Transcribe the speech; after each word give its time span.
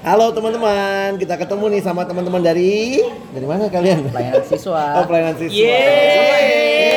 Halo 0.00 0.32
teman-teman, 0.32 1.20
kita 1.20 1.36
ketemu 1.36 1.76
nih 1.76 1.82
sama 1.84 2.08
teman-teman 2.08 2.40
dari 2.40 3.04
dari 3.36 3.44
mana 3.44 3.68
kalian? 3.68 4.08
Pelayanan 4.08 4.44
siswa. 4.48 4.84
Oh, 4.96 5.04
pelayanan 5.04 5.36
siswa. 5.36 5.60
Yeay. 5.60 6.96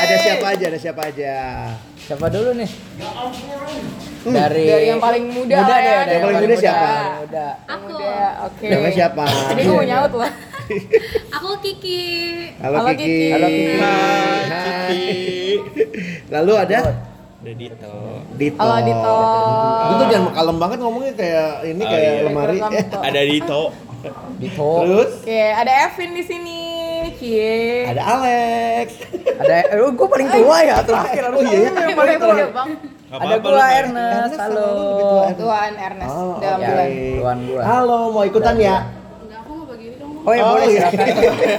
Ada 0.00 0.16
siapa 0.18 0.46
aja? 0.48 0.64
Ada 0.72 0.78
siapa 0.80 1.02
aja? 1.12 1.34
Siapa 2.00 2.32
dulu 2.32 2.56
nih? 2.56 2.70
Dari 4.22 4.64
Dari 4.64 4.86
yang 4.88 4.96
paling 4.96 5.24
muda 5.28 5.56
muda 5.60 5.76
ya. 5.76 5.96
dari 6.02 6.16
Yang 6.16 6.24
paling 6.24 6.40
muda 6.40 6.56
siapa? 6.56 6.88
Paling 6.88 7.20
Muda. 7.20 7.46
Aku. 7.68 7.92
Muda, 7.92 8.16
oke. 8.48 8.66
Namanya 8.72 8.94
siapa? 8.96 9.24
Jadi 9.28 9.60
gue 9.60 9.74
mau 9.76 9.84
nyaut 9.84 10.12
lah. 10.16 10.32
Aku 11.36 11.48
Kiki. 11.60 12.00
Halo, 12.64 12.76
Halo, 12.80 12.88
Kiki. 12.96 13.04
Kiki. 13.04 13.28
Halo, 13.28 13.46
Kiki. 13.46 13.76
Hai. 13.76 15.04
Lalu 16.32 16.52
ada 16.56 16.78
Udah 17.42 17.54
Dito. 17.58 17.94
Dito. 18.38 18.58
Halo 18.62 18.76
Dito. 18.86 19.16
Itu 19.82 19.94
tuh 19.98 20.08
jangan 20.08 20.30
kalem 20.30 20.56
banget 20.62 20.78
ngomongnya 20.78 21.12
kayak 21.18 21.50
ini 21.66 21.82
Oh, 21.82 21.90
kayak 21.90 22.06
iya. 22.06 22.22
lemari. 22.22 22.58
Eh. 22.62 22.84
Ada 23.10 23.20
Dito. 23.26 23.62
Dito. 24.38 24.70
terus 24.82 25.10
Oke, 25.22 25.42
ada 25.54 25.72
Evin 25.86 26.10
di 26.10 26.24
sini. 26.26 26.58
Cie. 27.18 27.86
ada 27.86 28.02
Alex. 28.14 28.88
Ada 29.42 29.74
eh, 29.74 29.90
gue 29.90 30.06
paling 30.06 30.28
tua 30.30 30.56
ya 30.62 30.76
terakhir. 30.82 31.22
Oh 31.30 31.42
iya 31.42 31.58
ya. 31.58 31.70
Yang 31.82 31.98
paling 31.98 32.18
tua, 32.18 32.34
Bang. 32.50 32.70
Gak 33.10 33.18
Ada 33.20 33.36
gua 33.36 33.50
lu 33.50 33.60
Ernest. 33.60 34.34
Halo. 34.38 34.66
lu 34.66 34.94
tua. 34.96 35.24
Tuan 35.36 35.72
Ernest 35.76 36.14
Oh, 36.14 36.34
dalam 36.38 36.58
bulan. 36.62 36.88
Tuan 37.18 37.38
gua. 37.44 37.60
Halo, 37.62 37.98
mau 38.10 38.22
ikutan 38.22 38.54
ya? 38.56 38.76
Oh 40.22 40.32
ya 40.32 40.42
boleh 40.46 40.66
iya. 40.70 40.86
silakan. 40.86 41.06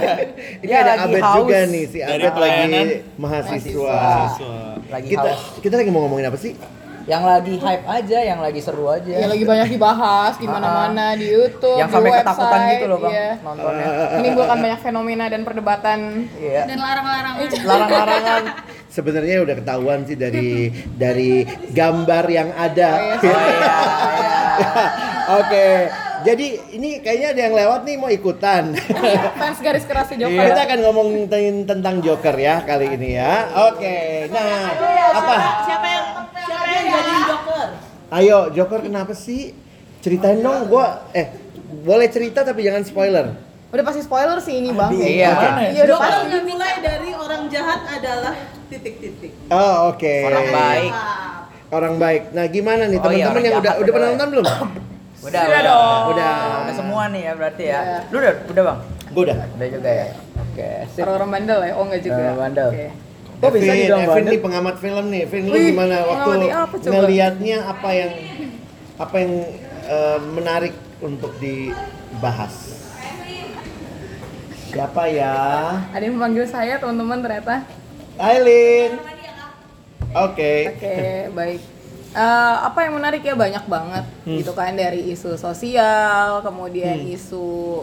Ini 0.64 0.68
Dia 0.72 0.76
ada 0.80 0.92
lagi 0.96 1.04
Abed 1.04 1.22
haus. 1.22 1.36
juga 1.36 1.58
nih, 1.68 1.84
si 1.84 1.98
Dari 2.00 2.22
Abed 2.24 2.36
lagi 2.40 2.72
mahasiswa. 3.20 3.92
Mahasiswa. 3.92 4.56
Lagi 4.88 5.08
Kita 5.12 5.28
haus. 5.28 5.42
kita 5.60 5.74
lagi 5.76 5.90
mau 5.92 6.00
ngomongin 6.08 6.26
apa 6.32 6.38
sih? 6.40 6.52
Yang 7.04 7.22
lagi 7.28 7.54
hype 7.60 7.84
aja, 7.84 8.18
yang 8.24 8.40
lagi 8.40 8.60
seru 8.64 8.88
aja. 8.88 9.12
Ya 9.12 9.28
lagi 9.28 9.44
banyak 9.44 9.68
dibahas 9.76 10.40
di 10.40 10.48
mana-mana 10.48 11.12
di 11.12 11.28
YouTube, 11.28 11.76
yang 11.76 11.92
di 11.92 11.94
sampai 12.00 12.10
website, 12.16 12.24
ketakutan 12.24 12.60
gitu 12.72 12.86
loh 12.88 12.98
bang 13.04 13.12
iya. 13.12 13.30
nontonnya. 13.44 13.86
Menimbulkan 14.16 14.56
banyak 14.64 14.80
fenomena 14.80 15.24
dan 15.28 15.40
perdebatan. 15.44 15.98
Iya. 16.40 16.62
Dan 16.64 16.78
larang-larangan. 16.80 17.44
Larang-larangan. 17.68 18.42
Sebenarnya 18.88 19.36
udah 19.44 19.54
ketahuan 19.60 20.00
sih 20.08 20.16
dari 20.16 20.72
dari 20.96 21.44
gambar 21.76 22.24
yang 22.32 22.48
ada. 22.56 22.90
Oh, 22.96 23.20
iya. 23.20 23.36
Oh 23.36 23.44
iya. 23.52 23.76
iya. 24.16 24.38
Oke, 25.44 25.66
jadi 26.24 26.46
ini 26.72 27.04
kayaknya 27.04 27.28
ada 27.36 27.40
yang 27.44 27.54
lewat 27.54 27.80
nih 27.84 27.96
mau 28.00 28.08
ikutan. 28.08 28.72
Fans 29.40 29.58
garis 29.60 29.84
keras 29.84 30.08
si 30.08 30.16
Joker. 30.16 30.40
Kita 30.40 30.62
akan 30.64 30.78
ngomongin 30.88 31.22
tentang 31.68 32.00
Joker 32.00 32.34
ya 32.40 32.64
kali 32.64 32.96
ini 32.96 33.20
ya. 33.20 33.52
Oke, 33.70 34.26
nah 34.32 34.72
apa? 35.12 35.36
Siapa 35.68 35.86
yang 35.86 36.04
siapa 36.32 36.66
yang 36.72 36.86
jadi 36.88 37.12
Joker? 37.28 37.68
Ayo 38.08 38.38
Joker 38.56 38.80
kenapa 38.80 39.12
sih? 39.12 39.52
Ceritain 40.00 40.40
dong, 40.40 40.68
gua 40.72 41.04
eh 41.12 41.28
boleh 41.84 42.08
cerita 42.08 42.40
tapi 42.40 42.64
jangan 42.64 42.82
spoiler. 42.88 43.36
Udah 43.74 43.84
pasti 43.84 44.00
spoiler 44.06 44.38
sih 44.40 44.64
ini 44.64 44.70
bang. 44.72 44.90
Iya. 44.96 45.30
Iya 45.76 45.82
udah 45.84 45.96
Joker 45.98 46.08
pasti. 46.08 46.28
dimulai 46.32 46.74
dari 46.80 47.10
orang 47.12 47.42
jahat 47.52 47.80
adalah 47.90 48.34
titik-titik. 48.72 49.32
Oh 49.52 49.92
oke. 49.92 50.14
Orang 50.24 50.48
baik. 50.48 50.92
Orang 51.74 51.94
baik. 51.98 52.22
Nah 52.32 52.44
gimana 52.48 52.86
nih 52.86 53.02
Oh, 53.02 53.10
iya, 53.10 53.28
teman-teman 53.28 53.42
yang 53.44 53.56
udah 53.60 53.72
udah 53.82 53.92
pernah 53.92 54.08
nonton 54.14 54.28
belum? 54.30 54.46
Udah, 55.24 55.40
Sudah 55.40 55.56
udah, 55.56 55.62
dong. 55.64 56.02
Udah. 56.12 56.34
Udah 56.68 56.74
semua 56.76 57.02
nih 57.08 57.22
ya 57.24 57.32
berarti 57.32 57.64
ya. 57.64 57.80
Iya. 57.80 57.98
Lu 58.12 58.16
udah, 58.20 58.34
udah 58.44 58.62
bang? 58.68 58.78
Gue 59.08 59.22
udah. 59.24 59.36
Udah 59.56 59.68
juga 59.72 59.90
ya. 59.90 60.06
Oke. 60.36 60.68
Sip. 60.92 61.00
Orang-orang 61.00 61.30
bandel 61.32 61.60
ya? 61.64 61.72
Oh 61.72 61.84
enggak 61.88 62.02
juga. 62.04 62.20
Orang 62.20 62.40
bandel. 62.44 62.68
Oke. 62.68 62.86
Kok 63.34 63.50
bisa 63.56 63.72
dibilang 63.72 64.02
bandel? 64.04 64.32
nih 64.32 64.40
pengamat 64.44 64.74
film 64.84 65.04
nih. 65.08 65.22
Evin 65.24 65.44
lu 65.48 65.56
gimana 65.56 65.96
waktu 66.04 66.28
apa 66.52 66.74
ngelihatnya 66.76 67.56
apa 67.64 67.88
yang 67.96 68.12
apa 69.00 69.14
yang 69.16 69.32
eh, 69.88 70.18
menarik 70.20 70.74
untuk 71.00 71.32
dibahas? 71.40 72.54
Siapa 74.74 75.02
ya? 75.06 75.36
Ada 75.94 76.02
yang 76.04 76.18
memanggil 76.20 76.44
saya 76.50 76.76
teman-teman 76.76 77.24
ternyata. 77.24 77.64
Aileen. 78.20 78.98
Oke. 80.14 80.70
Oke, 80.74 80.94
baik. 81.32 81.73
Eh, 82.14 82.20
apa 82.62 82.78
yang 82.80 82.94
menarik 82.94 83.20
ya 83.20 83.34
banyak 83.34 83.66
banget 83.66 84.06
Hmm. 84.22 84.38
gitu 84.38 84.52
kan 84.52 84.70
dari 84.72 85.10
isu 85.10 85.34
sosial, 85.34 86.38
kemudian 86.40 87.02
isu 87.04 87.82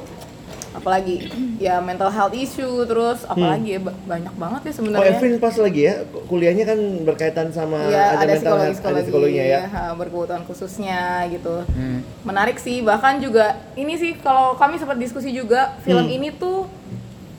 apalagi 0.71 1.27
ya 1.59 1.77
mental 1.79 2.07
health 2.07 2.31
issue, 2.33 2.87
terus 2.87 3.27
apalagi 3.27 3.75
ya 3.75 3.79
ba- 3.81 3.97
banyak 4.07 4.31
banget 4.33 4.61
ya 4.61 4.69
Oh 4.69 4.75
sebenarnya. 4.77 5.11
Evin 5.13 5.35
pas 5.35 5.51
lagi 5.53 5.81
ya 5.83 5.95
kuliahnya 6.25 6.63
kan 6.63 6.79
berkaitan 7.03 7.51
sama 7.51 7.75
Iya, 7.85 8.15
ada 8.15 8.23
mental 8.25 8.31
psikologi 8.31 8.63
health, 8.63 8.63
ada 8.63 8.71
psikologi 8.71 9.03
psikologinya 9.03 9.45
ya. 9.45 9.59
ha, 9.67 9.81
berkebutuhan 9.91 10.41
khususnya 10.47 10.99
gitu. 11.27 11.55
Hmm. 11.67 11.99
Menarik 12.23 12.55
sih, 12.55 12.79
bahkan 12.79 13.19
juga 13.19 13.45
ini 13.75 13.93
sih 13.93 14.15
kalau 14.15 14.55
kami 14.55 14.79
sempat 14.79 14.95
diskusi 14.95 15.27
juga 15.29 15.75
film 15.81 16.07
Hmm. 16.07 16.15
ini 16.15 16.31
tuh 16.31 16.71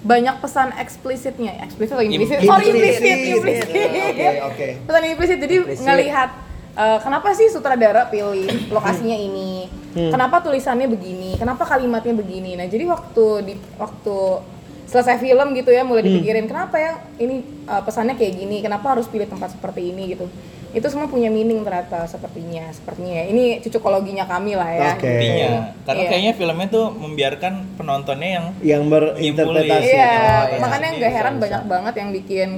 banyak 0.03 0.37
pesan 0.39 0.77
eksplisitnya, 0.77 1.57
eksplisit 1.65 1.95
atau 1.95 2.05
implisit? 2.05 2.37
Sorry, 2.43 2.65
implisit, 2.69 3.17
Implisit. 3.33 3.69
Oke, 3.71 4.29
oke. 4.45 4.69
Pesan 4.85 5.03
implisit, 5.07 5.39
jadi 5.41 5.57
Implisit. 5.57 5.81
ngelihat 5.81 6.31
eh, 6.75 6.99
kenapa 6.99 7.33
sih 7.33 7.49
sutradara 7.49 8.07
pilih 8.07 8.45
lokasinya 8.69 9.15
ini, 9.15 9.69
Hmm. 9.93 10.09
kenapa 10.09 10.41
tulisannya 10.41 10.87
begini, 10.87 11.37
kenapa 11.37 11.63
kalimatnya 11.63 12.13
begini. 12.13 12.57
Nah 12.57 12.65
jadi 12.65 12.85
waktu 12.87 13.25
di 13.45 13.55
waktu 13.77 14.19
selesai 14.85 15.17
film 15.19 15.53
gitu 15.53 15.69
ya 15.69 15.83
mulai 15.83 16.01
Hmm. 16.01 16.09
dipikirin 16.13 16.45
kenapa 16.45 16.77
ya 16.77 16.93
ini 17.17 17.41
eh, 17.63 17.83
pesannya 17.83 18.15
kayak 18.15 18.35
gini, 18.35 18.57
kenapa 18.59 18.93
harus 18.93 19.05
pilih 19.05 19.25
tempat 19.25 19.53
seperti 19.53 19.89
ini 19.89 20.13
gitu. 20.13 20.27
Itu 20.73 20.89
semua 20.89 21.05
punya 21.05 21.29
meaning 21.29 21.61
ternyata 21.61 22.05
sepertinya, 22.07 22.73
sepertinya 22.73 23.13
ya. 23.15 23.25
Ini 23.29 23.45
cucukologinya 23.61 24.25
kami 24.25 24.57
lah 24.57 24.73
ya. 24.73 24.97
Oke. 24.97 25.05
Intinya. 25.05 25.77
Karena 25.85 26.01
Iya. 26.01 26.09
kayaknya 26.09 26.33
filmnya 26.33 26.69
tuh 26.71 26.87
membiarkan 26.91 27.53
penontonnya 27.77 28.31
yang 28.33 28.47
Yang 28.59 28.83
berinterpretasi. 28.89 29.93
Iya, 29.93 30.09
Oh, 30.09 30.45
iya. 30.49 30.59
makanya 30.59 30.89
nggak 30.97 31.13
heran 31.13 31.35
bisa. 31.35 31.43
banyak 31.45 31.63
banget 31.69 31.95
yang 31.95 32.09
bikin 32.11 32.49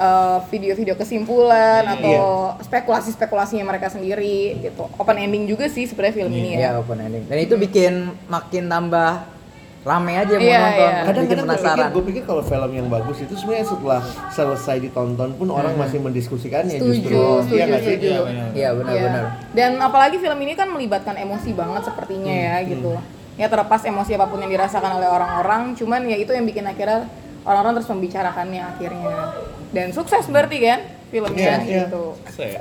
uh, 0.00 0.40
video-video 0.48 0.96
kesimpulan 0.96 1.84
Iya. 1.84 1.94
atau 1.94 2.24
spekulasi-spekulasinya 2.60 3.62
mereka 3.62 3.86
sendiri 3.86 4.56
gitu. 4.58 4.88
Open 4.96 5.16
ending 5.16 5.44
juga 5.44 5.68
sih 5.68 5.84
sebenarnya 5.84 6.14
film 6.16 6.32
ini 6.32 6.48
ya. 6.56 6.58
Iya, 6.58 6.70
open 6.80 6.98
ending. 6.98 7.24
Dan 7.26 7.38
itu 7.38 7.54
bikin 7.54 7.92
makin 8.26 8.64
tambah 8.66 9.12
rame 9.80 10.12
aja 10.14 10.34
mau 10.34 10.42
Iya, 10.42 10.58
nonton, 10.58 10.76
iya. 10.76 10.88
bikin 10.92 11.06
Kadang-kadang 11.06 11.24
gue 11.24 11.28
pikir, 11.30 11.60
penasaran. 11.64 11.88
gue 11.90 12.04
pikir 12.04 12.22
kalau 12.26 12.42
film 12.42 12.70
yang 12.70 12.88
bagus 12.88 13.16
itu 13.18 13.32
sebenarnya 13.34 13.66
setelah 13.66 14.00
selesai 14.30 14.76
ditonton 14.78 15.30
pun 15.34 15.48
orang 15.48 15.72
masih 15.74 15.98
mendiskusikannya 15.98 16.76
Setuju, 16.76 17.00
justru. 17.00 17.16
setuju, 17.40 17.54
Iya 17.54 17.64
nggak 17.64 17.80
sih? 17.80 17.88
setuju. 17.90 18.04
Iya, 18.06 18.20
benar. 18.22 18.48
Iya, 18.52 18.68
benar-benar. 18.74 19.22
Iya. 19.22 19.32
Dan 19.54 19.70
apalagi 19.78 20.16
film 20.16 20.38
ini 20.38 20.52
kan 20.52 20.68
melibatkan 20.68 21.16
emosi 21.16 21.50
banget 21.52 21.82
sepertinya 21.86 22.28
ya 22.30 22.56
Hmm, 22.58 22.68
gitu. 22.68 22.92
Ya 23.36 23.48
terlepas 23.48 23.80
emosi 23.82 24.12
apa 24.12 24.28
pun 24.28 24.36
yang 24.38 24.52
dirasakan 24.52 25.00
oleh 25.00 25.08
orang-orang, 25.08 25.72
cuman 25.72 26.04
ya 26.04 26.16
itu 26.18 26.28
yang 26.28 26.44
bikin 26.44 26.60
akhirnya 26.62 27.08
orang-orang 27.42 27.72
terus 27.78 27.90
membicarakannya 27.90 28.62
akhirnya. 28.62 29.16
Dan 29.70 29.90
sukses 29.90 30.26
berarti 30.26 30.58
kan 30.58 30.80
filmnya 31.08 31.38
Iya, 31.38 31.56
iya. 31.62 31.82
gitu. 31.86 32.14
Sukses. 32.20 32.60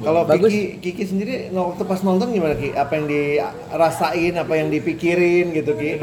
Kalau 0.00 0.24
Bagus. 0.24 0.48
Kiki, 0.48 0.80
Kiki 0.80 1.04
sendiri 1.06 1.34
waktu 1.50 1.84
pas 1.84 2.00
nonton 2.00 2.32
gimana 2.32 2.56
Ki? 2.56 2.72
Apa 2.72 2.94
yang 2.94 3.04
dirasain, 3.04 4.32
apa 4.34 4.52
yang 4.54 4.68
dipikirin 4.68 5.52
gitu 5.52 5.76
Ki? 5.76 6.00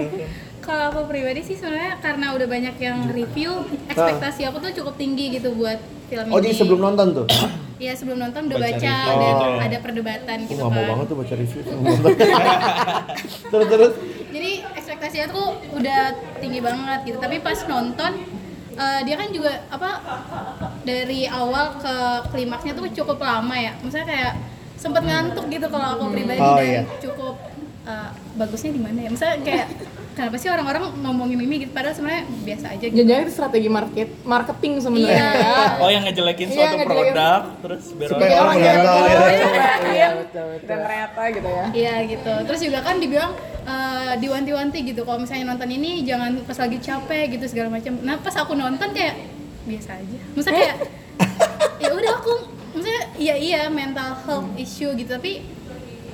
Kalau 0.62 0.92
aku 0.92 1.08
pribadi 1.08 1.42
sih 1.42 1.56
sebenarnya 1.56 1.98
karena 1.98 2.36
udah 2.36 2.44
banyak 2.44 2.76
yang 2.78 3.08
review, 3.08 3.64
ekspektasi 3.88 4.46
aku 4.46 4.60
tuh 4.60 4.72
cukup 4.76 4.96
tinggi 4.96 5.34
gitu 5.34 5.56
buat 5.56 5.80
film 6.08 6.28
Oh 6.28 6.38
ini. 6.38 6.44
jadi 6.44 6.56
sebelum 6.58 6.82
nonton 6.84 7.08
tuh? 7.16 7.28
Iya 7.78 7.94
sebelum 7.94 8.18
nonton 8.18 8.50
udah 8.50 8.58
Baca 8.58 8.74
baca, 8.74 8.90
review 8.90 9.34
dan 9.38 9.52
ya. 9.54 9.62
ada 9.64 9.78
perdebatan 9.80 10.38
gitu 10.44 10.54
nggak 10.56 10.66
mau 10.68 10.76
kan. 10.76 10.90
banget 10.90 11.06
tuh 11.06 11.16
baca 11.16 11.34
review 11.36 11.60
sebelum 11.62 11.84
nonton. 11.86 12.10
terus 13.54 13.68
terus. 13.68 13.94
Jadi 14.28 14.52
ekspektasinya 14.74 15.28
tuh 15.30 15.48
udah 15.72 16.02
tinggi 16.38 16.60
banget 16.60 17.00
gitu. 17.06 17.18
Tapi 17.18 17.38
pas 17.38 17.60
nonton 17.64 18.12
eh, 18.74 19.00
dia 19.04 19.16
kan 19.16 19.30
juga 19.30 19.52
apa 19.68 19.90
dari 20.82 21.26
awal 21.26 21.78
ke 21.78 21.96
klimaksnya 22.30 22.74
tuh 22.74 22.90
cukup 22.92 23.18
lama 23.20 23.54
ya. 23.54 23.78
Misalnya 23.80 24.08
kayak 24.08 24.34
sempet 24.74 25.04
ngantuk 25.04 25.46
gitu 25.48 25.66
kalau 25.68 25.88
aku 25.96 26.04
pribadi 26.12 26.38
Oh, 26.38 26.58
dan 26.58 26.66
iya. 26.66 26.82
cukup 26.98 27.36
eh, 27.84 28.10
bagusnya 28.36 28.72
di 28.72 28.82
mana 28.82 29.00
ya? 29.00 29.10
Misalnya 29.10 29.38
kayak 29.44 29.68
kenapa 30.18 30.36
sih 30.36 30.50
orang-orang 30.50 30.84
ngomongin 30.98 31.38
ini 31.40 31.56
gitu 31.60 31.72
padahal 31.72 31.94
sebenarnya 31.94 32.24
biasa 32.42 32.66
aja 32.70 32.82
gitu. 32.84 32.98
Jangan-jangan 32.98 33.22
itu 33.22 33.32
strategi 33.32 33.70
market 33.70 34.10
marketing 34.26 34.74
sebenarnya. 34.82 35.30
Iya. 35.30 35.56
Oh 35.78 35.90
yang 35.90 36.04
ngejelekin 36.04 36.48
Iya, 36.48 36.56
suatu 36.58 36.76
ngejelekin. 36.76 37.14
produk 37.14 37.42
terus 37.62 37.84
biar 37.94 38.10
Supaya 38.10 38.34
orang- 38.36 38.58
Iya, 38.58 38.72
nonton. 38.74 38.98
iya, 38.98 39.14
ya. 39.14 39.22
iya. 39.88 40.08
betul, 40.18 40.46
betul. 40.50 40.66
Dan 40.66 40.78
ternyata 40.82 41.22
gitu 41.30 41.48
ya. 41.48 41.66
Iya 41.72 41.96
gitu. 42.10 42.34
Terus 42.44 42.60
juga 42.60 42.80
kan 42.82 42.96
dibilang 42.98 43.32
eh, 43.64 44.14
diwanti-wanti 44.18 44.80
gitu 44.84 45.02
kalau 45.04 45.20
misalnya 45.20 45.46
nonton 45.48 45.70
ini 45.70 46.02
jangan 46.02 46.32
pas 46.42 46.58
lagi 46.58 46.78
capek 46.80 47.24
gitu 47.32 47.46
segala 47.46 47.70
macam. 47.70 47.94
Nah 48.02 48.18
pas 48.18 48.34
aku 48.34 48.54
nonton 48.54 48.90
kayak 48.90 49.16
biasa 49.64 49.90
aja. 49.96 50.18
Maksudnya 50.34 50.58
kayak 50.58 50.76
ya 51.84 51.90
udah 51.92 52.14
aku 52.16 52.34
maksudnya 52.74 53.04
iya 53.16 53.36
iya 53.36 53.62
mental 53.68 54.18
health 54.24 54.50
issue 54.56 54.94
gitu 54.94 55.10
tapi 55.12 55.42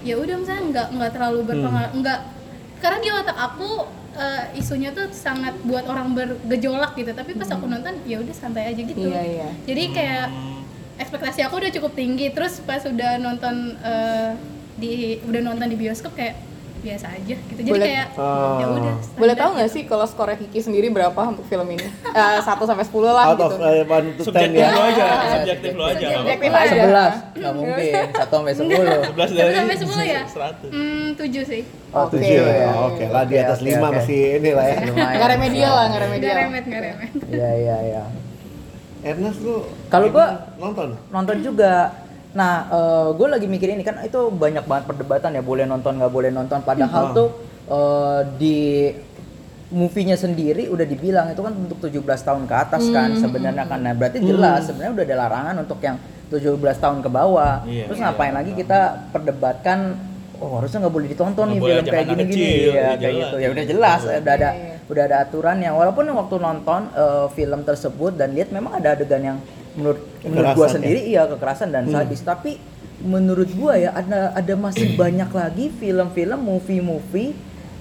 ya 0.02 0.16
udah 0.16 0.36
misalnya 0.36 0.64
nggak 0.70 0.88
nggak 0.92 1.12
terlalu 1.12 1.40
berpengaruh 1.46 1.92
nggak 1.94 2.20
karena 2.84 3.00
di 3.00 3.10
otak 3.16 3.38
aku 3.40 3.88
eh, 4.20 4.60
isunya 4.60 4.92
tuh 4.92 5.08
sangat 5.16 5.56
buat 5.64 5.88
orang 5.88 6.12
bergejolak 6.12 7.00
gitu. 7.00 7.16
Tapi 7.16 7.32
pas 7.40 7.48
aku 7.48 7.66
nonton 7.72 7.96
ya 8.04 8.20
udah 8.20 8.36
santai 8.36 8.76
aja 8.76 8.82
gitu. 8.84 9.08
Iya, 9.08 9.24
iya. 9.24 9.50
jadi 9.64 9.84
kayak 9.96 10.28
ekspektasi 11.00 11.40
aku 11.48 11.64
udah 11.64 11.72
cukup 11.72 11.96
tinggi. 11.96 12.28
Terus 12.36 12.60
pas 12.68 12.84
udah 12.84 13.16
nonton 13.24 13.80
eh, 13.80 14.32
di 14.76 15.24
udah 15.24 15.42
nonton 15.42 15.72
di 15.72 15.78
bioskop 15.80 16.12
kayak 16.12 16.53
biasa 16.84 17.08
aja 17.10 17.36
gitu 17.40 17.58
jadi 17.58 17.72
Boleh- 17.72 17.88
kayak 17.88 18.08
Oh. 18.14 18.56
ya 18.56 18.66
udah 18.68 18.94
Boleh 19.16 19.34
tahu 19.34 19.50
nggak 19.54 19.66
gitu. 19.66 19.76
sih 19.76 19.84
kalau 19.86 20.04
skornya 20.04 20.36
Kiki 20.36 20.60
sendiri 20.60 20.88
berapa 20.88 21.16
untuk 21.24 21.42
film 21.44 21.64
ini? 21.70 21.88
Eh, 21.88 22.38
1 22.38 22.44
sampai 22.62 22.84
10 22.84 23.08
lah 23.10 23.26
Out 23.26 23.40
gitu. 23.40 23.46
of 23.46 23.54
uh, 23.56 23.72
ya. 24.52 24.68
lo 24.70 24.84
aja, 24.84 25.06
subjektif 25.34 25.72
lo 25.72 25.84
aja. 25.86 25.96
nggak 25.98 26.20
Subjektif 26.20 26.52
aja. 26.54 26.68
sebelas 26.70 27.14
nggak 27.34 27.54
mungkin 27.54 27.94
satu 28.14 28.34
sampai 28.36 28.54
sepuluh 28.54 28.84
11 28.84 29.16
Satu 29.24 29.34
dari 29.34 29.54
sampai 29.56 29.78
10 29.80 30.04
ya 30.06 30.22
100. 30.22 30.68
hmm 30.70 31.08
7 31.16 31.24
sih 31.46 31.64
Oh, 31.90 32.04
Oke. 32.04 32.18
tujuh 32.18 32.42
ya. 32.44 32.70
Oke 32.84 33.06
lah 33.08 33.24
di 33.24 33.36
atas 33.38 33.60
lima 33.62 33.88
oke. 33.88 33.96
masih 33.96 34.20
ini 34.38 34.50
lah 34.52 34.66
ya. 34.66 34.78
lumayan 34.84 35.14
Nggak 35.14 35.30
remedial 35.32 35.72
lah, 35.72 35.86
nggak 35.88 36.02
remedial. 36.04 36.26
nggak 36.28 36.42
remet 36.44 36.64
nggak 36.66 36.82
remet 36.84 37.12
iya 37.30 37.50
iya 37.56 37.78
iya 37.86 38.04
Ernest 39.04 39.40
lu 39.40 39.62
Kalau 39.88 40.08
gua- 40.10 40.48
nonton. 40.58 40.96
nonton 41.08 41.38
juga 41.40 41.92
nah 42.34 42.66
gue 43.14 43.28
lagi 43.30 43.46
mikir 43.46 43.70
ini 43.70 43.82
kan 43.82 44.02
itu 44.02 44.30
banyak 44.30 44.66
banget 44.66 44.90
perdebatan 44.90 45.38
ya 45.38 45.42
boleh 45.42 45.66
nonton 45.66 46.02
nggak 46.02 46.10
boleh 46.10 46.30
nonton. 46.30 46.60
Padahal 46.62 47.10
Hmm. 47.10 47.16
tuh 47.16 47.30
eh, 47.64 48.20
di 48.36 48.58
movie-nya 49.74 50.14
sendiri 50.14 50.70
udah 50.70 50.86
dibilang 50.86 51.34
itu 51.34 51.42
kan 51.42 51.54
untuk 51.54 51.82
17 51.82 52.22
tahun 52.22 52.46
ke 52.46 52.54
atas 52.54 52.84
kan 52.90 53.10
sebenarnya 53.18 53.66
kan. 53.66 53.82
Nah 53.82 53.94
berarti 53.94 54.22
jelas 54.22 54.70
sebenarnya 54.70 54.94
udah 54.94 55.06
ada 55.06 55.18
larangan 55.18 55.56
untuk 55.62 55.80
yang 55.82 55.98
17 56.30 56.78
tahun 56.78 57.02
ke 57.02 57.10
bawah. 57.10 57.66
Iya, 57.66 57.90
terus 57.90 57.98
iya. 57.98 58.06
ngapain 58.10 58.34
lagi 58.34 58.52
kita 58.54 58.80
perdebatkan 59.10 59.98
oh 60.38 60.60
harusnya 60.60 60.84
nggak 60.84 60.94
boleh 60.94 61.08
ditonton 61.08 61.46
nih 61.48 61.60
boleh 61.62 61.74
film 61.80 61.90
kayak 61.90 62.06
gini-gini. 62.10 62.34
kecil, 62.38 62.72
ya 62.74 62.90
kayak 62.98 63.14
gitu. 63.18 63.36
Ya 63.38 63.48
udah 63.50 63.66
jelas 63.66 64.00
udah 64.04 64.18
ada 64.20 64.50
Iya, 64.52 64.62
iya. 64.62 64.78
udah 64.90 65.04
ada 65.10 65.18
aturannya. 65.24 65.70
Walaupun 65.72 66.06
waktu 66.12 66.36
nonton 66.38 66.82
eh, 66.94 67.28
film 67.32 67.60
tersebut 67.64 68.12
dan 68.14 68.34
lihat 68.34 68.50
memang 68.50 68.78
ada 68.78 68.94
adegan 68.94 69.22
yang 69.24 69.38
menurut 69.74 70.02
menurut 70.22 70.50
gua 70.54 70.68
Kekerasan 70.68 70.70
ya? 70.70 70.76
sendiri 70.78 71.00
iya 71.06 71.22
kekerasan 71.26 71.70
dan 71.74 71.84
sadis. 71.90 72.22
Tapi 72.22 72.52
menurut 73.04 73.50
gua 73.58 73.74
ya 73.76 73.92
ada 73.92 74.32
ada 74.32 74.54
masih 74.56 74.96
banyak 74.96 75.30
lagi 75.34 75.66
film-film 75.74 76.40
movie-movie 76.40 77.34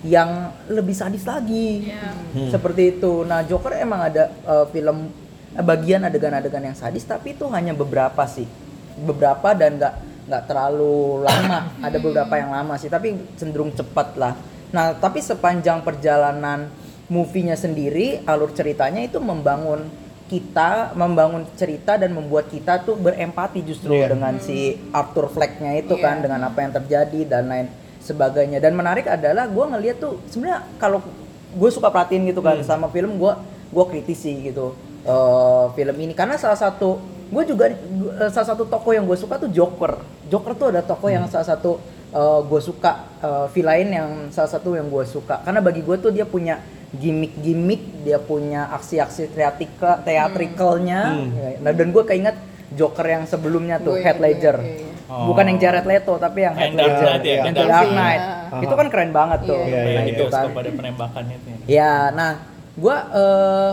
yang 0.03 0.51
lebih 0.67 0.97
sadis 0.99 1.23
lagi. 1.23 1.87
Iya. 1.93 2.51
seperti 2.51 2.99
itu. 2.99 3.23
Nah 3.23 3.45
Joker 3.47 3.77
emang 3.77 4.09
ada 4.09 4.33
eh, 4.33 4.67
film 4.73 5.13
eh, 5.55 5.65
bagian 5.65 6.03
adegan-adegan 6.03 6.65
yang 6.73 6.77
sadis 6.77 7.07
tapi 7.07 7.37
itu 7.39 7.47
hanya 7.53 7.77
beberapa 7.77 8.25
sih. 8.27 8.49
Beberapa 8.99 9.55
dan 9.55 9.79
nggak 9.79 9.95
nggak 10.27 10.43
terlalu 10.51 11.23
lama. 11.23 11.71
Ada 11.87 11.99
beberapa 12.03 12.35
yang 12.35 12.51
lama 12.51 12.75
sih 12.81 12.91
tapi 12.91 13.15
cenderung 13.39 13.71
cepat 13.77 14.17
lah. 14.19 14.35
Nah 14.73 14.97
tapi 14.97 15.21
sepanjang 15.23 15.85
perjalanan 15.87 16.67
movie-nya 17.13 17.55
sendiri 17.55 18.25
alur 18.25 18.51
ceritanya 18.57 19.05
itu 19.05 19.21
membangun 19.21 19.85
kita 20.33 20.97
membangun 20.97 21.45
cerita 21.61 22.01
dan 22.01 22.17
membuat 22.17 22.49
kita 22.49 22.81
tuh 22.81 22.97
berempati 22.97 23.61
justru 23.61 23.93
Iya. 23.93 24.17
dengan 24.17 24.41
si 24.41 24.81
Arthur 24.89 25.29
Fleck-nya 25.29 25.77
itu 25.77 25.93
kan 26.01 26.17
Iya. 26.19 26.23
dengan 26.25 26.41
apa 26.49 26.59
yang 26.65 26.73
terjadi 26.73 27.21
dan 27.29 27.53
lain 27.53 27.67
sebagainya. 28.01 28.57
Dan 28.57 28.73
menarik 28.73 29.05
adalah 29.05 29.45
gue 29.45 29.61
ngeliat 29.61 30.01
tuh 30.01 30.25
sebenarnya 30.33 30.65
kalau 30.81 31.05
gue 31.53 31.71
suka 31.71 31.93
perhatiin 31.93 32.25
gitu 32.33 32.41
kan 32.41 32.57
sama 32.65 32.89
film 32.89 33.21
gue 33.21 33.33
gue 33.69 33.85
kritisi 33.93 34.49
gitu 34.49 34.73
eh, 35.05 35.65
film 35.77 35.97
ini. 36.01 36.17
Karena 36.17 36.41
salah 36.41 36.57
satu 36.57 36.97
gue 37.29 37.43
juga 37.45 37.69
eh, 37.69 38.31
salah 38.33 38.49
satu 38.57 38.65
tokoh 38.65 38.97
yang 38.97 39.05
gue 39.05 39.19
suka 39.21 39.37
tuh 39.37 39.53
Joker. 39.53 40.01
Joker 40.33 40.53
tuh 40.57 40.67
ada 40.73 40.81
tokoh 40.81 41.13
yang 41.13 41.29
salah 41.29 41.45
satu 41.45 41.77
gue 42.49 42.61
suka 42.61 43.05
eh, 43.21 43.47
villain 43.53 43.89
yang 43.93 44.09
salah 44.33 44.49
satu 44.49 44.81
yang 44.81 44.89
gue 44.89 45.05
suka. 45.05 45.45
Karena 45.45 45.61
bagi 45.61 45.85
gue 45.85 45.97
tuh 46.01 46.09
dia 46.09 46.25
punya 46.25 46.57
gimmick-gimmick 46.93 48.05
dia 48.05 48.17
punya 48.17 48.69
aksi-aksi 48.71 49.33
teatrikal 49.33 50.05
teatrikalnya 50.05 51.01
Ya, 51.33 51.49
nah, 51.59 51.73
dan 51.73 51.89
gue 51.89 52.05
keinget 52.05 52.37
Joker 52.73 53.05
yang 53.05 53.25
sebelumnya 53.25 53.77
tuh 53.77 53.97
Gue 53.97 54.05
Heath 54.05 54.17
ingat, 54.17 54.25
Ledger 54.25 54.57
iya, 54.61 54.77
iya. 54.85 55.25
bukan 55.25 55.45
yang 55.45 55.59
Jared 55.59 55.85
Leto 55.85 56.15
tapi 56.17 56.39
yang 56.41 56.53
Heath 56.53 56.69
Yang 56.69 56.77
Dark 56.77 56.89
Ledger 56.89 57.05
Knight 57.09 57.23
ya, 57.23 57.33
yang 57.33 57.45
yang 57.45 57.55
The 57.55 57.65
Dark 57.65 57.89
Knight. 57.89 57.93
Knight 57.97 58.23
Iya. 58.53 58.61
itu 58.61 58.75
kan 58.77 58.87
keren 58.89 59.11
banget 59.11 59.41
tuh 59.43 59.57
Iya, 59.57 59.65
iya, 59.65 59.81
Kayak 59.81 59.93
nah, 59.93 60.05
di 60.05 60.13
itu 60.13 60.23
kan 60.23 60.29
bioskop 60.45 60.61
ada 60.61 60.71
penembakannya 60.73 61.37
itu 61.37 61.49
ya. 61.49 61.57
Ya, 61.65 61.93
nah, 62.13 62.33
gua 62.75 62.97
eh, 63.09 63.73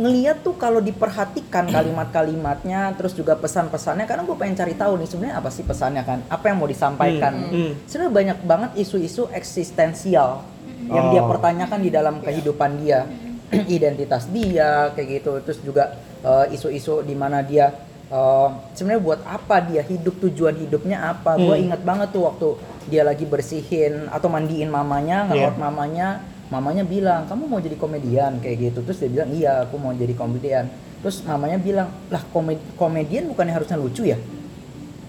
ngeliat 0.00 0.36
tuh 0.40 0.54
kalau 0.56 0.80
diperhatikan 0.80 1.64
kalimat-kalimatnya, 1.76 2.80
terus 2.96 3.12
juga 3.12 3.36
pesan-pesannya, 3.36 4.08
karena 4.08 4.22
gue 4.24 4.32
pengen 4.32 4.56
cari 4.56 4.72
tahu 4.72 4.96
nih 4.96 5.08
sebenarnya 5.08 5.36
apa 5.36 5.50
sih 5.50 5.60
pesannya 5.60 6.02
kan, 6.06 6.18
apa 6.24 6.44
yang 6.46 6.56
mau 6.56 6.64
disampaikan. 6.64 7.32
hmm. 7.36 7.84
Sebenarnya 7.84 8.12
banyak 8.14 8.38
banget 8.46 8.70
isu-isu 8.78 9.28
eksistensial 9.30 10.40
yang 10.88 11.10
dia 11.10 11.20
Oh. 11.20 11.28
pertanyakan 11.28 11.78
di 11.78 11.90
dalam 11.90 12.14
kehidupan 12.20 12.80
dia, 12.80 13.04
identitas 13.68 14.24
dia, 14.28 14.88
kayak 14.92 15.20
gitu. 15.20 15.32
Terus 15.42 15.58
juga 15.60 15.84
eh, 16.20 16.54
isu-isu 16.54 17.02
di 17.02 17.12
mana 17.12 17.42
dia 17.42 17.74
eh, 18.06 18.48
sebenarnya 18.72 19.02
buat 19.02 19.20
apa 19.22 19.56
dia 19.64 19.82
hidup, 19.82 20.18
tujuan 20.20 20.56
hidupnya 20.56 21.10
apa. 21.10 21.36
Gue 21.36 21.60
ingat 21.60 21.82
banget 21.82 22.10
tuh 22.10 22.24
waktu 22.24 22.48
dia 22.86 23.02
lagi 23.02 23.24
bersihin 23.24 24.08
atau 24.08 24.26
mandiin 24.26 24.66
mamanya, 24.66 25.28
Iya. 25.28 25.52
mamanya, 25.54 26.08
mamanya 26.48 26.82
bilang 26.82 27.26
kamu 27.26 27.46
mau 27.46 27.60
jadi 27.60 27.76
komedian 27.76 28.38
kayak 28.38 28.56
gitu. 28.58 28.78
Terus 28.82 28.98
dia 28.98 29.10
bilang 29.10 29.30
iya 29.30 29.62
aku 29.62 29.78
mau 29.78 29.92
jadi 29.92 30.10
komedian. 30.12 30.66
Terus 31.00 31.22
mamanya 31.22 31.56
bilang 31.56 31.88
lah 32.10 32.20
komedi 32.28 32.60
komedian 32.74 33.30
bukannya 33.30 33.54
harusnya 33.54 33.78
lucu 33.78 34.04
ya? 34.04 34.18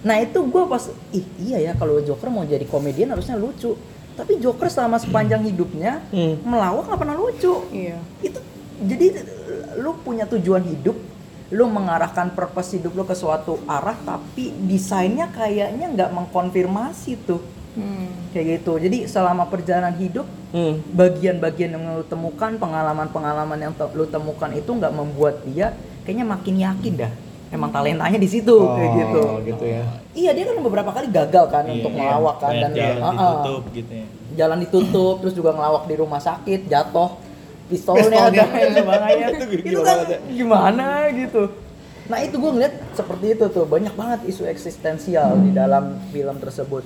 Nah 0.02 0.18
itu 0.18 0.40
gue 0.40 0.64
pas 0.66 0.82
ih 1.12 1.26
iya 1.38 1.58
ya 1.62 1.72
kalau 1.76 2.02
Joker 2.02 2.30
mau 2.30 2.42
jadi 2.42 2.64
komedian 2.64 3.12
harusnya 3.12 3.36
lucu. 3.36 3.74
Tapi 4.12 4.38
Joker 4.38 4.68
selama 4.68 4.98
sepanjang 4.98 5.42
hidupnya 5.42 6.04
Hmm. 6.10 6.40
melawak 6.44 6.88
nggak 6.88 7.00
pernah 7.00 7.16
lucu. 7.16 7.54
Iya. 7.70 7.98
Itu 8.20 8.40
jadi 8.82 9.24
lu 9.78 9.96
punya 9.98 10.26
tujuan 10.26 10.62
hidup, 10.62 10.98
lu 11.50 11.66
mengarahkan 11.66 12.32
purpose 12.32 12.76
hidup 12.76 12.92
lu 12.92 13.04
ke 13.04 13.14
suatu 13.14 13.62
arah, 13.66 13.96
tapi 13.98 14.52
desainnya 14.62 15.28
kayaknya 15.28 15.88
nggak 15.90 16.12
mengkonfirmasi 16.12 17.24
tuh 17.24 17.42
Hmm. 17.72 18.12
kayak 18.36 18.60
gitu. 18.60 18.76
Jadi 18.78 19.08
selama 19.08 19.48
perjalanan 19.48 19.96
hidup 19.96 20.28
Hmm. 20.52 20.84
bagian-bagian 20.92 21.72
yang 21.72 21.84
lu 21.96 22.04
temukan, 22.04 22.52
pengalaman-pengalaman 22.56 23.56
yang 23.58 23.72
te- 23.72 23.96
lu 23.96 24.04
temukan 24.04 24.52
itu 24.52 24.68
nggak 24.68 24.92
membuat 24.92 25.40
dia 25.48 25.72
kayaknya 26.04 26.26
makin 26.28 26.56
yakin 26.60 26.94
dah. 27.00 27.14
Emang 27.52 27.68
talentanya 27.70 28.16
di 28.16 28.26
situ 28.26 28.56
kayak 28.56 28.92
gitu. 28.98 29.22
Oh, 29.22 29.38
gitu 29.42 29.64
ya. 29.66 29.84
Iya 30.12 30.32
dia 30.32 30.44
kan 30.46 30.56
beberapa 30.58 30.88
kali 30.90 31.08
gagal 31.08 31.46
kan 31.48 31.64
Iya, 31.64 31.74
untuk 31.78 31.92
iya. 31.92 32.00
melawak 32.02 32.36
kan 32.38 32.50
Banyak 32.50 32.64
dan 32.64 32.72
jalan 32.74 33.02
ah. 33.02 33.12
ditutup 33.12 33.64
gitu 33.72 33.92
ya. 33.94 34.06
jalan 34.32 34.58
ditutup 34.60 35.16
terus 35.20 35.34
juga 35.34 35.52
ngelawak 35.52 35.84
di 35.86 35.96
rumah 35.96 36.20
sakit 36.20 36.62
jatuh 36.66 37.10
pistolnya, 37.68 38.08
Pistolnya. 38.08 38.44
ada 38.44 38.58
yang 38.58 38.74
sebagainya 38.74 39.28
Itu 39.30 39.46
itu 39.62 39.80
kan 39.82 39.96
ya. 40.06 40.18
gimana 40.26 40.88
gitu 41.10 41.42
nah 42.04 42.20
itu 42.20 42.36
gue 42.36 42.52
ngeliat 42.54 42.76
seperti 42.92 43.26
itu 43.30 43.46
tuh 43.48 43.64
banyak 43.66 43.94
banget 43.94 44.20
isu 44.26 44.44
eksistensial 44.46 45.36
di 45.38 45.52
dalam 45.52 45.84
film 46.10 46.36
tersebut 46.38 46.84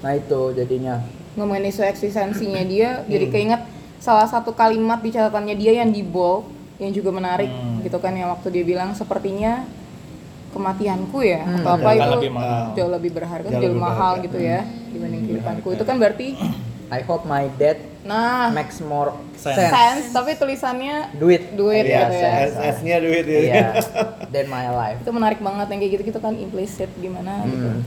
nah 0.00 0.10
itu 0.10 0.50
jadinya 0.52 1.02
ngomongin 1.34 1.66
isu 1.66 1.82
eksistensinya 1.84 2.62
dia 2.62 3.02
jadi 3.04 3.26
keinget 3.28 3.62
salah 3.96 4.26
satu 4.26 4.50
kalimat 4.52 4.98
di 4.98 5.10
catatannya 5.10 5.54
dia 5.54 5.74
yang 5.76 5.90
di 5.90 6.00
bold 6.00 6.46
yang 6.76 6.90
juga 6.90 7.10
menarik 7.10 7.46
Hmm. 7.46 7.82
gitu 7.82 7.98
kan 7.98 8.10
yang 8.12 8.30
waktu 8.30 8.50
dia 8.52 8.64
bilang 8.64 8.90
sepertinya 8.92 9.66
kematianku 10.56 11.18
ya 11.20 11.42
Hmm. 11.42 11.56
atau 11.58 11.70
apa 11.74 11.88
itu 11.92 12.10
lebih 12.14 12.32
mahal. 12.32 12.64
jauh 12.72 12.90
lebih 12.90 13.10
berharga 13.12 13.46
Jauh 13.46 13.56
jauh 13.58 13.70
lebih 13.70 13.82
mahal 13.82 14.12
berharga. 14.14 14.26
gitu 14.26 14.38
ya 14.40 14.60
dibanding 14.88 15.22
kehidupanku 15.22 15.60
berharga. 15.62 15.76
itu 15.76 15.84
kan 15.84 15.96
berarti 15.96 16.26
I 16.86 17.00
hope 17.02 17.24
my 17.24 17.44
death 17.52 17.82
nah 18.02 18.48
makes 18.50 18.78
more 18.78 19.10
Sense. 19.34 19.58
sense, 19.58 19.68
sense 19.68 20.06
tapi 20.10 20.32
tulisannya 20.32 21.10
duit 21.14 21.52
duit 21.52 21.84
Iya, 21.84 21.98
gitu 22.00 22.14
ya 22.14 22.30
sense. 22.46 22.56
S-nya 22.76 22.96
duit 22.98 23.24
ya. 23.24 23.38
iya 23.38 23.66
than 24.32 24.46
my 24.46 24.66
life 24.68 24.98
itu 24.98 25.10
menarik 25.10 25.38
banget 25.38 25.66
yang 25.66 25.78
kayak 25.78 25.92
gitu 25.92 26.02
gitu 26.06 26.20
kan 26.20 26.32
implicit 26.34 26.88
gimana 26.96 27.44
gitu 27.44 27.68
Hmm. 27.68 27.82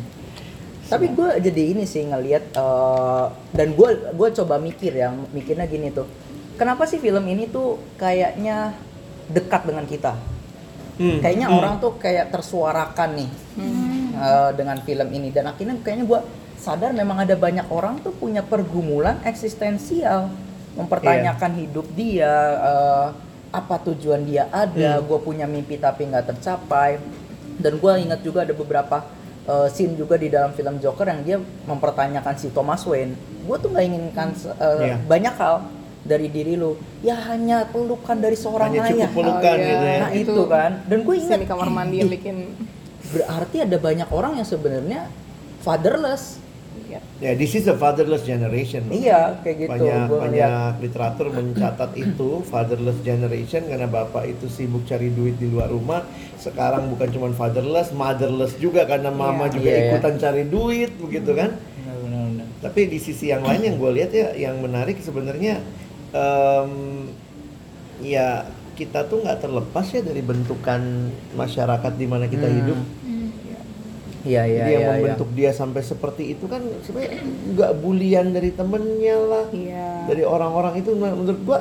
Tapi 0.88 1.06
gue 1.08 1.30
jadi 1.40 1.64
ini 1.70 1.86
sih 1.86 2.02
ngelihat 2.04 2.50
eh, 2.52 3.26
dan 3.52 3.68
gue 3.72 3.90
gue 4.10 4.30
coba 4.36 4.58
mikir 4.58 4.90
ya 4.92 5.14
mikirnya 5.30 5.64
gini 5.64 5.90
tuh. 5.90 6.10
Kenapa 6.58 6.84
sih 6.84 6.98
film 6.98 7.22
ini 7.24 7.46
tuh 7.46 7.78
kayaknya 7.96 8.74
dekat 9.28 9.64
dengan 9.64 9.86
kita? 9.86 10.18
Hmm. 11.00 11.18
Kayaknya 11.18 11.48
Hmm. 11.48 11.58
orang 11.58 11.74
tuh 11.80 11.96
kayak 11.96 12.28
tersuarakan 12.30 13.10
nih 13.16 13.30
Hmm. 13.56 14.12
eh, 14.14 14.50
dengan 14.54 14.78
film 14.80 15.08
ini 15.10 15.32
dan 15.32 15.48
akhirnya 15.48 15.80
kayaknya 15.80 16.06
gue 16.06 16.20
sadar 16.56 16.92
memang 16.92 17.18
ada 17.18 17.34
banyak 17.34 17.66
orang 17.70 17.98
tuh 17.98 18.12
punya 18.12 18.44
pergumulan 18.44 19.16
eksistensial 19.24 20.28
mempertanyakan 20.76 21.52
hidup 21.58 21.88
dia 21.94 22.28
eh, 22.62 23.08
apa 23.50 23.76
tujuan 23.82 24.22
dia 24.22 24.46
ada 24.50 25.00
Hmm. 25.00 25.08
gue 25.08 25.20
punya 25.20 25.46
mimpi 25.46 25.76
tapi 25.76 26.06
nggak 26.06 26.30
tercapai 26.30 27.00
dan 27.56 27.74
gue 27.76 27.92
ingat 27.98 28.20
juga 28.20 28.44
ada 28.44 28.52
beberapa 28.54 29.02
eh, 29.42 29.68
scene 29.68 29.96
juga 29.96 30.14
di 30.14 30.28
dalam 30.28 30.52
film 30.52 30.78
Joker 30.78 31.08
yang 31.08 31.22
dia 31.24 31.38
mempertanyakan 31.66 32.36
si 32.36 32.52
Thomas 32.52 32.84
Wayne 32.84 33.16
gue 33.42 33.56
tuh 33.58 33.72
nggak 33.72 33.86
inginkan 33.88 34.30
eh, 34.36 34.84
Iya. 34.86 34.96
banyak 35.02 35.34
hal 35.34 35.56
dari 36.02 36.28
diri 36.28 36.56
lu 36.56 36.74
ya 37.00 37.16
hanya 37.28 37.66
pelukan 37.66 38.16
dari 38.16 38.34
seorang 38.34 38.72
Hanya 38.72 38.88
ayah 38.88 39.08
cukup 39.08 39.16
pelukan 39.20 39.52
Oh, 39.52 39.60
iya. 39.60 39.68
gitu 39.68 39.86
ya. 39.86 40.00
nah 40.00 40.12
itu, 40.12 40.42
kan 40.46 40.72
dan 40.86 41.00
gue 41.02 41.16
ingat 41.18 41.38
di 41.38 41.48
kamar 41.48 41.68
mandi 41.70 41.96
yang 41.98 42.10
bikin 42.10 42.36
berarti 43.10 43.58
ada 43.60 43.78
banyak 43.78 44.08
orang 44.10 44.32
yang 44.36 44.46
sebenarnya 44.46 45.12
fatherless 45.60 46.40
ya, 46.86 47.00
Ya, 47.20 47.36
this 47.36 47.52
is 47.52 47.66
a 47.66 47.76
fatherless 47.76 48.24
generation. 48.24 48.88
loh. 48.88 48.96
iya 48.96 49.38
kayak 49.40 49.58
gitu 49.60 49.70
banyak 49.70 50.08
Gua 50.08 50.20
banyak 50.24 50.52
literatur 50.80 51.28
mencatat 51.30 51.92
itu 51.94 52.30
fatherless 52.44 52.96
generation 53.02 53.62
karena 53.64 53.86
bapak 53.86 54.24
itu 54.26 54.48
sibuk 54.48 54.84
cari 54.84 55.10
duit 55.10 55.36
di 55.36 55.46
luar 55.46 55.68
rumah 55.68 56.02
sekarang 56.38 56.88
bukan 56.88 57.10
cuma 57.10 57.28
fatherless, 57.32 57.92
motherless 57.92 58.56
juga 58.56 58.86
karena 58.86 59.12
mama 59.12 59.46
Iya. 59.46 59.52
juga 59.52 59.68
Iya, 59.68 59.76
iya. 59.76 59.88
ikutan 59.92 60.14
cari 60.16 60.44
duit 60.46 60.92
begitu 60.96 61.32
kan. 61.34 61.52
Benar 61.78 61.96
benar 62.00 62.22
benar. 62.26 62.48
Tapi 62.62 62.80
di 62.88 62.98
sisi 62.98 63.26
yang 63.28 63.44
lain 63.44 63.62
yang 63.64 63.76
gue 63.76 63.92
lihat 63.94 64.12
ya 64.12 64.28
yang 64.34 64.56
menarik 64.58 64.98
sebenarnya 64.98 65.60
em, 66.12 66.72
ya 68.00 68.48
kita 68.74 69.04
tuh 69.06 69.20
nggak 69.20 69.40
terlepas 69.40 69.86
ya 69.90 70.00
dari 70.00 70.22
bentukan 70.22 70.82
masyarakat 71.34 71.94
di 71.94 72.08
mana 72.08 72.26
kita 72.26 72.48
Hmm. 72.48 72.58
hidup. 72.58 72.80
Iya 74.20 74.44
iya 74.46 74.60
Jadi 74.60 74.72
yang 74.74 74.84
iya. 74.84 74.92
membentuk 74.94 75.30
dia 75.32 75.52
sampai 75.52 75.80
seperti 75.80 76.36
itu 76.36 76.44
kan 76.44 76.60
sebenarnya 76.84 77.24
nggak 77.24 77.72
bulian 77.80 78.36
dari 78.36 78.52
temennya 78.52 79.16
lah, 79.16 79.46
Iya. 79.50 80.12
dari 80.12 80.24
orang-orang 80.24 80.76
itu 80.76 80.92
men- 80.92 81.16
menurut 81.16 81.40
gua 81.44 81.60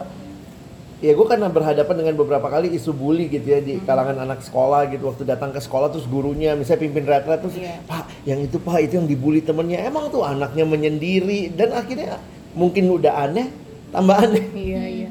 ya 0.99 1.15
gua 1.15 1.31
karena 1.31 1.47
berhadapan 1.47 1.95
dengan 1.97 2.19
beberapa 2.19 2.51
kali 2.51 2.75
isu 2.75 2.91
bully 2.91 3.31
gitu 3.31 3.47
ya 3.47 3.63
di 3.63 3.79
kalangan 3.79 4.19
anak 4.19 4.43
sekolah 4.43 4.91
gitu 4.91 5.07
waktu 5.07 5.23
datang 5.23 5.55
ke 5.55 5.63
sekolah 5.63 5.95
terus 5.95 6.03
gurunya 6.05 6.59
misalnya 6.59 6.83
pimpin 6.83 7.07
retret 7.07 7.39
terus 7.39 7.55
Iya. 7.55 7.79
pak 7.87 8.11
yang 8.27 8.43
itu 8.43 8.59
pak 8.59 8.83
itu 8.83 8.99
yang 8.99 9.07
dibully 9.07 9.39
temennya 9.39 9.79
emang 9.87 10.11
tuh 10.11 10.27
anaknya 10.27 10.67
menyendiri 10.67 11.55
dan 11.55 11.71
akhirnya 11.71 12.19
mungkin 12.59 12.91
udah 12.91 13.23
aneh 13.23 13.47
tambah 13.91 14.17
aneh 14.17 14.45
Iya 14.51 14.83
iya. 14.85 15.09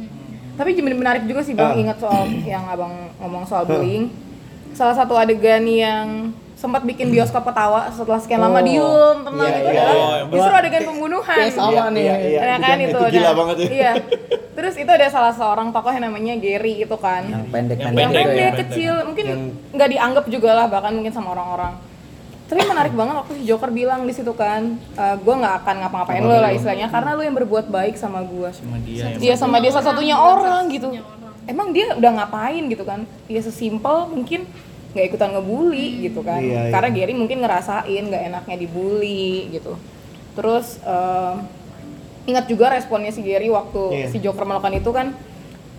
Tapi 0.53 0.73
jadi 0.73 0.89
menarik 0.89 1.23
juga 1.23 1.41
sih 1.41 1.53
bang 1.53 1.69
Ah. 1.69 1.77
ingat 1.77 1.97
soal 1.97 2.25
yang 2.47 2.65
abang 2.65 2.89
ngomong 3.17 3.43
soal 3.43 3.63
bullying. 3.63 4.09
Salah 4.71 4.93
satu 4.93 5.13
adegan 5.13 5.63
yang 5.63 6.29
sempat 6.53 6.81
bikin 6.81 7.07
bioskop 7.07 7.41
ketawa 7.43 7.85
setelah 7.87 8.17
sekian 8.17 8.37
lama 8.39 8.57
Oh. 8.57 8.63
diem 8.63 9.17
tenang 9.21 9.45
Iya, 9.45 9.53
itu 9.55 9.67
iya, 9.67 9.77
adalah 9.79 9.93
iya. 9.93 10.25
justru 10.27 10.53
adegan 10.55 10.83
pembunuhan. 10.83 11.37
Yang 11.39 11.53
sama 11.53 11.83
nih. 11.87 12.01
Iya, 12.03 12.15
iya. 12.19 12.39
Ya 12.43 12.57
kan 12.57 12.75
Itu 12.75 12.89
itu, 12.99 13.13
gila 13.13 13.31
banget 13.35 13.55
ya. 13.55 13.67
Iya. 13.69 13.91
Terus 14.51 14.73
itu 14.75 14.89
ada 14.89 15.07
salah 15.07 15.29
seorang 15.31 15.69
tokoh 15.69 15.91
yang 15.91 16.05
namanya 16.07 16.33
Gary 16.35 16.81
itu 16.81 16.97
kan. 16.97 17.21
Yang 17.23 17.45
pendek 17.47 17.77
Yang 17.77 17.85
pendek 17.87 18.01
yang 18.01 18.09
pendek, 18.09 18.17
itu 18.17 18.29
pendek 18.33 18.49
ya. 18.49 18.59
kecil 18.59 18.93
mungkin 19.03 19.25
Yang- 19.27 19.45
nggak 19.71 19.89
dianggap 19.91 20.25
juga 20.27 20.49
lah 20.51 20.65
bahkan 20.65 20.91
mungkin 20.91 21.13
sama 21.13 21.29
orang-orang 21.31 21.73
tapi 22.47 22.63
menarik 22.63 22.91
banget 22.91 23.15
waktu 23.17 23.33
si 23.33 23.43
Joker 23.43 23.69
bilang 23.69 24.03
di 24.03 24.11
situ 24.11 24.31
kan 24.31 24.79
gue 24.95 25.35
nggak 25.35 25.55
akan 25.61 25.75
ngapa-ngapain 25.77 26.21
lo 26.21 26.31
lah 26.33 26.49
istilahnya 26.49 26.87
karena 26.87 27.11
lo 27.11 27.21
yang 27.21 27.35
berbuat 27.35 27.67
baik 27.67 27.93
sama 27.93 28.23
gue 28.23 28.49
Sama 28.49 28.79
dia 28.79 29.03
yang 29.05 29.19
dia 29.19 29.33
sama 29.35 29.57
dia 29.57 29.69
satu-satunya 29.69 30.15
Orang, 30.15 30.47
orang 30.47 30.63
gitu 30.69 30.87
orang. 30.89 31.43
emang 31.45 31.67
dia 31.69 31.91
udah 31.91 32.11
ngapain 32.13 32.63
gitu 32.65 32.81
kan 32.81 32.99
dia 33.25 33.41
sesimpel 33.41 34.07
mungkin 34.07 34.47
nggak 34.89 35.05
ikutan 35.05 35.29
ngebully 35.29 35.87
gitu 36.01 36.19
kan 36.21 36.39
Iya, 36.39 36.61
iya. 36.61 36.71
karena 36.71 36.89
Gary 36.89 37.13
mungkin 37.13 37.37
ngerasain 37.39 37.83
nggak 38.05 38.23
enaknya 38.25 38.55
dibully 38.57 39.51
gitu 39.51 39.75
terus 40.33 40.79
em, 40.81 41.43
ingat 42.25 42.45
juga 42.45 42.69
responnya 42.69 43.09
si 43.09 43.21
Gary 43.21 43.47
waktu 43.47 43.83
Iya. 43.93 44.07
si 44.07 44.17
Joker 44.17 44.43
melakukan 44.43 44.73
itu 44.73 44.89
kan 44.89 45.11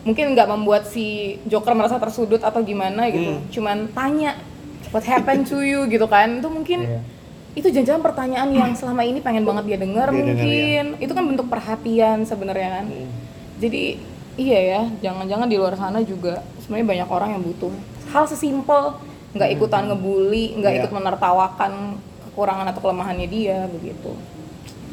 mungkin 0.00 0.32
nggak 0.32 0.48
membuat 0.48 0.84
si 0.84 1.06
Joker 1.44 1.72
merasa 1.72 1.96
tersudut 1.96 2.40
atau 2.40 2.60
gimana 2.60 3.08
gitu 3.08 3.32
Hmm. 3.34 3.44
cuman 3.48 3.76
tanya 3.90 4.36
what 4.90 5.02
happened 5.02 5.44
to 5.44 5.60
you 5.60 5.84
gitu 5.86 6.04
kan 6.04 6.38
itu 6.38 6.48
mungkin 6.48 6.80
Iya. 6.84 7.00
itu 7.54 7.68
jangan 7.74 8.00
pertanyaan 8.00 8.48
yang 8.50 8.70
selama 8.72 9.02
ini 9.02 9.18
pengen 9.18 9.42
banget 9.42 9.64
dia 9.66 9.78
dengar 9.78 10.06
Dia 10.06 10.14
dengar, 10.14 10.26
mungkin 10.30 10.84
itu 10.96 11.12
kan 11.12 11.24
bentuk 11.26 11.46
perhatian 11.46 12.22
sebenarnya 12.22 12.68
kan 12.72 12.86
Hmm. 12.86 13.10
jadi 13.56 13.82
iya 14.36 14.58
ya 14.62 14.80
jangan-jangan 15.02 15.46
di 15.46 15.56
luar 15.56 15.74
sana 15.74 15.98
juga 16.00 16.38
sebenarnya 16.58 16.86
banyak 16.86 17.08
orang 17.08 17.30
yang 17.32 17.42
butuh 17.42 17.72
hal 18.08 18.24
sesimpel 18.24 18.94
nggak 19.30 19.50
ikutan 19.52 19.86
ngebully 19.86 20.56
nggak 20.56 20.72
Iya. 20.72 20.78
ikut 20.80 20.92
menertawakan 20.92 21.72
kekurangan 22.24 22.66
atau 22.66 22.80
kelemahannya 22.80 23.26
dia 23.26 23.66
begitu 23.66 24.14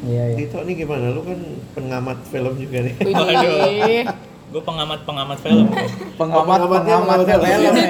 Iya 0.02 0.22
iya. 0.28 0.36
Dito 0.36 0.60
nih 0.60 0.74
gimana 0.76 1.08
lu 1.08 1.22
kan 1.22 1.40
pengamat 1.72 2.18
film 2.26 2.52
juga 2.56 2.84
nih 2.84 2.94
Widih. 3.00 4.04
Gue 4.46 4.62
pengamat 4.68 5.02
pengamat 5.02 5.38
film. 5.38 5.66
Pengamat 6.14 6.46
pengamatnya 6.60 6.94
pengamat 6.96 7.18
film 7.20 7.42
film. 7.42 7.74
ya. 7.76 7.84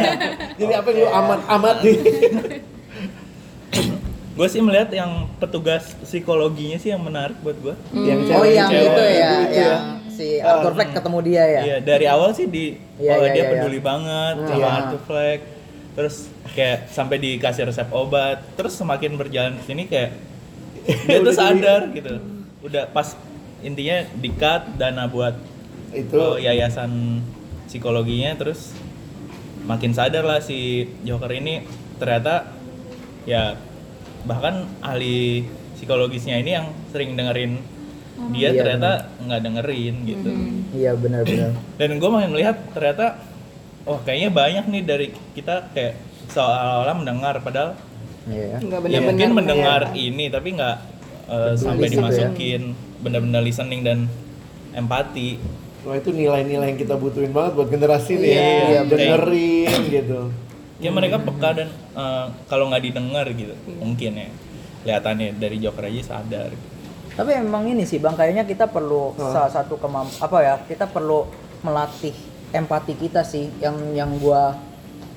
jadi 0.56 0.72
apa 0.74 0.88
yang 0.88 0.98
lu 0.98 1.08
amat-amat 1.10 1.76
nih 1.80 1.96
gue 4.36 4.48
sih 4.48 4.60
melihat 4.60 4.92
yang 4.92 5.10
petugas 5.36 5.96
psikologinya 6.02 6.76
sih 6.76 6.92
yang 6.92 7.00
menarik 7.00 7.36
buat 7.40 7.56
gue. 7.56 7.74
yang 7.98 8.20
Oh 8.22 8.28
cewek- 8.36 8.52
yang 8.54 8.68
Cewek. 8.68 8.84
itu 8.86 9.02
ya, 9.02 9.30
Itu 9.32 9.54
yang 9.54 9.82
si 10.10 10.26
Arthur 10.38 10.72
Fleck 10.72 10.90
ketemu 10.92 11.18
dia 11.22 11.44
ya. 11.46 11.60
Iya 11.62 11.76
dari 11.82 12.04
awal 12.06 12.30
sih 12.32 12.44
di 12.46 12.76
Iya, 12.96 13.12
oh, 13.12 13.20
iya, 13.22 13.32
dia 13.32 13.36
iya, 13.38 13.50
peduli 13.50 13.80
banget 13.80 14.34
sama 14.42 14.56
Iya. 14.56 14.68
Arthur 14.74 15.00
Fleck. 15.02 15.40
Terus 15.92 16.16
kayak 16.52 16.78
sampai 16.86 17.16
dikasih 17.18 17.64
resep 17.64 17.88
obat. 17.90 18.44
Terus 18.52 18.72
semakin 18.72 19.16
berjalan 19.16 19.56
ke 19.56 19.64
sini 19.64 19.82
kayak 19.86 20.12
dia 20.84 21.18
tuh 21.18 21.32
sadar 21.34 21.88
gitu. 21.90 22.20
Udah 22.60 22.84
pas 22.86 23.16
intinya 23.58 24.04
dikat 24.14 24.76
dana 24.76 25.04
buat 25.06 25.32
itu 25.96 26.16
oh, 26.20 26.36
yayasan 26.36 27.24
psikologinya 27.66 28.36
terus 28.36 28.76
makin 29.66 29.90
sadar 29.90 30.22
lah 30.22 30.38
si 30.38 30.86
Joker 31.02 31.32
ini 31.32 31.66
ternyata 31.98 32.52
ya 33.26 33.58
bahkan 34.22 34.68
ahli 34.84 35.46
psikologisnya 35.74 36.38
ini 36.38 36.50
yang 36.54 36.66
sering 36.94 37.18
dengerin 37.18 37.58
dia 38.32 38.48
Iya, 38.48 38.64
ternyata 38.64 38.90
nggak 39.28 39.40
dengerin 39.44 39.94
gitu 40.08 40.30
Iya 40.72 40.92
benar-benar. 40.96 41.52
dan 41.76 41.90
gue 42.00 42.10
makin 42.10 42.30
melihat 42.32 42.56
ternyata 42.72 43.20
oh 43.84 43.98
kayaknya 44.02 44.30
banyak 44.32 44.64
nih 44.72 44.82
dari 44.86 45.06
kita 45.36 45.68
kayak 45.76 45.94
seolah-olah 46.32 46.96
mendengar 46.96 47.34
padahal 47.44 47.76
Iya. 48.26 48.58
nggak 48.58 48.66
ya 48.66 48.82
benar-benar 48.82 49.02
mungkin 49.06 49.28
mendengar 49.36 49.80
mendengarkan. 49.92 50.08
ini 50.10 50.24
tapi 50.32 50.48
nggak 50.58 50.76
uh, 51.30 51.52
sampai 51.54 51.86
gitu 51.86 51.86
ya. 51.86 51.94
dimasukin 52.02 52.62
benar-benar 53.04 53.42
listening 53.44 53.80
dan 53.86 53.98
empati 54.74 55.38
Wah 55.86 55.94
itu 55.94 56.10
nilai-nilai 56.10 56.66
yang 56.66 56.76
kita 56.76 56.94
butuhin 56.94 57.30
banget 57.30 57.54
buat 57.54 57.68
generasi 57.68 58.12
nih 58.16 58.26
Iya, 58.26 58.42
ya. 58.42 58.66
iya, 58.66 58.80
dengerin 58.84 59.70
gitu. 59.88 60.20
ya 60.76 60.90
mereka 60.90 61.16
peka 61.16 61.50
dan 61.54 61.68
uh, 61.94 62.28
kalau 62.44 62.68
nggak 62.68 62.84
didengar 62.84 63.24
gitu 63.30 63.54
mungkin 63.78 64.12
ya 64.14 64.28
kelihatannya 64.82 65.34
dari 65.34 65.56
Joker 65.56 65.84
aja 65.84 66.02
sadar. 66.12 66.50
Tapi 67.08 67.30
emang 67.32 67.64
ini 67.64 67.82
sih 67.82 67.96
bang, 67.96 68.12
kayaknya 68.12 68.44
kita 68.44 68.66
perlu 68.66 69.10
Oh. 69.10 69.30
salah 69.30 69.48
satu 69.48 69.74
kemamp 69.76 70.10
apa 70.16 70.38
ya? 70.38 70.54
Kita 70.60 70.84
perlu 70.84 71.24
melatih 71.62 72.12
empati 72.50 72.92
kita 72.94 73.22
sih. 73.22 73.48
Yang 73.56 73.76
yang 73.94 74.10
gua 74.16 74.52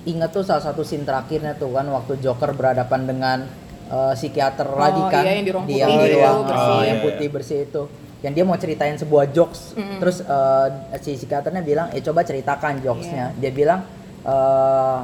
ingat 0.06 0.32
tuh 0.32 0.42
salah 0.42 0.64
satu 0.64 0.82
scene 0.82 1.04
terakhirnya 1.04 1.54
tuh 1.54 1.70
kan 1.72 1.86
waktu 1.88 2.18
Joker 2.18 2.50
berhadapan 2.52 3.04
dengan 3.04 3.38
eh, 3.86 4.14
psikiater 4.16 4.64
Oh, 4.66 4.80
lagi 4.80 5.02
kan. 5.04 5.22
iya, 5.22 5.32
yang 5.34 5.44
di 5.44 5.52
ruang 5.52 5.66
putih 5.66 5.82
di 5.84 5.96
itu, 6.08 6.16
ruang, 6.16 6.38
bersih. 6.46 6.72
eh, 6.72 6.82
yang 6.84 6.96
Iya, 6.96 7.04
putih 7.04 7.26
iya. 7.26 7.34
bersih 7.34 7.58
itu. 7.64 7.82
Yang 8.20 8.34
dia 8.34 8.44
mau 8.44 8.56
ceritain 8.56 8.96
sebuah 8.96 9.30
jokes. 9.30 9.74
Terus 9.74 10.20
eh, 10.20 10.68
si 10.98 11.16
psikiaternya 11.16 11.62
bilang, 11.62 11.88
"Eh 11.90 12.00
coba 12.00 12.22
ceritakan 12.22 12.80
jokesnya." 12.80 13.32
Iya. 13.32 13.40
Dia 13.40 13.52
bilang 13.54 13.80
eh, 14.22 15.00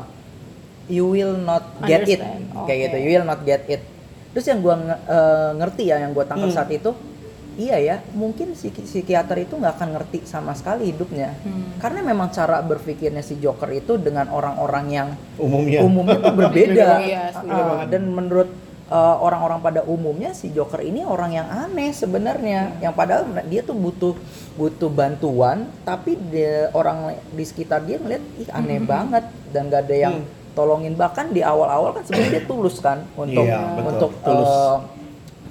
you 0.87 1.07
will 1.07 1.35
not 1.35 1.65
get 1.81 2.05
it 2.05 2.21
Understand. 2.21 2.61
kayak 2.61 2.77
Oke. 2.77 2.83
gitu 2.83 2.97
you 2.99 3.09
will 3.11 3.25
not 3.25 3.41
get 3.41 3.65
it 3.65 3.81
terus 4.29 4.45
yang 4.45 4.59
gua 4.59 4.75
nge- 4.75 5.01
eh, 5.07 5.49
ngerti 5.55 5.83
ya 5.83 5.97
yang 5.97 6.11
gua 6.11 6.21
tangkap 6.23 6.45
Hmm. 6.45 6.53
saat 6.53 6.69
itu 6.69 6.93
iya 7.55 7.79
ya 7.79 7.95
mungkin 8.11 8.51
si 8.51 8.69
psikiater 8.69 9.39
itu 9.39 9.55
nggak 9.55 9.73
akan 9.73 9.95
ngerti 9.95 10.27
sama 10.27 10.53
sekali 10.53 10.91
hidupnya 10.91 11.33
Hmm. 11.39 11.79
karena 11.79 12.03
memang 12.03 12.29
cara 12.29 12.61
berpikirnya 12.61 13.23
si 13.23 13.33
Joker 13.35 13.71
itu 13.71 13.97
dengan 13.97 14.29
orang-orang 14.29 14.85
yang 14.87 15.07
Umumnya. 15.37 15.81
umumnya 15.81 16.21
tuh 16.21 16.35
berbeda 16.35 16.85
Iya, 17.01 17.23
setuju 17.33 17.49
Ah, 17.55 17.65
banget. 17.71 17.87
Eh, 18.85 19.15
orang-orang 19.17 19.59
pada 19.59 19.81
umumnya 19.83 20.31
si 20.31 20.49
Joker 20.49 20.79
ini 20.79 21.01
orang 21.01 21.31
yang 21.33 21.47
aneh 21.47 21.89
sebenarnya. 21.89 22.77
Yang 22.79 22.93
padahal 22.93 23.23
dia 23.45 23.61
tuh 23.61 23.73
butuh 23.73 24.13
butuh 24.55 24.87
bantuan 24.87 25.65
tapi 25.81 26.15
dia, 26.29 26.69
orang 26.71 27.11
di 27.29 27.43
sekitar 27.43 27.81
dia 27.81 27.97
ngeliat 27.97 28.23
ih 28.37 28.49
aneh 28.49 28.79
banget. 28.79 29.25
Dan 29.49 29.67
gak 29.67 29.87
ada 29.87 29.95
yang 29.95 30.15
tolongin. 30.51 30.93
Bahkan 30.93 31.31
di 31.31 31.41
awal-awal 31.41 31.95
kan 31.95 32.03
sebenarnya 32.03 32.31
dia 32.33 32.45
tulus 32.45 32.77
kan 32.79 33.03
untuk 33.13 33.43
Iya, 33.43 33.59
betul. 33.75 33.89
untuk 33.89 34.11
Tulus. 34.21 34.47
eh, 34.47 34.77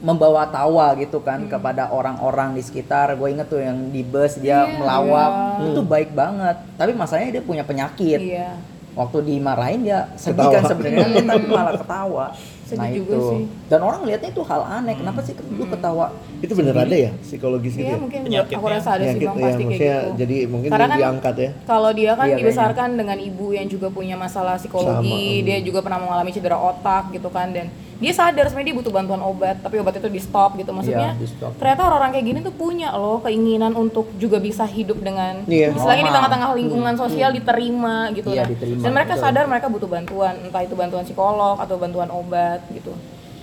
membawa 0.04 0.44
tawa 0.44 0.92
gitu 0.94 1.16
kan 1.18 1.48
kepada 1.48 1.88
orang-orang 1.88 2.52
di 2.52 2.60
sekitar. 2.60 3.16
Gue 3.16 3.32
inget 3.32 3.48
tuh 3.48 3.64
yang 3.64 3.88
di 3.88 4.04
bus 4.04 4.36
dia 4.36 4.68
Iya. 4.68 4.76
melawak. 4.76 5.32
Iya. 5.32 5.66
itu 5.72 5.80
baik 5.80 6.10
banget. 6.12 6.56
Tapi 6.76 6.92
masalahnya 6.92 7.40
dia 7.40 7.44
punya 7.44 7.64
penyakit. 7.64 8.20
Iya. 8.20 8.52
Waktu 8.94 9.26
dimarahin 9.26 9.80
dia 9.82 10.06
sedih 10.14 10.44
kan 10.44 10.62
sebenarnya. 10.68 11.24
Tapi 11.32 11.44
malah 11.48 11.74
ketawa 11.74 12.26
Sedih 12.64 12.80
nah 12.80 12.88
juga 12.88 13.12
itu 13.12 13.28
sih. 13.28 13.44
dan 13.68 13.80
orang 13.80 14.00
lihatnya 14.02 14.30
itu 14.32 14.40
hal 14.40 14.62
aneh 14.64 14.94
kenapa 14.96 15.20
sih 15.20 15.36
lu 15.36 15.64
ketawa 15.68 16.06
Itu 16.40 16.52
bener 16.56 16.72
ada 16.74 16.96
ya 16.96 17.12
psikologis 17.20 17.76
gitu 17.76 17.84
Iya 17.84 17.92
ya? 17.92 17.98
mungkin 18.00 18.20
Penyakitnya. 18.24 18.56
aku 18.56 18.66
rasa 18.68 18.88
ada 18.96 19.04
sih 19.04 19.20
bang 19.20 19.36
ya, 19.36 19.44
pasti 19.44 19.62
kayak 19.64 19.76
gitu. 19.76 20.16
jadi 20.16 20.36
mungkin 20.48 20.68
Karena 20.72 20.86
kan 20.88 20.98
diangkat 20.98 21.34
ya. 21.36 21.50
Kalau 21.64 21.90
dia 21.92 22.12
kan 22.16 22.26
Iya, 22.26 22.36
dibesarkan 22.40 22.88
dengan 22.96 23.18
ibu 23.20 23.46
yang 23.52 23.66
juga 23.68 23.88
punya 23.88 24.16
masalah 24.16 24.56
psikologi, 24.56 25.12
Sama, 25.12 25.36
hmm. 25.36 25.44
dia 25.44 25.56
juga 25.60 25.78
pernah 25.80 26.00
mengalami 26.00 26.30
cedera 26.32 26.56
otak 26.56 27.12
gitu 27.12 27.28
kan 27.28 27.52
dan 27.52 27.68
dia 27.94 28.10
sadar 28.10 28.50
sebenarnya 28.50 28.74
dia 28.74 28.78
butuh 28.82 28.92
bantuan 28.92 29.22
obat, 29.22 29.62
tapi 29.62 29.78
obat 29.78 29.94
itu 29.94 30.08
di 30.08 30.18
stop 30.18 30.58
gitu. 30.58 30.70
Maksudnya 30.70 31.14
Iya, 31.14 31.20
di-stop. 31.20 31.52
ternyata 31.56 31.80
orang-orang 31.84 32.10
kayak 32.14 32.26
gini 32.26 32.38
tuh 32.42 32.54
punya 32.54 32.88
loh 32.90 33.22
keinginan 33.22 33.72
untuk 33.72 34.10
juga 34.18 34.38
bisa 34.38 34.66
hidup 34.66 34.98
dengan 34.98 35.46
Iya. 35.46 35.70
istilahnya 35.72 36.04
di 36.04 36.12
tengah-tengah 36.12 36.50
lingkungan 36.54 36.94
sosial 36.94 37.30
diterima 37.30 38.10
gitu 38.10 38.34
Iya, 38.34 38.42
Nah, 38.44 38.50
diterima, 38.50 38.80
Dan 38.82 38.92
mereka 38.92 39.12
betul. 39.14 39.24
sadar 39.24 39.44
mereka 39.46 39.66
butuh 39.68 39.88
bantuan, 39.88 40.34
entah 40.42 40.62
itu 40.62 40.74
bantuan 40.74 41.02
psikolog 41.02 41.56
atau 41.56 41.74
bantuan 41.78 42.10
obat 42.10 42.60
gitu. 42.70 42.90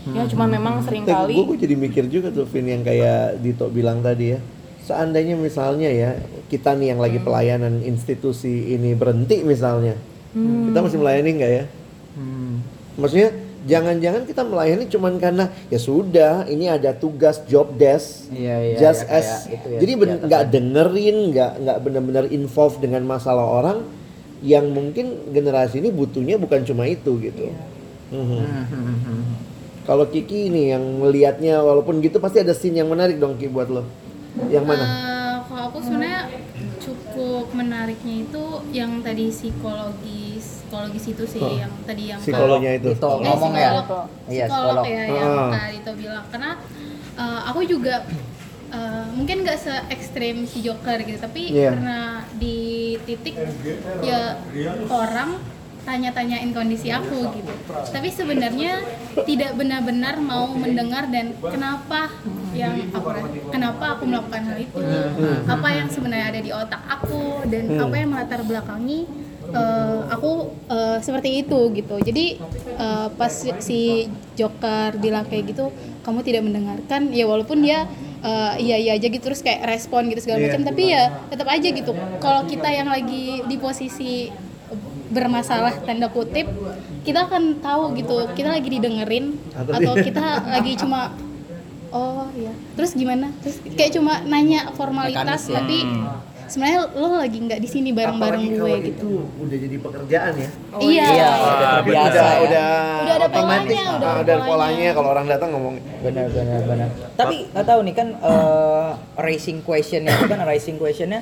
Ya 0.01 0.25
cuman 0.25 0.49
memang 0.49 0.81
sering 0.81 1.05
Gue 1.05 1.13
kali 1.13 1.33
gue 1.37 1.57
jadi 1.61 1.75
mikir 1.77 2.03
juga 2.09 2.33
tuh 2.33 2.49
Vin 2.49 2.65
yang 2.65 2.81
kayak 2.81 3.37
Dito 3.37 3.69
bilang 3.69 4.01
tadi 4.01 4.33
ya. 4.33 4.39
Seandainya 4.81 5.37
misalnya 5.37 5.93
ya 5.93 6.17
kita 6.49 6.73
nih 6.73 6.91
yang 6.91 6.99
lagi 6.99 7.21
pelayanan 7.21 7.85
institusi 7.85 8.73
ini 8.73 8.97
berhenti 8.97 9.45
misalnya, 9.45 9.93
kita 10.33 10.79
masih 10.81 10.97
melayani 10.97 11.29
nggak 11.37 11.51
ya? 11.53 11.63
Hmm. 12.17 12.65
Maksudnya 12.97 13.29
jangan-jangan 13.61 14.25
kita 14.25 14.41
melayani 14.41 14.89
cuman 14.89 15.21
karena 15.21 15.45
ya 15.69 15.77
sudah 15.77 16.49
ini 16.49 16.65
ada 16.65 16.97
tugas 16.97 17.45
job 17.45 17.77
desk 17.77 18.33
Iya, 18.33 18.55
iya, 18.57 18.77
just 18.81 19.05
ya, 19.05 19.09
kayak 19.09 19.21
as 19.21 19.29
itu 19.45 19.67
ya, 19.69 19.77
jadi 19.85 19.91
nggak 20.25 20.43
ya. 20.43 20.49
dengerin 20.49 21.17
nggak 21.29 21.51
nggak 21.61 21.77
benar-benar 21.85 22.25
involved 22.33 22.81
dengan 22.81 23.05
masalah 23.05 23.45
orang 23.45 23.85
yang 24.41 24.65
mungkin 24.73 25.29
generasi 25.29 25.77
ini 25.77 25.93
butuhnya 25.93 26.41
bukan 26.41 26.65
cuma 26.65 26.89
itu 26.89 27.13
gitu. 27.21 27.53
Mhm. 28.09 28.41
Hmm. 28.41 29.29
Kalau 29.85 30.09
Kiki 30.09 30.49
ini 30.49 30.73
yang 30.73 30.81
melihatnya 31.01 31.61
walaupun 31.61 32.01
gitu 32.01 32.17
pasti 32.17 32.41
ada 32.41 32.53
scene 32.53 32.81
yang 32.81 32.89
menarik 32.89 33.21
dong 33.21 33.37
Ki 33.37 33.45
buat 33.45 33.69
lo. 33.69 33.85
Yang 34.49 34.65
mana? 34.65 34.85
Eh, 34.85 35.35
kalau 35.45 35.63
aku 35.69 35.79
sebenarnya 35.83 36.29
cukup 36.81 37.53
menariknya 37.53 38.25
itu 38.25 38.45
yang 38.71 39.03
tadi 39.05 39.29
psikologis 39.29 40.30
psikologis 40.71 41.03
itu 41.05 41.23
sih 41.27 41.43
Oh. 41.43 41.51
yang 41.51 41.71
tadi 41.83 42.03
yang 42.07 42.15
Psikolognya 42.17 42.71
itu. 42.73 42.87
Dito 42.89 43.03
Eh, 43.03 43.17
ngomong 43.21 43.51
ya. 43.53 43.69
psikolog, 43.75 44.05
Iya, 44.25 44.45
psikolog 44.47 44.71
psikolog. 44.79 44.85
ya 44.87 45.03
yang 45.11 45.31
Ah. 45.35 45.49
Kak 45.51 45.67
Dito 45.75 45.91
bilang 45.99 46.25
karena 46.31 46.51
eh, 47.13 47.41
aku 47.43 47.59
juga 47.67 47.95
eh, 48.71 49.05
mungkin 49.11 49.43
nggak 49.43 49.59
se 49.59 49.73
ekstrim 49.89 50.47
si 50.47 50.63
Joker 50.63 50.95
gitu 51.01 51.19
tapi 51.19 51.51
Iya. 51.51 51.75
karena 51.75 51.97
di 52.33 52.57
titik 53.03 53.35
ya 54.01 54.39
orang 54.87 55.35
tanya-tanyain 55.81 56.53
kondisi 56.53 56.87
aku 56.87 57.35
gitu 57.35 57.51
tapi 57.83 58.07
sebenarnya 58.07 58.79
tidak 59.25 59.57
benar-benar 59.57 60.21
mau 60.21 60.47
mendengar 60.47 61.09
dan 61.09 61.33
kenapa 61.41 62.13
yang 62.53 62.87
aku 62.87 63.09
kenapa 63.49 63.85
aku 63.91 64.03
melakukan 64.05 64.45
hal 64.45 64.57
itu 64.57 64.77
apa 65.43 65.67
yang 65.67 65.89
sebenarnya 65.89 66.27
ada 66.29 66.39
di 66.39 66.51
otak 66.53 66.79
aku 66.87 67.43
dan 67.45 67.75
apa 67.75 67.95
yang 67.97 68.09
melatar 68.09 68.39
belakangi 68.41 69.09
eh, 69.51 69.99
aku 70.09 70.31
eh, 70.67 70.97
seperti 70.99 71.41
itu 71.41 71.59
gitu. 71.71 71.95
Jadi 71.97 72.25
eh, 72.75 73.07
pas 73.11 73.31
si 73.59 74.07
Joker 74.33 74.95
bilang 74.97 75.23
kayak 75.23 75.51
gitu 75.51 75.69
kamu 76.01 76.19
tidak 76.21 76.41
mendengarkan 76.41 77.13
ya 77.13 77.25
walaupun 77.25 77.61
dia 77.61 77.85
eh, 78.21 78.53
iya 78.59 78.75
iya 78.75 78.91
aja 78.95 79.05
gitu 79.05 79.21
terus 79.21 79.41
kayak 79.41 79.67
respon 79.67 80.09
gitu 80.09 80.23
segala 80.23 80.39
Iya. 80.39 80.45
macam 80.49 80.61
tapi 80.65 80.83
ya 80.89 81.03
tetap 81.27 81.47
aja 81.47 81.67
gitu. 81.67 81.91
Kalau 82.17 82.41
kita 82.45 82.67
yang 82.67 82.87
lagi 82.87 83.43
di 83.45 83.55
posisi 83.55 84.31
bermasalah 85.11 85.83
tanda 85.83 86.07
kutip 86.07 86.47
kita 87.03 87.27
akan 87.27 87.59
tahu 87.59 87.91
gitu 87.99 88.31
kita 88.31 88.47
lagi 88.47 88.71
didengerin 88.71 89.35
Atau 89.51 89.75
atau 89.75 89.93
kita 90.07 90.23
lagi 90.47 90.79
cuma 90.79 91.11
oh 91.91 92.31
iya. 92.31 92.55
Terus 92.79 92.95
gimana? 92.95 93.27
Terus 93.43 93.59
kayak 93.75 93.91
cuma 93.91 94.23
nanya 94.23 94.71
formalitas 94.71 95.19
Mekanis 95.19 95.51
ya. 95.51 95.55
tapi 95.59 95.79
sebenarnya 96.51 96.79
lo 96.99 97.07
lagi 97.15 97.37
nggak 97.39 97.59
di 97.63 97.69
sini 97.71 97.89
bareng-bareng 97.95 98.43
gue 98.43 98.59
kalau 98.59 98.77
gitu. 98.83 98.91
itu 98.91 99.11
udah 99.39 99.57
jadi 99.57 99.75
pekerjaan 99.79 100.33
ya. 100.35 100.49
iya. 100.83 101.07
Iya, 101.07 101.29
udah 101.31 101.69
terbiasa 101.79 102.11
udah, 102.11 102.27
ya. 102.27 102.39
udah 102.43 102.67
Udah 103.01 103.15
ada 103.15 103.27
otomatis, 103.31 103.71
polanya, 103.71 103.81
ah, 103.87 103.95
udah 103.95 104.11
ada 104.11 104.33
polanya. 104.35 104.47
polanya 104.51 104.87
kalau 104.91 105.09
orang 105.15 105.25
datang 105.31 105.49
ngomong. 105.55 105.75
Benar 106.03 106.25
benar 106.27 106.59
benar. 106.67 106.89
Tapi 107.15 107.35
nggak 107.55 107.65
tahu 107.65 107.79
nih 107.87 107.95
kan 107.95 108.07
eh, 108.19 108.89
racing 109.15 109.57
questionnya 109.63 110.11
itu 110.11 110.27
kan 110.27 110.39
racing 110.43 110.75
questionnya 110.75 111.19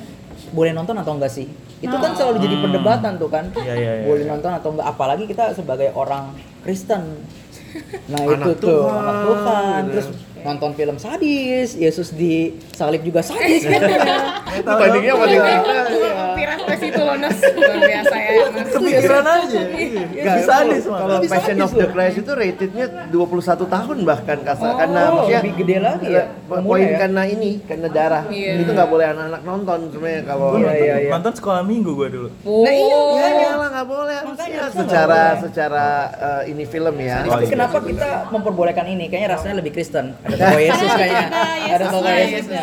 boleh 0.50 0.74
nonton 0.74 0.98
atau 0.98 1.14
enggak 1.14 1.30
sih? 1.30 1.46
Itu 1.80 1.96
kan 1.96 2.12
selalu 2.18 2.36
jadi 2.42 2.56
perdebatan 2.58 3.12
tuh 3.16 3.30
kan. 3.30 3.44
Iya, 3.54 3.74
iya, 3.78 3.92
iya. 4.02 4.06
boleh 4.10 4.24
nonton 4.26 4.50
atau 4.50 4.68
enggak 4.74 4.86
apalagi 4.90 5.24
kita 5.30 5.54
sebagai 5.54 5.94
orang 5.94 6.34
Kristen. 6.66 7.22
Nah 8.10 8.26
Anak 8.26 8.50
itu 8.50 8.50
tuh 8.58 8.82
Tuhan, 8.82 8.98
anak 8.98 9.16
Tuhan. 9.22 9.82
Terus 9.94 10.08
nonton 10.42 10.70
film 10.72 10.96
sadis 10.96 11.74
Yesus 11.74 12.10
disalib 12.10 13.00
juga 13.00 13.20
sadis 13.20 13.62
kan 13.62 13.80
Bandingnya 14.66 15.14
paling 15.14 15.40
tidak. 15.40 15.86
Pirat 16.32 16.60
ke 16.60 16.74
situ 16.76 17.00
loh 17.00 17.16
Nas. 17.16 17.38
Luar 17.38 17.78
biasa 17.78 18.16
ya. 18.16 18.32
Kepikiran 18.66 19.24
aja. 19.24 19.60
Enggak, 19.62 20.06
Bisa 20.10 20.26
kalau- 20.26 20.50
sadis. 20.50 20.82
Kalau 20.84 21.16
Passion 21.22 21.56
of 21.60 21.70
the. 21.72 21.86
Christ 21.86 22.16
itu 22.18 22.32
ratednya 22.32 22.86
21 23.08 23.66
tahun 23.66 23.96
bahkan 24.04 24.38
kasar 24.40 24.66
Oh, 24.66 24.76
karena 24.76 25.00
maksudnya 25.10 25.40
lebih 25.40 25.54
gede 25.56 25.76
lagi 25.78 26.06
ya, 26.08 26.24
Poin 26.46 26.82
ya. 26.84 26.98
karena 26.98 27.22
ini 27.24 27.50
karena 27.62 27.88
darah. 27.88 28.24
Iya. 28.26 28.52
Itu 28.58 28.70
nggak 28.70 28.88
boleh 28.88 29.06
anak-anak 29.08 29.42
nonton 29.42 29.78
sebenarnya 29.90 30.22
kalau 30.24 30.46
Iya, 30.50 30.66
nonton, 30.66 30.82
iya, 30.82 30.94
iya. 30.98 31.30
sekolah 31.30 31.62
minggu 31.62 31.90
gue 31.94 32.08
dulu. 32.10 32.28
nah 32.42 32.72
iya 32.72 32.88
Ya 32.90 32.98
makanya. 33.00 33.40
iyalah 33.40 33.68
nggak 33.70 33.86
boleh 33.86 34.16
secara 34.70 35.22
secara 35.40 35.86
eh, 36.10 36.42
ini 36.50 36.64
film 36.64 36.94
ya. 36.98 37.16
Oh, 37.22 37.34
Tapi 37.34 37.44
iya. 37.46 37.50
kenapa 37.50 37.76
kita 37.80 38.08
memperbolehkan 38.30 38.86
ini? 38.88 39.04
Kayaknya 39.06 39.28
rasanya 39.34 39.54
lebih 39.58 39.72
Kristen. 39.72 40.14
Ada 40.30 40.38
tokoh 40.40 40.60
Yesus 40.60 40.90
kayaknya. 40.92 41.26
Ada 41.68 41.84
tokoh 41.86 42.02
Nah, 42.06 42.18
Yesusnya. 42.18 42.62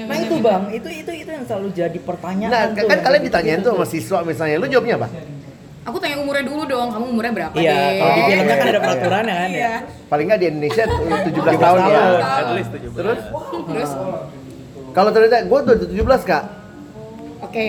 Nah 0.00 0.16
itu 0.16 0.36
bang, 0.38 0.62
itu 0.70 0.88
itu 0.88 1.10
itu 1.16 1.30
yang 1.30 1.44
selalu 1.44 1.68
jadi 1.70 1.98
pertanyaan. 2.00 2.50
Nah, 2.50 2.62
tuh, 2.72 2.86
kan 2.86 2.98
kalian 3.00 3.22
ditanyain 3.22 3.60
tuh 3.60 3.72
sama 3.74 3.86
siswa 3.86 4.18
misalnya, 4.22 4.56
lu 4.56 4.66
jawabnya 4.66 4.94
apa? 4.96 5.08
Aku 5.80 5.96
tanya 5.96 6.16
umurnya 6.18 6.44
dulu 6.44 6.62
dong. 6.64 6.88
Kamu 6.90 7.04
umurnya 7.08 7.32
berapa 7.32 7.54
Iya, 7.56 7.72
deh? 7.72 7.92
kalau 7.96 8.12
di 8.12 8.22
filmnya 8.22 8.44
kan 8.46 8.60
iya, 8.60 8.62
ada 8.62 8.70
iya. 8.70 8.84
peraturannya 8.84 9.34
kan 9.34 9.50
ya. 9.50 9.58
Iya. 9.58 9.74
Paling 10.06 10.24
nggak 10.26 10.38
di 10.38 10.46
Indonesia 10.46 10.82
tuh 10.84 10.96
17 11.00 11.24
17 11.30 11.56
tahun 11.56 11.78
ya. 11.80 11.88
tahun. 11.88 12.18
At 12.20 12.48
least 12.52 12.70
17. 12.70 12.98
Terus 13.00 13.20
Terus, 13.64 13.90
kalau 14.90 15.10
ternyata 15.10 15.36
gue 15.42 15.58
udah 15.58 15.76
17 15.80 16.22
kak. 16.26 16.44
oke. 17.40 17.68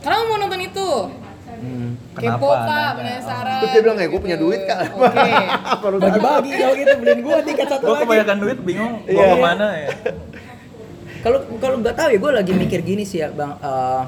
Karena 0.00 0.16
mau 0.26 0.38
nonton 0.38 0.60
itu. 0.60 0.88
Hmm. 1.60 1.90
Kepo 2.20 2.46
Kenapa 2.46 2.60
kak, 2.60 2.68
nanya? 2.70 2.90
penasaran. 2.94 3.58
Terus 3.58 3.70
dia 3.70 3.82
bilang 3.82 3.96
ya 3.96 4.06
gue 4.06 4.20
punya 4.20 4.36
duit 4.36 4.60
kak. 4.62 4.78
Oke. 4.90 5.30
Bagi-bagi 6.00 6.50
kalau 6.54 6.74
gitu 6.74 6.94
beliin 6.96 7.20
gua 7.20 7.38
tiket 7.40 7.66
satu 7.66 7.82
Gue 7.82 7.92
lagi. 7.92 8.02
kebanyakan 8.04 8.36
duit 8.38 8.58
bingung 8.60 8.94
Iya. 9.04 9.16
mau 9.16 9.26
ke 9.26 9.36
mana 9.38 9.66
ya. 9.74 9.88
Kalau 11.20 11.38
kalau 11.60 11.76
nggak 11.78 11.92
tahu 11.94 12.08
ya, 12.08 12.18
gue 12.18 12.32
lagi 12.34 12.52
mikir 12.54 12.80
gini 12.80 13.04
sih 13.04 13.20
ya 13.20 13.28
bang. 13.28 13.52
eh, 13.54 14.02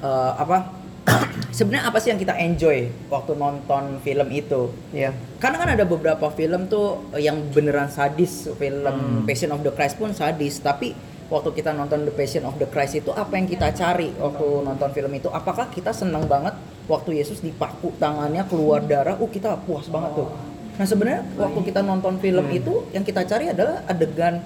eh, 0.00 0.32
apa? 0.34 0.72
Sebenarnya 1.52 1.84
apa 1.84 2.00
sih 2.00 2.08
yang 2.08 2.18
kita 2.18 2.32
enjoy 2.34 2.78
waktu 3.06 3.32
nonton 3.34 4.00
film 4.00 4.28
itu? 4.28 4.72
Iya. 4.90 5.12
Karena 5.36 5.56
kan 5.56 5.68
ada 5.70 5.84
beberapa 5.84 6.26
film 6.28 6.64
tuh 6.66 6.86
yang 7.14 7.44
beneran 7.48 7.86
sadis, 7.88 8.48
film 8.50 8.96
Passion 9.22 9.52
of 9.52 9.60
the 9.60 9.70
Christ 9.70 9.94
pun 9.94 10.10
sadis, 10.10 10.58
tapi 10.58 10.96
waktu 11.32 11.50
kita 11.56 11.72
nonton 11.72 12.04
The 12.04 12.12
Passion 12.12 12.44
of 12.44 12.56
the 12.60 12.68
Christ 12.68 13.00
itu 13.00 13.10
apa 13.14 13.34
yang 13.36 13.48
kita 13.48 13.72
cari 13.72 14.12
waktu 14.16 14.46
nonton 14.64 14.88
film 14.92 15.12
itu? 15.16 15.28
Apakah 15.32 15.72
kita 15.72 15.90
senang 15.96 16.28
banget 16.28 16.52
waktu 16.84 17.16
Yesus 17.16 17.40
dipaku 17.40 17.96
tangannya 17.96 18.44
keluar 18.44 18.84
darah, 18.84 19.16
uh 19.16 19.30
kita 19.30 19.56
puas 19.64 19.88
banget 19.88 20.20
tuh. 20.20 20.28
Nah 20.74 20.86
sebenarnya 20.86 21.22
waktu 21.38 21.60
kita 21.70 21.80
nonton 21.80 22.18
film 22.18 22.46
itu 22.50 22.84
yang 22.90 23.06
kita 23.06 23.22
cari 23.24 23.54
adalah 23.54 23.86
adegan 23.86 24.42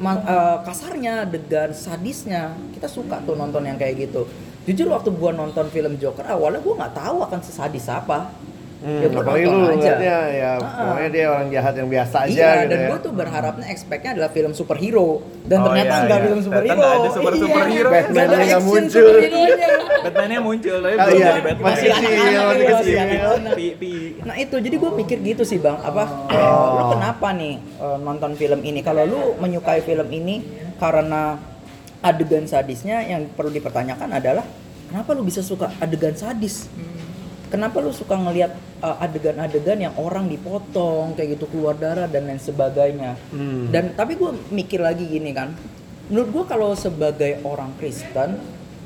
eh, 0.00 0.58
kasarnya, 0.64 1.26
adegan 1.28 1.74
sadisnya. 1.76 2.54
Kita 2.72 2.88
suka 2.88 3.20
tuh 3.26 3.36
nonton 3.36 3.66
yang 3.66 3.76
kayak 3.76 4.08
gitu. 4.08 4.24
Jujur 4.66 4.90
waktu 4.90 5.14
gua 5.14 5.30
nonton 5.30 5.70
film 5.70 5.94
Joker 5.94 6.26
awalnya 6.26 6.58
gua 6.58 6.86
nggak 6.86 6.94
tahu 6.96 7.16
akan 7.22 7.40
sesadis 7.44 7.86
apa. 7.92 8.32
Hmm, 8.76 9.00
Ya, 9.00 9.08
nonton 9.08 9.24
lu 9.24 9.40
aja. 9.40 9.56
ngeliatnya 9.72 10.16
ya 10.30 10.50
Ah. 10.52 10.60
pokoknya 10.60 11.08
dia 11.08 11.24
orang 11.26 11.48
jahat 11.48 11.74
yang 11.74 11.88
biasa 11.88 12.16
aja 12.20 12.28
iya, 12.28 12.50
gitu 12.54 12.68
dan 12.68 12.76
ya. 12.76 12.86
gue 12.86 12.98
tuh 13.00 13.12
berharapnya 13.14 13.66
expectnya 13.66 14.10
adalah 14.12 14.28
film 14.28 14.52
superhero 14.52 15.08
dan 15.42 15.58
Oh, 15.58 15.64
ternyata 15.66 15.88
iya, 15.88 16.02
enggak 16.02 16.12
iya. 16.14 16.24
film 16.24 16.36
Ternyata 16.36 16.46
superhero. 16.46 16.76
nggak 16.76 16.92
ada 16.92 17.08
super- 17.08 17.32
Iya. 17.32 17.40
superhero. 17.40 17.88
Nggak 17.88 17.96
ada 17.96 18.12
Batman-nya 18.12 18.36
nggak 18.36 18.44
action 18.52 18.68
muncul. 18.68 19.06
superhero-nya. 19.08 19.68
Batman-nya 19.98 20.38
muncul 20.40 20.76
tapi 20.76 20.92
Oh, 20.92 21.00
belum 21.00 21.16
iya. 21.16 21.26
jadi 21.26 21.42
Batman. 21.42 21.64
Masih 21.66 21.86
kecil, 21.88 22.04
anak-anak 22.04 22.44
masih 22.44 22.60
gitu, 22.60 22.74
kecil. 22.76 22.96
masih 23.40 23.70
pi. 23.74 23.92
Nah 24.20 24.36
itu 24.36 24.56
jadi 24.60 24.76
gue 24.76 24.90
pikir 24.94 25.18
gitu 25.24 25.42
sih 25.42 25.58
bang 25.58 25.78
apa 25.78 26.04
Oh. 26.28 26.68
lu 26.76 26.82
kenapa 26.92 27.28
nih 27.32 27.54
eh, 27.56 27.98
nonton 27.98 28.32
film 28.34 28.60
ini 28.62 28.80
kalau 28.80 29.02
lu 29.02 29.20
menyukai 29.36 29.80
film 29.80 30.08
ini 30.10 30.36
karena 30.76 31.40
adegan 31.98 32.44
sadisnya 32.44 33.02
yang 33.02 33.24
perlu 33.28 33.48
dipertanyakan 33.50 34.12
adalah 34.12 34.44
kenapa 34.86 35.10
lu 35.10 35.22
bisa 35.22 35.40
suka 35.40 35.72
adegan 35.76 36.12
sadis 36.12 36.68
kenapa 37.46 37.78
lu 37.78 37.90
suka 37.90 38.14
ngelihat 38.14 38.52
eh, 38.78 38.96
adegan-adegan 39.00 39.78
yang 39.80 39.94
orang 39.96 40.26
dipotong 40.26 41.14
kayak 41.14 41.34
gitu 41.34 41.46
keluar 41.48 41.74
darah 41.74 42.06
dan 42.06 42.26
lain 42.26 42.38
sebagainya 42.38 43.14
Hmm. 43.28 43.68
dan 43.68 43.92
tapi 43.92 44.14
gue 44.14 44.30
mikir 44.50 44.78
lagi 44.78 45.04
gini 45.04 45.30
kan 45.30 45.54
menurut 46.06 46.28
gue 46.30 46.44
kalau 46.46 46.70
sebagai 46.72 47.42
orang 47.42 47.74
Kristen 47.76 48.38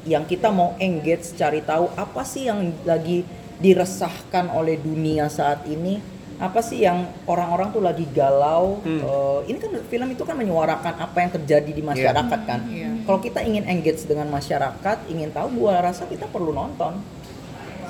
yang 0.03 0.25
kita 0.25 0.49
mau 0.49 0.73
engage 0.79 1.35
cari 1.35 1.61
tahu 1.61 1.92
apa 1.94 2.23
sih 2.23 2.46
yang 2.46 2.59
lagi 2.83 3.20
diresahkan 3.61 4.49
oleh 4.51 4.75
dunia 4.77 5.29
saat 5.29 5.62
ini 5.64 6.01
apa 6.37 6.59
sih 6.59 6.81
yang 6.81 7.05
orang-orang 7.27 7.68
tuh 7.68 7.81
lagi 7.81 8.09
galau 8.11 8.81
Hmm. 8.81 8.96
Eh, 8.99 9.40
ini 9.46 9.59
kan 9.59 9.70
film 9.85 10.09
itu 10.09 10.23
kan 10.23 10.33
menyuarakan 10.35 10.94
apa 10.99 11.16
yang 11.18 11.31
terjadi 11.31 11.68
di 11.70 11.85
masyarakat 11.85 12.40
kan 12.42 12.61
Iya. 12.66 13.05
kalau 13.05 13.20
kita 13.20 13.40
ingin 13.40 13.64
engage 13.66 14.01
dengan 14.03 14.25
masyarakat 14.27 14.96
ingin 15.07 15.29
tahu 15.31 15.61
gua 15.61 15.81
rasa 15.83 16.05
kita 16.05 16.25
perlu 16.27 16.51
nonton 16.51 16.96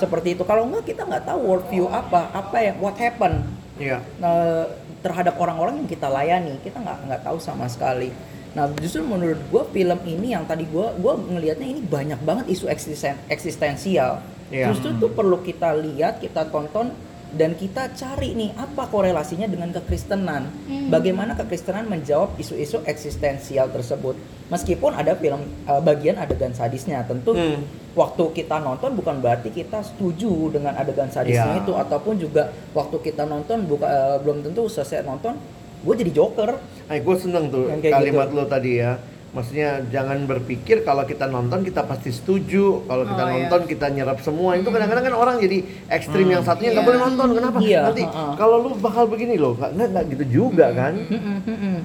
seperti 0.01 0.33
itu 0.33 0.43
kalau 0.43 0.65
enggak 0.65 0.89
kita 0.89 1.05
nggak 1.05 1.29
tahu 1.29 1.41
worldview 1.45 1.85
apa 1.87 2.33
apa 2.33 2.57
yang 2.59 2.77
what 2.81 2.97
happen 2.97 3.45
Iya. 3.77 3.97
eh, 4.01 4.65
terhadap 5.01 5.37
orang-orang 5.37 5.81
yang 5.81 5.89
kita 5.89 6.09
layani 6.09 6.57
kita 6.61 6.81
nggak 6.81 6.99
nggak 7.09 7.23
tahu 7.23 7.37
sama 7.37 7.65
sekali 7.65 8.09
nah 8.51 8.67
justru 8.77 9.01
menurut 9.01 9.39
gue 9.39 9.63
film 9.71 10.01
ini 10.05 10.35
yang 10.35 10.43
tadi 10.43 10.67
gue 10.67 10.87
gua 10.99 11.15
ngelihatnya 11.15 11.71
ini 11.71 11.81
banyak 11.81 12.19
banget 12.21 12.51
isu 12.51 12.67
eksisten, 12.67 13.15
eksistensial 13.31 14.19
Iya. 14.51 14.75
justru 14.75 14.91
tuh 14.99 15.15
perlu 15.15 15.39
kita 15.41 15.79
lihat 15.79 16.19
kita 16.19 16.51
tonton 16.51 16.91
dan 17.31 17.55
kita 17.55 17.91
cari 17.95 18.35
nih 18.35 18.51
apa 18.55 18.87
korelasinya 18.87 19.47
dengan 19.47 19.71
kekristenan. 19.71 20.51
Hmm. 20.67 20.89
Bagaimana 20.91 21.35
kekristenan 21.35 21.87
menjawab 21.87 22.35
isu-isu 22.37 22.83
eksistensial 22.85 23.71
tersebut. 23.71 24.19
Meskipun 24.51 24.91
ada 24.93 25.15
film 25.15 25.39
uh, 25.65 25.79
bagian 25.79 26.19
adegan 26.19 26.51
sadisnya, 26.51 27.07
tentu 27.07 27.33
Hmm. 27.33 27.63
waktu 27.95 28.25
kita 28.35 28.59
nonton 28.59 28.95
bukan 28.95 29.23
berarti 29.23 29.51
kita 29.51 29.83
setuju 29.83 30.51
dengan 30.51 30.75
adegan 30.75 31.07
sadisnya 31.07 31.59
Ya. 31.59 31.63
itu 31.63 31.73
ataupun 31.75 32.19
juga 32.19 32.51
waktu 32.71 32.97
kita 33.01 33.27
nonton 33.27 33.67
buka, 33.67 33.87
uh, 33.87 34.17
belum 34.23 34.43
tentu 34.43 34.67
selesai 34.67 35.07
nonton 35.07 35.39
gue 35.81 35.95
jadi 35.97 36.13
joker. 36.13 36.61
Ay, 36.91 37.01
gue 37.01 37.17
seneng 37.17 37.49
tuh 37.49 37.71
kayak 37.79 37.95
kalimat 37.95 38.29
gitu. 38.29 38.37
lo 38.37 38.45
tadi 38.45 38.73
ya. 38.83 38.99
Maksudnya 39.31 39.87
jangan 39.87 40.27
berpikir 40.27 40.83
kalau 40.83 41.07
kita 41.07 41.25
nonton 41.25 41.63
kita 41.63 41.87
pasti 41.87 42.11
setuju, 42.11 42.83
kalau 42.83 43.07
kita 43.07 43.23
Oh, 43.23 43.27
iya. 43.27 43.35
nonton 43.37 43.61
kita 43.65 43.87
nyerap 43.89 44.19
semua. 44.19 44.59
Itu 44.59 44.69
kadang-kadang 44.69 45.07
kan 45.07 45.15
orang 45.15 45.37
jadi 45.39 45.63
ekstrim 45.87 46.27
yang 46.27 46.43
satunya 46.43 46.73
nggak 46.73 46.83
Iya. 46.83 46.91
boleh 46.91 47.01
nonton. 47.01 47.29
Kenapa? 47.33 47.59
Iya, 47.61 47.81
Nanti 47.87 48.03
kalau 48.35 48.57
lu 48.59 48.71
bakal 48.77 49.07
begini 49.07 49.35
loh, 49.37 49.55
nggak 49.55 49.71
nggak 49.87 50.05
gitu 50.11 50.25
juga 50.27 50.67
kan? 50.73 50.99
Mm-mm, 50.99 51.37
mm-mm. 51.47 51.77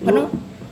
Karena 0.00 0.22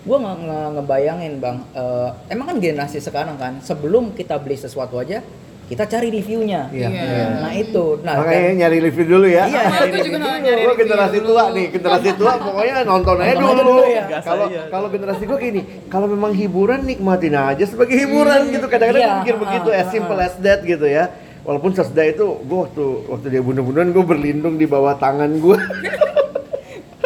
gue 0.02 0.16
nggak 0.16 0.36
nge- 0.40 0.70
ngebayangin 0.72 1.32
bang, 1.38 1.56
eh, 1.72 2.08
emang 2.28 2.46
kan 2.48 2.56
generasi 2.58 2.98
sekarang 2.98 3.34
kan 3.34 3.58
sebelum 3.58 4.10
kita 4.12 4.38
beli 4.38 4.54
sesuatu 4.54 4.96
aja 4.96 5.26
kita 5.62 5.84
cari 5.86 6.08
reviewnya. 6.10 6.68
Iya. 6.68 6.88
Iya. 6.88 7.02
iya. 7.02 7.26
Nah 7.38 7.52
itu, 7.54 7.84
nah 8.00 8.14
Makanya 8.18 8.42
kan- 8.44 8.56
nyari 8.58 8.78
review 8.82 9.06
dulu 9.08 9.26
ya. 9.26 9.44
Iya, 9.44 9.62
juga 9.96 10.18
nanya 10.18 10.28
dulu. 10.28 10.28
nyari 10.42 10.60
Gue 10.60 10.68
review 10.68 10.76
generasi 10.82 11.16
dulu. 11.16 11.28
tua 11.28 11.44
nih, 11.48 11.66
generasi 11.70 12.10
tua 12.20 12.32
pokoknya 12.36 12.74
nonton 12.82 13.14
aja 13.16 13.32
Nonton 13.34 13.56
dulu. 13.56 13.72
dulu 13.72 13.82
ya. 13.84 14.04
Kalau 14.20 14.46
aja. 14.46 14.60
kalau 14.68 14.88
generasi 14.88 15.22
gue 15.24 15.38
gini, 15.40 15.60
kalau 15.86 16.06
memang 16.06 16.32
hiburan 16.32 16.80
nikmatin 16.82 17.34
aja 17.34 17.64
sebagai 17.64 17.96
hiburan 17.96 18.40
gitu. 18.48 18.66
Kadang-kadang 18.66 19.02
Iya, 19.02 19.14
pikir 19.18 19.34
ha-ha, 19.34 19.42
begitu, 19.42 19.68
as 19.70 19.86
simple 19.88 20.14
ha-ha. 20.14 20.28
as 20.28 20.36
that 20.38 20.60
gitu 20.62 20.84
ya. 20.84 21.04
Walaupun 21.42 21.72
sesda 21.72 22.02
itu, 22.04 22.22
gue 22.38 22.58
waktu 22.60 22.84
waktu 23.08 23.26
dia 23.28 23.40
bunuh-bunuhan 23.40 23.90
gue 23.90 24.04
berlindung 24.04 24.54
di 24.54 24.64
bawah 24.64 24.94
tangan 24.94 25.30
gue. 25.36 25.58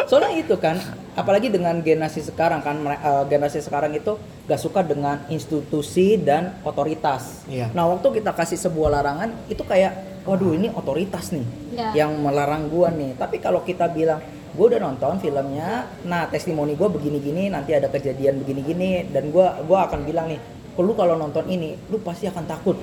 Soalnya 0.05 0.31
itu 0.37 0.55
kan, 0.55 0.77
apalagi 1.17 1.49
dengan 1.49 1.81
generasi 1.81 2.21
sekarang 2.21 2.61
kan, 2.61 2.77
eh, 2.77 3.23
generasi 3.25 3.65
sekarang 3.65 3.97
itu 3.97 4.15
gak 4.45 4.61
suka 4.61 4.85
dengan 4.85 5.25
institusi 5.27 6.15
dan 6.21 6.61
otoritas. 6.61 7.41
Iya. 7.49 7.73
Nah 7.73 7.89
waktu 7.89 8.21
kita 8.21 8.31
kasih 8.37 8.61
sebuah 8.61 9.01
larangan, 9.01 9.33
itu 9.49 9.65
kayak, 9.65 10.21
waduh 10.29 10.53
ini 10.53 10.69
otoritas 10.69 11.33
nih, 11.33 11.45
Iya. 11.73 12.05
yang 12.05 12.11
melarang 12.21 12.69
gua 12.69 12.93
nih. 12.93 13.17
Tapi 13.17 13.41
kalau 13.41 13.65
kita 13.65 13.89
bilang, 13.89 14.21
gua 14.53 14.65
udah 14.69 14.79
nonton 14.79 15.17
filmnya, 15.17 15.89
nah 16.05 16.29
testimoni 16.29 16.77
gua 16.77 16.93
begini-gini, 16.93 17.49
nanti 17.49 17.73
ada 17.73 17.89
kejadian 17.89 18.37
begini-gini, 18.45 19.09
dan 19.09 19.33
gua 19.33 19.57
gua 19.65 19.89
akan 19.89 20.05
bilang 20.05 20.29
nih, 20.29 20.39
lu 20.77 20.93
kalau 20.93 21.17
nonton 21.17 21.49
ini, 21.49 21.73
lu 21.89 21.97
pasti 21.99 22.29
akan 22.29 22.45
takut. 22.45 22.77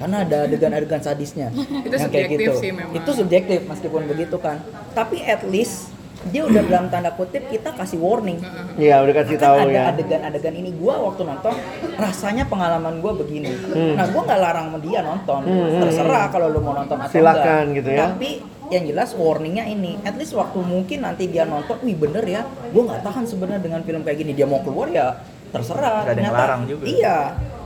Karena 0.00 0.24
ada 0.24 0.48
adegan-adegan 0.48 1.04
sadisnya. 1.04 1.52
Itu 1.84 1.92
Yang 1.92 2.08
kayak 2.08 2.28
subjektif 2.32 2.40
gitu. 2.40 2.52
sih 2.56 2.70
memang. 2.72 2.96
Itu 2.96 3.10
subjektif 3.12 3.60
meskipun 3.68 4.02
begitu 4.08 4.36
kan. 4.40 4.64
Tapi 4.96 5.20
at 5.20 5.44
least 5.44 5.92
dia 6.28 6.44
udah 6.44 6.62
dalam 6.68 6.86
tanda 6.92 7.16
kutip 7.16 7.48
kita 7.48 7.72
kasih 7.72 7.96
warning. 7.96 8.36
Iya, 8.76 9.00
udah 9.00 9.14
kasih 9.16 9.40
Kan 9.40 9.44
tahu 9.48 9.56
ada 9.64 9.72
ya. 9.72 9.82
adegan-adegan 9.88 10.52
ini 10.52 10.70
gua 10.76 11.00
waktu 11.00 11.24
nonton 11.24 11.54
rasanya 11.96 12.44
pengalaman 12.44 13.00
gua 13.00 13.16
begini. 13.16 13.48
Hmm. 13.48 13.96
Nah, 13.96 14.04
gua 14.12 14.28
nggak 14.28 14.40
larang 14.40 14.66
dia 14.78 15.00
nonton. 15.00 15.40
Terserah 15.80 16.28
kalau 16.28 16.52
lu 16.52 16.60
mau 16.60 16.76
nonton 16.76 17.00
atau 17.00 17.08
Silakan 17.08 17.72
enggak. 17.72 17.76
gitu 17.80 17.88
ya. 17.88 18.00
Tapi 18.04 18.30
yang 18.68 18.84
jelas 18.86 19.10
warningnya 19.16 19.64
ini, 19.64 19.96
at 20.04 20.14
least 20.14 20.36
waktu 20.36 20.60
mungkin 20.60 21.02
nanti 21.02 21.26
dia 21.26 21.42
nonton, 21.42 21.80
wih 21.80 21.96
bener 21.96 22.22
ya, 22.22 22.44
gua 22.70 22.82
nggak 22.86 23.00
tahan 23.00 23.24
sebenarnya 23.24 23.60
dengan 23.64 23.80
film 23.80 24.04
kayak 24.04 24.18
gini. 24.20 24.36
Dia 24.36 24.44
mau 24.44 24.60
keluar 24.60 24.92
ya 24.92 25.16
terserah. 25.48 26.04
Nggak 26.04 26.14
ada 26.14 26.22
yang 26.22 26.36
larang 26.36 26.62
juga. 26.68 26.84
Iya, 26.84 27.18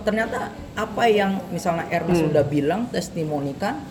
ternyata 0.06 0.38
apa 0.72 1.02
yang 1.06 1.42
misalnya 1.50 1.90
Ernest 1.90 2.22
Hmm. 2.22 2.30
sudah 2.30 2.44
bilang 2.46 2.86
testimonikan 2.88 3.82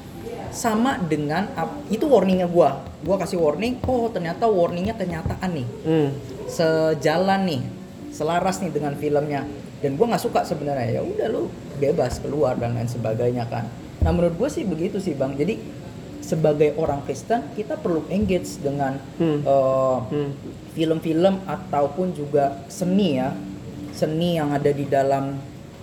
sama 0.54 1.02
dengan 1.02 1.50
itu 1.90 2.06
warningnya 2.06 2.46
gua. 2.46 2.80
Gua 3.02 3.18
kasih 3.18 3.36
warning, 3.36 3.82
oh 3.84 4.08
ternyata 4.08 4.46
warningnya 4.46 4.94
kenyataan 4.94 5.52
nih 5.52 5.68
Hmm. 5.84 6.10
sejalan 6.48 7.42
nih 7.44 7.62
selaras 8.10 8.62
nih 8.62 8.70
dengan 8.70 8.94
filmnya 8.94 9.42
dan 9.82 9.98
gue 9.98 10.06
nggak 10.06 10.22
suka 10.22 10.46
sebenarnya 10.46 10.96
ya 10.96 11.02
udah 11.02 11.28
lu 11.28 11.50
bebas 11.76 12.22
keluar 12.22 12.56
dan 12.56 12.72
lain 12.72 12.86
sebagainya 12.86 13.50
kan 13.50 13.66
nah 14.00 14.12
menurut 14.12 14.38
gue 14.38 14.50
sih 14.50 14.64
begitu 14.64 15.02
sih 15.02 15.12
bang 15.12 15.34
jadi 15.34 15.58
sebagai 16.20 16.78
orang 16.78 17.02
Kristen 17.04 17.44
kita 17.52 17.76
perlu 17.76 18.06
engage 18.08 18.62
dengan 18.62 18.96
Hmm. 19.18 19.42
eh, 19.42 19.98
Hmm. 20.06 20.32
film-film 20.72 21.42
ataupun 21.44 22.14
juga 22.14 22.64
seni 22.68 23.18
ya 23.18 23.34
seni 23.92 24.38
yang 24.38 24.52
ada 24.52 24.70
di 24.70 24.86
dalam 24.86 25.36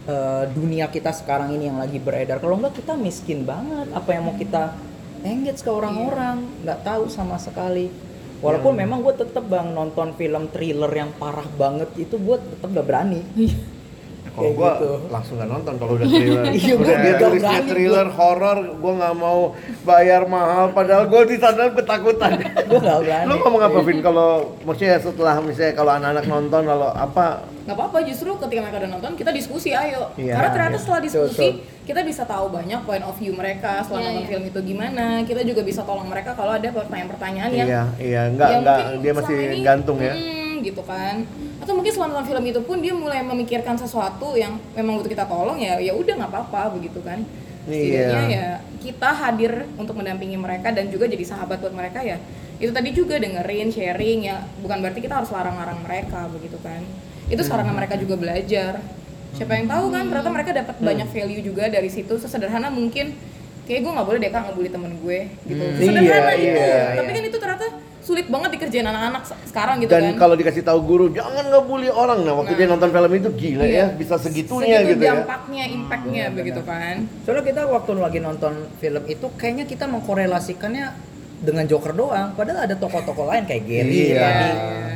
eh, 0.08 0.44
dunia 0.52 0.88
kita 0.88 1.12
sekarang 1.12 1.52
ini 1.56 1.68
yang 1.68 1.78
lagi 1.80 1.98
beredar. 2.00 2.40
Kalau 2.40 2.56
enggak 2.56 2.80
kita 2.80 2.94
miskin 2.96 3.44
banget. 3.44 3.90
Apa 3.92 4.16
yang 4.16 4.28
mau 4.28 4.36
kita 4.36 4.76
engage 5.20 5.60
ke 5.60 5.70
orang-orang 5.70 6.48
nggak 6.64 6.80
tahu 6.84 7.08
sama 7.12 7.36
sekali. 7.36 7.92
Walaupun 8.40 8.72
Ya. 8.72 8.88
memang 8.88 9.04
gue 9.04 9.12
tetep 9.20 9.44
bang 9.44 9.68
nonton 9.68 10.16
film 10.16 10.48
thriller 10.48 10.88
yang 10.88 11.12
parah 11.20 11.44
banget 11.60 11.92
itu 12.00 12.16
gue 12.16 12.40
tetep 12.40 12.72
gak 12.72 12.88
berani 12.88 13.20
Kalau 14.30 14.50
gua 14.54 14.70
gitu. 14.78 14.90
langsung 15.10 15.34
gak 15.36 15.50
nonton 15.50 15.74
kalau 15.76 15.92
udah 15.98 16.06
thriller. 16.06 16.42
Iya, 16.60 16.74
udah 16.78 16.96
dia 16.96 17.14
tulisnya 17.18 17.60
thriller 17.66 18.08
horor, 18.14 18.58
gua 18.78 18.92
nggak 19.00 19.14
mau 19.18 19.40
bayar 19.82 20.22
mahal 20.24 20.70
padahal 20.70 21.04
gua 21.10 21.22
di 21.26 21.36
sana 21.36 21.70
ketakutan. 21.70 22.38
gue 22.70 22.78
gak 22.78 22.98
berani 23.02 23.26
Lu 23.26 23.34
ngomong 23.42 23.62
apa 23.66 23.78
Vin 23.82 23.98
kalau 24.00 24.54
maksudnya 24.62 24.96
setelah 25.02 25.34
misalnya 25.42 25.74
kalau 25.74 25.92
anak-anak 25.98 26.24
nonton 26.26 26.62
kalau 26.62 26.88
apa 26.94 27.24
nggak 27.60 27.76
apa-apa 27.76 27.98
justru 28.08 28.30
ketika 28.40 28.60
mereka 28.66 28.76
udah 28.82 28.90
nonton 28.98 29.12
kita 29.14 29.30
diskusi 29.30 29.70
ayo 29.70 30.10
Iya, 30.16 30.34
karena 30.34 30.48
ternyata 30.50 30.74
iya. 30.74 30.82
setelah 30.82 31.00
diskusi 31.04 31.46
Betul, 31.54 31.86
kita 31.86 32.00
bisa 32.02 32.22
tahu 32.24 32.46
banyak 32.50 32.80
point 32.82 33.04
of 33.04 33.14
view 33.14 33.30
mereka 33.30 33.84
setelah 33.84 34.00
Iya, 34.00 34.08
nonton 34.10 34.24
iya. 34.24 34.30
film 34.32 34.44
itu 34.48 34.60
gimana 34.64 35.04
kita 35.22 35.40
juga 35.44 35.62
bisa 35.62 35.80
tolong 35.84 36.08
mereka 36.08 36.30
kalau 36.34 36.56
ada 36.56 36.66
pertanyaan-pertanyaan 36.66 37.50
yang 37.52 37.68
iya 37.68 37.82
iya 38.00 38.20
enggak 38.26 38.48
mungkin 38.58 39.02
dia 39.04 39.12
masih 39.12 39.34
ini, 39.36 39.58
gantung 39.62 39.98
ya. 40.00 40.14
hmm, 40.16 40.39
gitu 40.60 40.82
kan. 40.84 41.24
Atau 41.58 41.72
mungkin 41.74 41.90
setelah 41.92 42.14
nonton 42.14 42.26
film 42.28 42.44
itu 42.46 42.60
pun 42.62 42.78
dia 42.78 42.92
mulai 42.92 43.20
memikirkan 43.20 43.76
sesuatu 43.76 44.36
yang 44.36 44.56
memang 44.72 45.00
butuh 45.00 45.10
kita 45.10 45.24
tolong 45.26 45.58
ya 45.58 45.76
ya 45.80 45.92
udah 45.92 46.14
nggak 46.20 46.30
apa-apa 46.30 46.76
begitu 46.78 47.00
kan. 47.00 47.20
Setidaknya 47.68 48.24
Iya. 48.26 48.28
ya 48.32 48.46
kita 48.80 49.10
hadir 49.12 49.52
untuk 49.76 49.92
mendampingi 49.94 50.40
mereka 50.40 50.72
dan 50.72 50.88
juga 50.88 51.04
jadi 51.04 51.20
sahabat 51.22 51.60
buat 51.60 51.76
mereka 51.76 52.00
ya. 52.00 52.16
Itu 52.56 52.72
tadi 52.72 52.92
juga 52.92 53.20
dengerin 53.20 53.68
sharing 53.68 54.20
ya. 54.24 54.40
Bukan 54.64 54.80
berarti 54.80 55.00
kita 55.00 55.20
harus 55.20 55.28
larang-larang 55.28 55.80
mereka 55.84 56.28
begitu 56.32 56.56
kan. 56.64 56.80
Itu 57.28 57.44
sarana 57.44 57.70
mereka 57.70 58.00
juga 58.00 58.16
belajar. 58.16 58.80
Siapa 59.30 59.54
yang 59.54 59.70
tahu 59.70 59.94
kan 59.94 60.10
ternyata 60.10 60.30
mereka 60.32 60.50
dapat 60.50 60.76
banyak 60.80 61.08
value 61.12 61.44
juga 61.44 61.70
dari 61.70 61.86
situ. 61.86 62.18
Sesederhana 62.18 62.72
mungkin 62.72 63.14
kayak 63.68 63.86
gue 63.86 63.92
nggak 63.94 64.06
boleh 64.08 64.18
deh 64.18 64.30
kak 64.34 64.42
ngebully 64.50 64.70
temen 64.72 64.92
gue 64.98 65.18
gitu. 65.46 65.62
Hmm. 65.62 65.76
sesederhana 65.78 66.32
Iya, 66.34 66.42
itu 66.42 66.58
iya, 66.58 66.80
tapi 66.98 67.06
iya. 67.06 67.14
kan 67.14 67.24
itu 67.30 67.38
ternyata 67.38 67.66
sulit 68.00 68.26
banget 68.26 68.50
dikerjain 68.52 68.82
anak-anak 68.82 69.22
se- 69.22 69.38
sekarang 69.46 69.76
gitu 69.78 69.90
Dan 69.90 70.02
kan 70.10 70.14
kalau 70.18 70.34
dikasih 70.34 70.62
tahu 70.62 70.80
guru 70.80 71.06
jangan 71.10 71.44
ngebully 71.44 71.88
orang. 71.88 72.20
Nah, 72.20 72.34
waktu 72.34 72.52
Nah. 72.52 72.58
dia 72.58 72.66
nonton 72.66 72.88
film 72.88 73.12
itu 73.14 73.28
gila 73.30 73.62
Iya. 73.62 73.76
ya, 73.78 73.86
bisa 73.92 74.14
segitunya 74.16 74.78
Segitu 74.78 74.90
gitu 74.90 75.02
ya. 75.02 75.12
dampaknya 75.18 75.64
impactnya 75.68 76.24
begitu 76.30 76.60
kan 76.62 76.94
soalnya 77.20 77.44
kita 77.44 77.60
waktu 77.66 77.90
lagi 77.94 78.18
nonton 78.18 78.52
film 78.76 79.02
itu 79.06 79.26
kayaknya 79.34 79.64
kita 79.64 79.84
mengkorelasikannya 79.86 80.86
dengan 81.38 81.64
Joker 81.64 81.92
doang 81.92 82.32
padahal 82.34 82.64
ada 82.64 82.74
tokoh-tokoh 82.74 83.24
lain 83.26 83.44
kayak 83.44 83.64
Gary 83.64 84.12
Iya. 84.12 84.20
tadi 84.20 84.48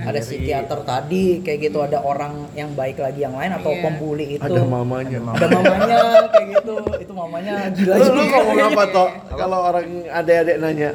ada 0.02 0.12
Gary. 0.12 0.20
psikiater 0.22 0.78
tadi 0.82 1.24
kayak 1.40 1.58
gitu 1.62 1.78
ada 1.80 1.98
orang 1.98 2.32
yang 2.52 2.68
baik 2.70 2.98
lagi 2.98 3.20
yang 3.20 3.32
lain 3.32 3.52
atau 3.54 3.70
Iya. 3.70 3.80
pembuli 3.80 4.26
itu 4.34 4.42
Ada 4.42 4.60
mamanya. 4.62 5.18
ada 5.30 5.46
mamanya 5.46 5.98
kayak 6.28 6.46
gitu 6.54 6.72
itu 6.98 7.12
mamanya 7.12 7.54
gila 7.70 7.94
Lu, 7.94 8.04
lu 8.10 8.22
ngomong 8.26 8.58
apa 8.66 8.84
toh? 8.86 9.08
Kalau 9.30 9.58
orang 9.62 9.84
adik-adik 10.06 10.56
nanya, 10.58 10.90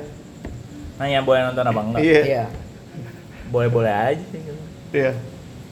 Nanya 0.99 1.19
boleh 1.21 1.41
nonton 1.43 1.65
apa 1.65 1.79
enggak? 1.81 2.01
iya, 2.01 2.21
iya 2.21 2.43
Boleh-boleh 3.49 3.89
aja 3.89 4.23
sih. 4.25 4.37
gitu. 4.37 4.53
iya. 4.91 5.11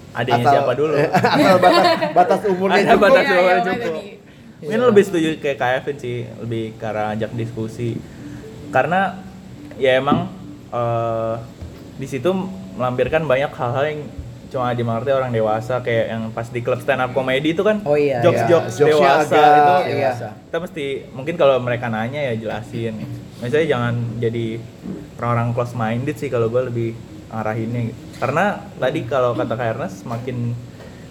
Adanya 0.10 0.40
Asal- 0.42 0.54
siapa 0.56 0.72
dulu? 0.74 0.94
Asal 0.98 1.58
batas, 1.60 1.84
batas 2.12 2.40
umurnya 2.48 2.76
Ada 2.76 2.90
cukup. 2.90 3.04
batas 3.04 3.22
Iya, 3.22 3.34
umurnya 3.34 3.54
iya, 3.54 3.68
cukup. 3.68 3.94
Mungkin 4.58 4.80
lebih 4.84 5.04
setuju 5.04 5.30
kayak 5.38 5.58
Kevin 5.60 5.98
sih, 5.98 6.18
lebih 6.40 6.64
arah 6.80 7.14
ajak 7.14 7.30
diskusi. 7.32 8.02
Karena 8.68 9.22
ya 9.76 9.92
emang 9.96 10.26
eh, 10.68 11.36
di 11.96 12.08
situ 12.08 12.30
melampirkan 12.74 13.22
banyak 13.24 13.52
hal-hal 13.52 13.86
yang 13.86 14.02
cuma 14.48 14.72
dimengerti 14.72 15.12
orang 15.12 15.30
dewasa 15.30 15.80
kayak 15.80 16.06
yang 16.08 16.24
pas 16.32 16.48
di 16.48 16.60
klub 16.60 16.80
stand 16.80 16.98
up 17.00 17.12
comedy 17.12 17.52
itu 17.52 17.62
kan 17.62 17.84
Oh 17.84 17.94
iya, 17.94 18.24
jokes 18.24 18.42
iya. 18.42 18.48
jokes 18.48 18.74
Jokesnya 18.74 18.96
dewasa 18.96 19.36
agak- 19.36 19.54
itu 19.54 19.76
iya. 19.94 20.12
kita 20.42 20.58
mesti 20.58 20.86
mungkin 21.12 21.36
kalau 21.36 21.56
mereka 21.60 21.86
nanya 21.88 22.22
ya 22.24 22.34
jelasin 22.38 22.96
misalnya 23.38 23.68
jangan 23.68 23.94
jadi 24.18 24.46
orang-orang 25.18 25.50
close 25.52 25.74
minded 25.74 26.16
sih 26.16 26.28
kalau 26.28 26.48
gue 26.48 26.62
lebih 26.64 26.90
arahinnya 27.30 27.82
gitu. 27.88 28.00
karena 28.18 28.46
tadi 28.74 29.00
kalau 29.04 29.34
kata 29.34 29.54
Kak 29.54 29.68
Ernest 29.74 29.96
semakin 30.02 30.56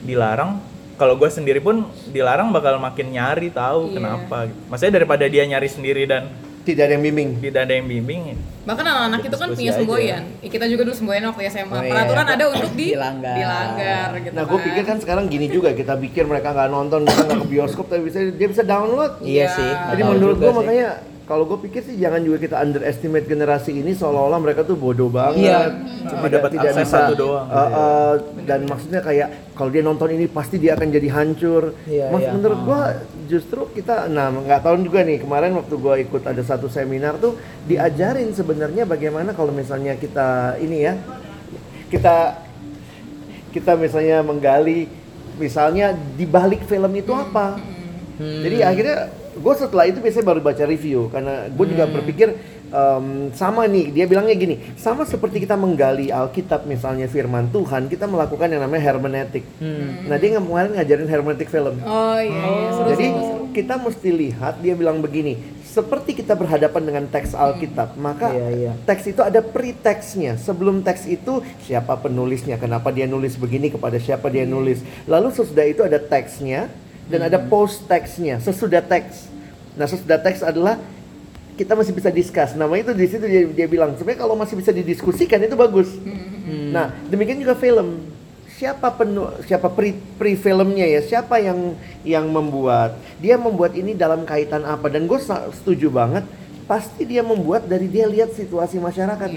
dilarang 0.01 0.63
kalau 0.97 1.13
gue 1.15 1.29
sendiri 1.29 1.59
pun 1.59 1.85
dilarang 2.09 2.49
bakal 2.51 2.79
makin 2.79 3.13
nyari 3.13 3.51
tahu 3.51 3.91
Iya. 3.91 3.95
kenapa 3.95 4.37
gitu. 4.47 4.59
maksudnya 4.67 4.93
daripada 4.95 5.25
dia 5.27 5.45
nyari 5.45 5.69
sendiri 5.69 6.05
dan 6.05 6.25
Tidak 6.67 6.83
ada 6.83 6.99
yang 6.99 7.05
bimbing. 7.05 7.31
tidak 7.39 7.61
ada 7.63 7.75
yang 7.75 7.87
bimbing 7.87 8.35
bahkan 8.65 8.83
anak-anak 8.83 9.23
itu 9.23 9.37
kan 9.37 9.49
punya 9.49 9.71
aja. 9.71 9.79
semboyan 9.79 10.23
Ya, 10.43 10.49
kita 10.51 10.65
juga 10.67 10.83
dulu 10.83 10.97
semboyan 10.97 11.23
waktu 11.25 11.43
SMA 11.47 11.71
Oh, 11.71 11.79
iya. 11.79 11.91
peraturan 11.93 12.27
ada 12.27 12.45
untuk 12.49 12.73
di 12.73 12.87
Dilanggar. 12.91 13.37
dilanggar 13.37 14.09
gitu 14.19 14.35
Nah, 14.35 14.45
gue 14.45 14.59
pikir 14.65 14.83
kan 14.83 14.97
sekarang 14.99 15.25
gini 15.27 15.47
juga, 15.47 15.71
kita 15.71 15.95
pikir 15.95 16.27
mereka 16.27 16.51
nggak 16.51 16.67
nonton, 16.69 17.07
mereka 17.07 17.23
nggak 17.25 17.39
ke 17.39 17.49
bioskop, 17.49 17.87
tapi 17.87 18.03
bisa 18.03 18.19
dia 18.27 18.49
bisa 18.49 18.63
download. 18.65 19.23
iya 19.23 19.47
Iya. 19.47 19.47
sih 19.49 19.71
Jadi 19.93 20.01
menurut 20.03 20.37
gue 20.37 20.51
sih. 20.51 20.59
Kalau 21.27 21.43
gue 21.43 21.59
pikir 21.67 21.83
sih 21.83 21.99
jangan 21.99 22.23
juga 22.23 22.39
kita 22.39 22.63
underestimate 22.63 23.27
generasi 23.27 23.75
ini 23.75 23.99
seolah-olah 23.99 24.39
mereka 24.39 24.63
tuh 24.63 24.79
bodoh 24.79 25.11
banget, 25.11 25.43
Iya. 25.43 25.75
Cuma 26.07 26.31
dapat 26.31 26.55
akses 26.55 26.87
satu 26.87 27.19
doang, 27.19 27.51
uh, 27.51 27.59
uh, 27.59 28.13
dan 28.47 28.63
maksudnya 28.71 29.03
kayak 29.03 29.51
kalau 29.59 29.75
dia 29.75 29.83
nonton 29.83 30.15
ini 30.15 30.31
pasti 30.31 30.63
dia 30.63 30.79
akan 30.79 30.87
jadi 30.87 31.09
hancur. 31.11 31.75
Iya, 31.91 32.15
Mas 32.15 32.23
iya. 32.23 32.31
menurut 32.31 32.61
gue 32.63 32.81
justru 33.27 33.67
kita, 33.75 34.07
nah 34.07 34.31
nggak 34.31 34.63
tahun 34.63 34.87
juga 34.87 35.03
nih 35.03 35.19
kemarin 35.27 35.59
waktu 35.59 35.75
gue 35.75 35.95
ikut 36.07 36.23
ada 36.23 36.43
satu 36.47 36.71
seminar 36.71 37.19
tuh 37.19 37.35
diajarin 37.67 38.31
sebenarnya 38.31 38.87
bagaimana 38.87 39.35
kalau 39.35 39.51
misalnya 39.51 39.99
kita 39.99 40.55
ini 40.63 40.87
ya 40.87 40.95
kita 41.91 42.39
kita 43.51 43.75
misalnya 43.75 44.23
menggali 44.23 44.87
misalnya 45.43 45.91
di 45.93 46.23
balik 46.23 46.63
film 46.71 46.95
itu 46.95 47.11
apa. 47.11 47.76
Jadi 48.17 48.57
akhirnya 48.61 48.97
gue 49.33 49.55
setelah 49.55 49.85
itu 49.85 49.99
biasanya 49.99 50.27
baru 50.27 50.41
baca 50.41 50.65
review 50.65 51.09
karena 51.09 51.47
gue 51.47 51.67
juga 51.67 51.85
berpikir 51.87 52.29
em, 52.67 53.07
sama 53.31 53.65
nih 53.67 53.93
dia 53.93 54.05
bilangnya 54.05 54.33
gini 54.33 54.57
sama 54.75 55.05
seperti 55.05 55.39
kita 55.39 55.55
menggali 55.55 56.09
Alkitab 56.09 56.65
misalnya 56.65 57.05
firman 57.07 57.49
Tuhan 57.49 57.87
kita 57.87 58.05
melakukan 58.05 58.49
yang 58.49 58.65
namanya 58.65 58.83
hermeneutik. 58.87 59.45
Nah 60.03 60.17
dia 60.17 60.29
nggak- 60.33 60.41
kemarin 60.43 60.71
ngajarin 60.73 61.07
hermeneutik 61.07 61.49
film. 61.49 61.77
Oh 61.83 62.17
iya, 62.17 62.33
iya. 62.41 62.69
seru 62.73 62.89
Jadi 62.91 63.07
seru, 63.07 63.21
seru. 63.21 63.45
kita 63.53 63.75
mesti 63.77 64.09
lihat 64.11 64.55
dia 64.59 64.73
bilang 64.73 64.99
begini, 64.99 65.37
seperti 65.63 66.17
kita 66.17 66.33
berhadapan 66.33 66.83
dengan 66.83 67.05
teks 67.07 67.37
Alkitab, 67.37 67.93
maka 67.97 68.33
Iya, 68.33 68.49
iya. 68.51 68.73
teks 68.83 69.05
itu 69.07 69.21
ada 69.21 69.45
pre-teksnya. 69.45 70.39
Sebelum 70.39 70.81
teks 70.81 71.05
itu 71.05 71.45
siapa 71.61 71.93
penulisnya, 71.97 72.57
kenapa 72.57 72.89
dia 72.89 73.05
nulis 73.05 73.37
begini, 73.37 73.69
kepada 73.69 73.99
siapa 73.99 74.27
dia 74.27 74.45
nulis. 74.45 74.81
Lalu 75.05 75.29
sesudah 75.31 75.65
itu 75.65 75.85
ada 75.85 75.99
teksnya 75.99 76.73
dan 77.07 77.21
ada 77.27 77.39
post 77.39 77.87
teksnya, 77.87 78.43
sesudah 78.43 78.83
teks. 78.83 79.31
Nah, 79.79 79.87
sesudah 79.87 80.19
teks 80.19 80.43
adalah 80.43 80.81
kita 81.57 81.73
masih 81.73 81.97
bisa 81.97 82.13
discuss. 82.13 82.53
Nama 82.53 82.75
itu 82.77 82.93
di 82.93 83.07
situ 83.09 83.25
dia, 83.25 83.43
dia 83.49 83.67
bilang 83.67 83.97
sebenarnya 83.97 84.21
kalau 84.27 84.37
masih 84.37 84.61
bisa 84.61 84.71
didiskusikan 84.75 85.41
itu 85.41 85.57
bagus. 85.57 85.89
Nah, 86.47 86.93
demikian 87.09 87.41
juga 87.41 87.57
film. 87.57 88.13
Siapa 88.57 88.89
penu 88.97 89.29
siapa 89.45 89.69
pre, 89.69 89.93
pre 90.17 90.33
filmnya 90.33 90.89
ya? 90.89 91.01
Siapa 91.05 91.37
yang 91.41 91.77
yang 92.05 92.25
membuat? 92.29 92.97
Dia 93.21 93.37
membuat 93.37 93.77
ini 93.77 93.93
dalam 93.93 94.25
kaitan 94.25 94.65
apa? 94.65 94.89
Dan 94.89 95.05
gue 95.05 95.21
setuju 95.53 95.93
banget. 95.93 96.25
Pasti 96.67 97.07
dia 97.07 97.23
membuat 97.23 97.69
dari 97.71 97.87
dia 97.87 98.11
lihat 98.11 98.35
situasi 98.35 98.81
masyarakat. 98.81 99.29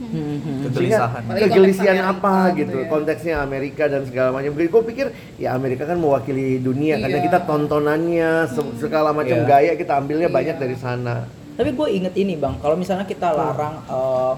Iya. 0.00 0.66
kegelisahan. 0.66 1.22
Konteks 1.22 2.02
apa 2.02 2.30
Amerika 2.32 2.56
gitu, 2.56 2.76
ya. 2.76 2.86
konteksnya 2.88 3.34
Amerika 3.38 3.84
dan 3.86 4.02
segala 4.02 4.28
macam. 4.32 4.50
Gue 4.52 4.82
pikir 4.84 5.06
ya 5.36 5.52
Amerika 5.52 5.84
kan 5.84 5.96
mewakili 5.96 6.58
dunia 6.58 6.98
karena 6.98 7.18
Iya. 7.18 7.26
kita 7.26 7.38
tontonannya 7.44 8.30
se- 8.46 8.76
segala 8.78 9.12
macam 9.12 9.38
Iya. 9.38 9.46
gaya 9.46 9.72
kita 9.74 9.92
ambilnya 9.94 10.26
Iya. 10.26 10.34
banyak 10.34 10.56
dari 10.58 10.76
sana. 10.76 11.28
Tapi 11.52 11.70
gue 11.70 11.88
inget 11.92 12.14
ini 12.14 12.34
bang, 12.34 12.56
kalau 12.58 12.74
misalnya 12.74 13.04
kita 13.04 13.30
larang 13.30 13.84
eh, 13.84 14.34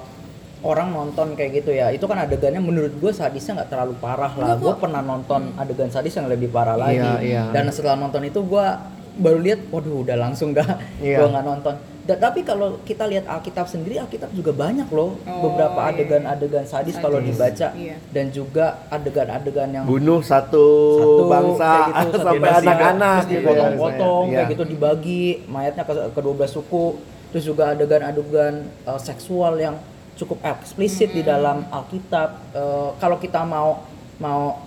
orang 0.61 0.89
nonton 0.91 1.33
kayak 1.33 1.61
gitu 1.61 1.71
ya, 1.71 1.89
itu 1.89 2.03
kan 2.03 2.19
adegannya 2.19 2.59
menurut 2.59 2.93
gue 2.93 3.13
sadisnya 3.13 3.63
nggak 3.63 3.71
terlalu 3.71 3.95
parah 3.97 4.33
lah. 4.33 4.57
Gue 4.57 4.75
pernah 4.75 5.01
nonton 5.01 5.53
adegan 5.55 5.89
sadis 5.89 6.13
yang 6.13 6.27
lebih 6.27 6.49
parah 6.49 6.75
lagi. 6.75 6.99
Iya, 6.99 7.13
iya. 7.21 7.43
Dan 7.53 7.69
setelah 7.69 7.97
nonton 7.97 8.25
itu 8.25 8.41
gue 8.41 8.67
baru 9.15 9.39
lihat, 9.39 9.71
waduh 9.71 10.03
udah 10.03 10.17
langsung 10.19 10.51
dah, 10.51 10.67
Iya. 10.99 11.23
gue 11.23 11.29
nggak 11.31 11.47
nonton. 11.47 11.75
Da- 12.05 12.21
tapi 12.21 12.41
kalau 12.41 12.85
kita 12.85 13.05
lihat 13.05 13.25
Alkitab 13.25 13.65
sendiri, 13.65 13.97
Alkitab 13.97 14.29
juga 14.31 14.53
banyak 14.53 14.85
loh 14.89 15.17
Oh, 15.25 15.41
beberapa 15.43 15.81
iya. 15.81 15.91
adegan-adegan 15.91 16.65
sadis 16.65 16.97
kalau 16.97 17.17
Sadis, 17.17 17.33
dibaca 17.33 17.69
iya. 17.75 17.97
dan 18.13 18.29
juga 18.29 18.85
adegan-adegan 18.89 19.69
yang 19.73 19.85
Bunuh 19.85 20.21
satu, 20.21 20.67
satu 20.95 21.23
bangsa 21.27 21.65
kayak 21.65 21.89
gitu, 21.89 21.97
satu 22.05 22.19
sampai 22.21 22.41
bangsa, 22.43 22.61
anak-anak 22.63 23.09
terus 23.15 23.25
gitu 23.25 23.33
ya, 23.33 23.41
dipotong-potong 23.41 23.97
misalnya. 24.21 24.29
kayak 24.31 24.45
Iya. 24.45 24.53
gitu 24.53 24.65
dibagi 24.69 25.25
mayatnya 25.47 25.83
ke 25.83 25.93
kedua 26.13 26.33
belas 26.35 26.53
suku 26.53 26.85
terus 27.33 27.45
juga 27.45 27.73
adegan-adegan 27.73 28.55
uh, 28.85 29.01
seksual 29.01 29.57
yang 29.57 29.75
cukup 30.15 30.39
eksplisit 30.41 31.11
di 31.11 31.23
dalam 31.23 31.65
Alkitab 31.69 32.29
Uh, 32.53 32.95
kalau 32.95 33.17
kita 33.17 33.43
mau 33.43 33.83
mau 34.17 34.61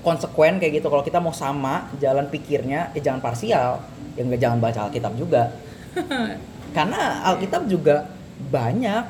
konsekuen 0.00 0.60
kayak 0.60 0.78
gitu 0.78 0.86
kalau 0.86 1.00
kita 1.00 1.16
mau 1.16 1.32
sama 1.32 1.88
jalan 1.96 2.28
pikirnya 2.28 2.92
ya 2.92 3.00
jangan 3.02 3.18
parsial 3.18 3.80
ya 4.12 4.22
nggak 4.22 4.38
jangan 4.38 4.60
baca 4.60 4.80
Alkitab 4.86 5.16
juga 5.16 5.48
karena 6.74 7.22
Alkitab 7.30 7.70
juga 7.70 8.10
banyak 8.50 9.02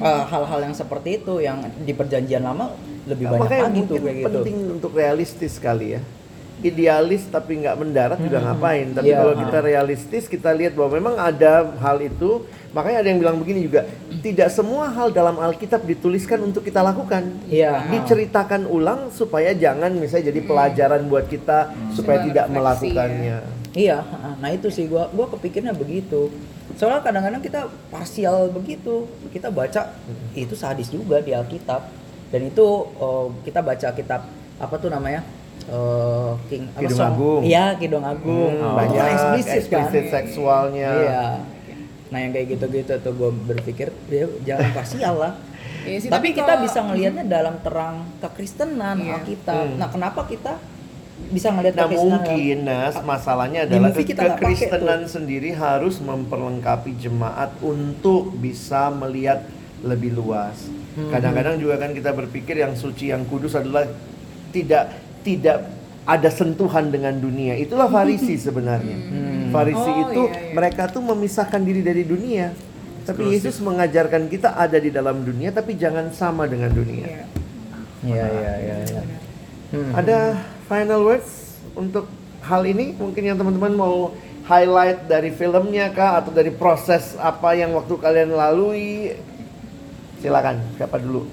uh, 0.00 0.24
hal-hal 0.30 0.60
yang 0.70 0.74
seperti 0.74 1.18
itu 1.18 1.42
yang 1.42 1.66
di 1.82 1.92
perjanjian 1.92 2.46
lama 2.46 2.70
lebih 3.10 3.26
banyak 3.26 3.42
Makanya 3.42 3.62
lagi 3.66 3.80
tuh 3.90 3.96
kayak 3.98 4.16
gitu 4.16 4.30
penting 4.38 4.56
untuk 4.78 4.92
realistis 4.94 5.54
kali 5.58 5.98
ya. 5.98 6.02
Idealis 6.62 7.26
tapi 7.26 7.58
nggak 7.58 7.74
mendarat 7.74 8.18
juga 8.22 8.38
ngapain. 8.38 8.94
Tapi 8.94 9.10
Iya. 9.10 9.18
kalau 9.18 9.34
kita 9.34 9.58
realistis 9.66 10.30
kita 10.30 10.54
lihat 10.54 10.78
bahwa 10.78 10.94
memang 10.94 11.14
ada 11.18 11.74
hal 11.82 11.98
itu. 11.98 12.46
Makanya 12.70 13.02
ada 13.02 13.08
yang 13.10 13.20
bilang 13.20 13.36
begini 13.42 13.66
juga, 13.66 13.84
tidak 14.22 14.48
semua 14.48 14.88
hal 14.88 15.10
dalam 15.10 15.36
Alkitab 15.42 15.82
dituliskan 15.84 16.38
untuk 16.40 16.62
kita 16.62 16.80
lakukan. 16.80 17.34
Iya. 17.50 17.90
Diceritakan 17.90 18.70
ulang 18.70 19.10
supaya 19.10 19.52
jangan 19.58 19.90
misalnya 19.98 20.30
jadi 20.30 20.40
pelajaran 20.46 21.02
buat 21.10 21.26
kita 21.26 21.74
supaya 21.98 22.22
Sebuah 22.22 22.28
tidak 22.30 22.44
refleksi 22.46 22.56
melakukannya. 22.94 23.38
Iya, 23.72 24.04
nah 24.36 24.50
itu 24.52 24.68
sih 24.68 24.84
gua 24.84 25.08
gua 25.10 25.32
kepikirnya 25.32 25.72
begitu. 25.72 26.28
Soalnya 26.74 27.00
kadang-kadang 27.00 27.40
kita 27.40 27.60
parsial 27.88 28.48
begitu. 28.48 29.04
Kita 29.28 29.48
baca 29.48 29.92
itu 30.32 30.54
sadis 30.54 30.88
juga 30.88 31.18
di 31.18 31.30
Alkitab. 31.30 31.86
Dan 32.28 32.48
itu 32.48 32.66
eh, 32.94 33.26
kita 33.42 33.60
baca 33.60 33.88
kitab 33.90 34.20
apa 34.56 34.74
tuh 34.76 34.88
namanya? 34.88 35.20
Eh, 35.62 36.30
King 36.48 36.64
apa, 36.68 36.80
Kidung 36.82 36.98
Song- 36.98 37.14
Agung. 37.14 37.40
Iya, 37.42 37.64
Kidung 37.76 38.02
Agung. 38.02 38.52
Hmm, 38.56 38.74
banyak 38.74 38.96
kan 38.96 39.10
eksplisit, 39.10 39.58
eksplisit 39.62 40.04
kan. 40.04 40.12
seksualnya. 40.12 40.90
Iya. 40.92 41.24
Nah, 42.08 42.18
yang 42.18 42.32
kayak 42.32 42.46
gitu-gitu 42.50 42.92
tuh 42.98 43.12
gua 43.14 43.30
berpikir 43.30 43.88
ya 44.06 44.26
jangan 44.44 44.68
parsial 44.72 45.14
lah. 45.16 45.32
Iya 45.82 45.98
sih, 45.98 46.08
tapi, 46.08 46.30
tapi 46.30 46.36
kita 46.36 46.52
kalau- 46.52 46.62
bisa 46.62 46.78
ngelihatnya 46.80 47.24
dalam 47.26 47.54
terang 47.60 47.96
kekristenan 48.18 48.96
Iya. 48.98 49.12
Alkitab. 49.16 49.64
Hmm. 49.66 49.76
Nah, 49.78 49.88
kenapa 49.88 50.20
kita 50.26 50.52
bisa 51.32 51.48
ngelihat 51.52 51.74
Nah 51.76 51.88
mungkin 51.88 52.56
Nas 52.66 52.96
masalahnya 53.04 53.64
adalah 53.64 53.92
kekristenan 53.92 55.08
sendiri 55.08 55.52
harus 55.56 56.00
memperlengkapi 56.02 56.96
jemaat 57.00 57.56
untuk 57.64 58.32
bisa 58.36 58.92
melihat 58.92 59.44
lebih 59.82 60.14
luas. 60.14 60.68
Hmm. 60.94 61.08
Kadang-kadang 61.08 61.56
juga 61.56 61.80
kan 61.80 61.96
kita 61.96 62.12
berpikir 62.12 62.60
yang 62.60 62.76
suci 62.76 63.10
yang 63.10 63.24
kudus 63.26 63.56
adalah 63.56 63.88
tidak 64.52 64.92
tidak 65.24 65.64
ada 66.04 66.28
sentuhan 66.28 66.90
dengan 66.92 67.16
dunia. 67.16 67.56
Itulah 67.56 67.88
Farisi 67.88 68.36
sebenarnya. 68.46 68.96
Farisi 69.52 69.90
Oh, 69.92 70.00
itu 70.08 70.22
iya, 70.28 70.32
iya. 70.32 70.52
mereka 70.56 70.88
tuh 70.88 71.02
memisahkan 71.04 71.60
diri 71.60 71.80
dari 71.84 72.04
dunia. 72.04 72.52
Tapi 73.02 73.34
Yesus 73.34 73.58
mengajarkan 73.58 74.30
kita 74.30 74.54
ada 74.54 74.78
di 74.78 74.86
dalam 74.94 75.26
dunia 75.26 75.50
tapi 75.50 75.74
jangan 75.74 76.14
sama 76.14 76.46
dengan 76.46 76.70
dunia. 76.70 77.26
Iya. 78.06 78.26
Iya, 78.30 78.52
iya. 78.62 79.02
Hmm. 79.72 79.92
Ada 79.96 80.18
final 80.64 81.02
words 81.02 81.28
untuk 81.72 82.06
hal 82.40 82.62
ini? 82.62 82.92
Mungkin 82.92 83.22
yang 83.24 83.36
teman-teman 83.36 83.72
mau 83.72 83.96
highlight 84.42 85.06
dari 85.06 85.30
filmnya 85.30 85.88
kah 85.88 86.18
atau 86.18 86.30
dari 86.30 86.50
proses 86.50 87.14
apa 87.16 87.52
yang 87.52 87.72
waktu 87.72 87.94
kalian 87.94 88.30
lalui? 88.30 89.14
Silakan, 90.18 90.62
siapa 90.76 90.98
dulu? 90.98 91.26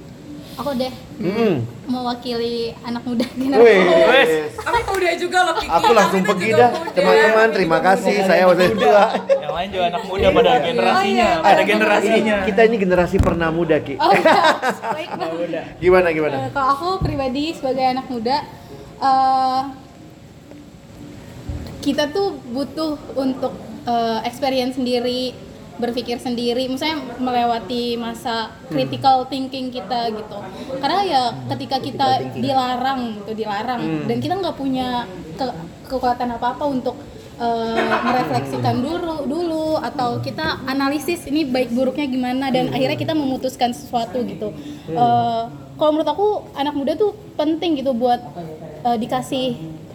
Aku 0.55 0.75
deh 0.75 0.91
Hmm. 1.15 1.63
mewakili 1.87 2.75
anak 2.83 3.07
muda 3.07 3.23
generasi. 3.31 4.51
Aku 4.59 4.91
udah 4.91 5.13
juga 5.15 5.39
loh 5.41 5.55
Kiki. 5.55 5.71
aku 5.71 5.89
langsung 5.89 6.21
pergi 6.21 6.49
dah. 6.51 6.69
muda. 6.69 6.91
Teman-teman, 6.91 7.47
terima 7.49 7.79
kasih. 7.79 8.15
Saya 8.23 8.43
udah 8.43 8.67
tua. 8.69 9.03
Yang 9.39 9.53
lain 9.55 9.69
juga 9.71 9.85
anak 9.87 10.03
muda 10.03 10.27
pada 10.29 10.51
generasinya, 10.59 11.27
iya. 11.31 11.39
pada 11.39 11.61
Ini- 11.61 11.69
generasinya. 11.69 12.35
Kita 12.43 12.61
ini 12.65 12.75
generasi 12.75 13.17
pernah 13.17 13.49
muda, 13.49 13.79
Ki. 13.79 13.95
Oh, 13.95 14.11
baik 14.91 15.09
Bang. 15.15 15.31
Gimana 15.83 16.07
gimana? 16.11 16.35
Eh, 16.41 16.51
kalau 16.51 16.67
aku 16.75 16.87
pribadi 16.99 17.55
sebagai 17.55 17.85
anak 17.85 18.05
muda 18.07 18.35
eh 18.99 19.63
kita 21.79 22.11
tuh 22.11 22.35
butuh 22.51 22.99
untuk 23.15 23.55
eh, 23.87 24.19
experience 24.27 24.75
sendiri 24.75 25.31
berpikir 25.79 26.19
sendiri 26.19 26.67
misalnya 26.67 27.15
melewati 27.23 27.95
masa 27.95 28.51
critical 28.67 29.23
thinking 29.31 29.71
kita 29.71 30.11
gitu. 30.11 30.37
Karena 30.83 30.99
ya 31.07 31.21
ketika 31.55 31.79
kita 31.79 32.07
dilarang 32.35 33.23
gitu 33.23 33.31
dilarang. 33.31 33.79
Dan 34.03 34.19
kita 34.19 34.35
nggak 34.35 34.59
punya 34.59 35.07
ke- 35.39 35.55
kekuatan 35.87 36.35
apa 36.35 36.51
apa 36.51 36.67
untuk 36.67 36.99
eh, 37.39 37.79
merefleksikan 38.03 38.83
dulu 38.83 39.23
dulu 39.23 39.79
atau 39.79 40.19
kita 40.19 40.67
analisis 40.67 41.23
ini 41.31 41.47
baik 41.47 41.71
buruknya 41.71 42.11
gimana 42.11 42.51
dan 42.51 42.75
akhirnya 42.75 42.99
kita 42.99 43.15
memutuskan 43.15 43.71
sesuatu 43.71 44.19
gitu. 44.27 44.51
Eh, 44.91 45.43
kalau 45.79 45.95
menurut 45.95 46.11
aku 46.11 46.27
anak 46.59 46.75
muda 46.75 46.91
tuh 46.99 47.15
penting 47.39 47.79
gitu 47.79 47.95
buat 47.95 48.19
eh, 48.83 48.97
dikasih 48.97 49.47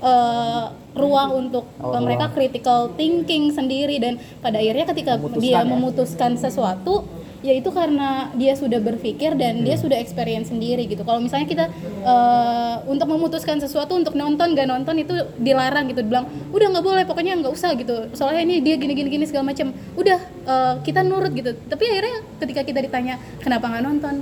eh, 0.02 0.64
ruang 0.94 1.30
untuk 1.46 1.64
eh, 1.82 2.00
mereka 2.00 2.30
critical 2.30 2.94
thinking 2.94 3.50
sendiri 3.50 3.98
dan 3.98 4.22
pada 4.38 4.62
akhirnya 4.62 4.86
ketika 4.94 5.12
dia 5.38 5.66
memutuskan 5.66 6.38
sesuatu 6.38 7.02
ya 7.44 7.52
itu 7.52 7.68
karena 7.68 8.32
dia 8.40 8.56
sudah 8.56 8.80
berpikir 8.80 9.36
dan 9.36 9.60
dia 9.60 9.76
sudah 9.76 10.00
experience 10.00 10.48
sendiri 10.48 10.88
gitu. 10.88 11.04
Kalau 11.04 11.20
misalnya 11.20 11.44
kita 11.44 11.64
eh, 12.00 12.76
untuk 12.88 13.04
memutuskan 13.04 13.60
sesuatu 13.60 13.92
untuk 14.00 14.16
nonton 14.16 14.56
gak 14.56 14.64
nonton 14.64 14.96
itu 14.96 15.12
dilarang 15.36 15.92
gitu. 15.92 16.00
Bilang 16.08 16.24
udah 16.48 16.66
nggak 16.72 16.84
boleh 16.84 17.04
pokoknya 17.04 17.36
nggak 17.44 17.52
usah 17.52 17.76
gitu. 17.76 18.08
Soalnya 18.16 18.48
ini 18.48 18.64
dia 18.64 18.80
gini 18.80 18.96
gini 18.96 19.12
gini 19.12 19.24
segala 19.28 19.52
macam 19.52 19.76
udah 19.92 20.18
eh, 20.24 20.74
kita 20.88 21.04
nurut 21.04 21.36
gitu. 21.36 21.52
Tapi 21.68 21.84
akhirnya 21.84 22.16
ketika 22.40 22.60
kita 22.64 22.80
ditanya 22.80 23.20
kenapa 23.44 23.68
nggak 23.68 23.84
nonton? 23.84 24.14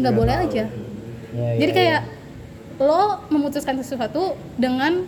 Nggak 0.00 0.14
boleh 0.16 0.34
aja. 0.48 0.64
Ya, 1.32 1.48
ya, 1.56 1.60
jadi 1.60 1.72
ya. 1.76 2.00
Lo 2.80 3.24
memutuskan 3.28 3.76
sesuatu 3.80 4.36
dengan 4.56 5.04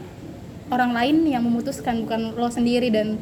orang 0.73 0.93
lain 0.97 1.17
yang 1.29 1.45
memutuskan 1.45 2.05
bukan 2.05 2.35
lo 2.35 2.49
sendiri 2.49 2.89
dan 2.89 3.21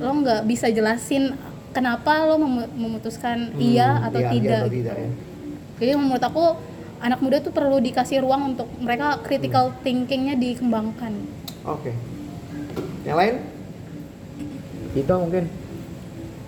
lo 0.00 0.10
nggak 0.20 0.48
bisa 0.48 0.72
jelasin 0.72 1.36
kenapa 1.70 2.24
lo 2.24 2.40
memu- 2.40 2.72
memutuskan 2.74 3.54
iya 3.60 4.00
atau 4.04 4.18
iya, 4.20 4.28
iya 4.28 4.34
tidak. 4.34 4.60
atau 4.64 4.68
gitu. 4.68 4.78
tidak, 4.82 4.96
ya. 4.96 5.10
Jadi 5.80 5.90
menurut 5.96 6.24
aku 6.24 6.44
anak 7.00 7.18
muda 7.24 7.40
tuh 7.40 7.52
perlu 7.52 7.80
dikasih 7.80 8.20
ruang 8.20 8.52
untuk 8.54 8.68
mereka 8.76 9.16
critical 9.24 9.72
thinkingnya 9.80 10.36
dikembangkan. 10.36 11.16
Oke. 11.64 11.96
Yang 13.08 13.16
lain? 13.16 13.34
Itu 14.92 15.12
mungkin. 15.16 15.44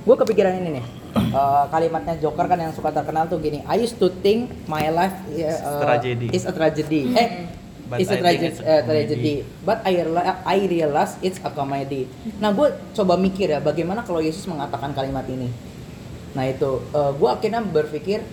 Gue 0.05 0.17
kepikiran 0.21 0.61
ini 0.61 0.81
nih. 0.81 0.87
Eh, 1.13 1.65
kalimatnya 1.69 2.17
Joker 2.17 2.49
kan 2.49 2.57
yang 2.57 2.73
suka 2.73 2.89
terkenal 2.89 3.29
tuh 3.29 3.37
gini. 3.37 3.61
I 3.69 3.77
used 3.85 4.01
to 4.01 4.09
think 4.25 4.49
my 4.65 4.89
life 4.89 5.13
uh, 5.29 5.85
Tragedy. 5.85 6.33
is 6.33 6.49
a 6.49 6.53
tragedy. 6.53 7.13
Eh, 7.13 7.29
But 7.93 8.01
a 8.09 8.17
tragedy, 8.17 8.49
it's 8.49 8.61
a 8.61 8.65
eh, 8.65 8.81
comedy. 8.81 8.89
tragedy. 8.89 9.35
But 9.69 9.79
I 9.85 9.93
realize, 10.01 10.29
I 10.49 10.59
realize 10.65 11.13
it's 11.21 11.37
a 11.45 11.53
comedy. 11.53 12.09
Nah, 12.41 12.49
gue 12.57 12.73
coba 12.97 13.21
mikir 13.21 13.53
ya, 13.53 13.61
bagaimana 13.61 14.01
kalau 14.01 14.25
Yesus 14.25 14.49
mengatakan 14.49 14.97
kalimat 14.97 15.29
ini? 15.29 15.53
Nah 16.33 16.49
itu, 16.49 16.81
gue 16.93 17.29
akhirnya 17.29 17.61
berpikir, 17.61 18.25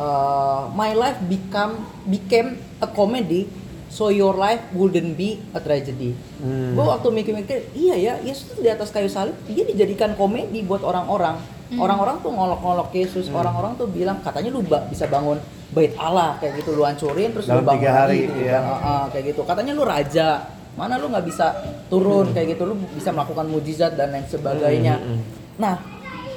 eh, 0.00 0.62
my 0.72 0.96
life 0.96 1.20
become 1.28 1.84
became 2.08 2.56
a 2.80 2.88
comedy, 2.88 3.44
so 3.92 4.08
your 4.08 4.32
life 4.32 4.64
wouldn't 4.72 5.12
be 5.14 5.36
a 5.52 5.60
tragedy. 5.60 6.16
Hmm. 6.40 6.72
Gue 6.72 6.84
waktu 6.88 7.12
mikir-mikir, 7.12 7.76
iya 7.76 7.94
ya, 7.94 8.14
Yesus 8.24 8.56
tuh 8.56 8.64
di 8.64 8.72
atas 8.72 8.88
kayu 8.88 9.06
salib, 9.06 9.36
dia 9.44 9.68
dijadikan 9.68 10.16
komedi 10.16 10.64
buat 10.64 10.80
orang-orang. 10.80 11.36
Orang-orang 11.72 12.20
tuh 12.20 12.32
ngolok-ngolok 12.32 12.92
Yesus, 12.92 13.28
orang-orang 13.28 13.76
tuh 13.76 13.88
bilang 13.88 14.20
katanya 14.20 14.52
lu 14.52 14.60
ba- 14.60 14.84
bisa 14.88 15.08
bangun 15.08 15.40
bait 15.72 15.92
Allah 15.96 16.36
kayak 16.36 16.60
gitu, 16.60 16.76
lu 16.76 16.84
hancurin 16.84 17.32
terus 17.32 17.48
Dalam 17.48 17.64
lu 17.64 17.68
bangun 17.68 17.80
tiga 17.80 17.90
hari, 17.92 18.08
lagi, 18.12 18.28
gitu 18.28 18.40
iya. 18.44 18.52
kan. 18.52 18.62
Heeh, 18.64 19.02
kayak 19.08 19.24
gitu. 19.32 19.40
Katanya 19.44 19.72
lu 19.72 19.82
raja, 19.84 20.28
mana 20.76 20.94
lu 21.00 21.08
nggak 21.08 21.24
bisa 21.24 21.46
turun 21.88 22.32
kayak 22.32 22.56
gitu, 22.56 22.62
lu 22.68 22.74
bisa 22.92 23.08
melakukan 23.12 23.46
mujizat 23.48 23.92
dan 23.96 24.12
lain 24.12 24.24
sebagainya. 24.28 24.96
Hmm, 25.00 25.16
hmm, 25.16 25.22
Nah, 25.60 25.74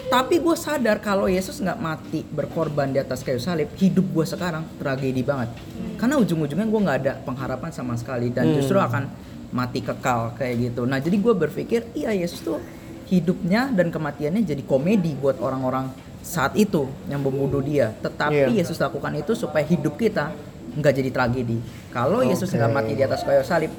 tapi 0.05 0.37
gue 0.37 0.55
sadar 0.55 1.01
kalau 1.01 1.25
Yesus 1.25 1.57
nggak 1.57 1.79
mati 1.79 2.21
berkorban 2.23 2.93
di 2.93 3.01
atas 3.01 3.25
kayu 3.25 3.41
salib, 3.41 3.69
hidup 3.75 4.05
gue 4.05 4.25
sekarang 4.25 4.63
tragedi 4.77 5.21
banget. 5.21 5.49
Karena 5.97 6.15
ujung-ujungnya 6.17 6.67
gue 6.67 6.81
nggak 6.85 6.97
ada 7.01 7.13
pengharapan 7.21 7.71
sama 7.73 7.97
sekali 7.97 8.29
dan 8.29 8.49
Hmm. 8.49 8.55
justru 8.61 8.77
akan 8.77 9.09
mati 9.49 9.79
kekal 9.79 10.35
kayak 10.35 10.71
gitu. 10.71 10.83
Nah, 10.83 10.99
jadi 10.99 11.15
gue 11.15 11.33
berpikir, 11.33 11.87
iya 11.95 12.11
Yesus 12.11 12.43
tuh 12.43 12.59
hidupnya 13.07 13.69
dan 13.71 13.93
kematiannya 13.93 14.41
jadi 14.43 14.63
komedi 14.65 15.13
buat 15.15 15.37
orang-orang 15.39 15.93
saat 16.25 16.57
itu 16.57 16.89
yang 17.05 17.21
membunuh 17.21 17.61
dia. 17.61 17.93
Tetapi 18.01 18.49
Iya. 18.51 18.65
Yesus 18.65 18.81
lakukan 18.81 19.13
itu 19.13 19.37
supaya 19.37 19.61
hidup 19.63 19.95
kita 19.95 20.33
nggak 20.75 20.93
jadi 20.93 21.09
tragedi. 21.13 21.57
Kalau 21.93 22.19
Yesus 22.25 22.51
nggak 22.51 22.71
mati 22.73 22.97
di 22.97 23.03
atas 23.05 23.23
kayu 23.23 23.45
salib, 23.45 23.71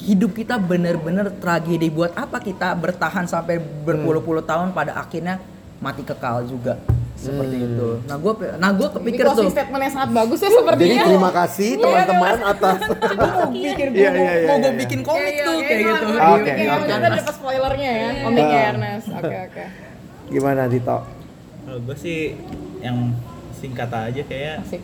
hidup 0.00 0.32
kita 0.32 0.56
bener-bener 0.56 1.28
tragedi 1.34 1.88
buat 1.88 2.12
apa 2.12 2.38
kita 2.38 2.72
bertahan 2.74 3.24
sampai 3.24 3.56
berpuluh-puluh 3.58 4.40
tahun 4.40 4.70
pada 4.70 4.96
akhirnya 4.96 5.36
mati 5.76 6.00
kekal 6.00 6.44
juga 6.44 6.80
seperti 7.14 7.52
Hmm. 7.54 7.68
itu. 7.68 7.88
Nah 8.04 8.16
gue 8.16 8.32
nah 8.56 8.70
gue 8.70 8.80
Ini 8.82 8.96
kepikir 8.96 9.22
closing 9.22 9.44
tuh 9.44 9.52
statement 9.52 9.82
yang 9.82 9.92
sangat 9.92 10.10
bagus 10.10 10.38
ya 10.38 10.42
Jadi 10.42 10.56
sepertinya. 10.56 11.02
terima 11.04 11.30
kasih 11.30 11.70
teman-teman 11.76 12.38
atas 12.42 12.78
gue 12.80 13.28
mau 13.28 13.48
bikin 13.50 13.86
gue 13.86 14.00
Iya, 14.00 14.10
mau, 14.10 14.16
iya, 14.18 14.32
iya, 14.34 14.46
mau 14.46 14.56
gue 14.56 14.64
iya. 14.66 14.80
bikin 14.80 15.00
komik 15.02 15.20
Iya, 15.30 15.44
tuh 15.44 15.52
iya, 15.52 15.60
kayak 15.62 15.76
iya, 15.78 15.90
gitu. 15.90 16.06
iya, 16.06 16.20
Oke, 16.26 16.50
Oke. 16.50 16.52
Kita 16.80 17.08
dapat 17.12 17.34
spoilernya 17.34 17.90
ya, 17.92 18.08
komiknya. 18.22 18.60
Ernest. 18.70 19.06
Oke, 19.10 19.36
oke. 19.42 19.64
gimana 20.30 20.62
Dito? 20.64 20.98
Kalau 21.60 21.78
gue 21.78 21.96
sih 21.98 22.18
yang 22.80 22.96
singkat 23.52 23.90
aja 23.90 24.22
kayak 24.22 24.64
Asik. 24.64 24.80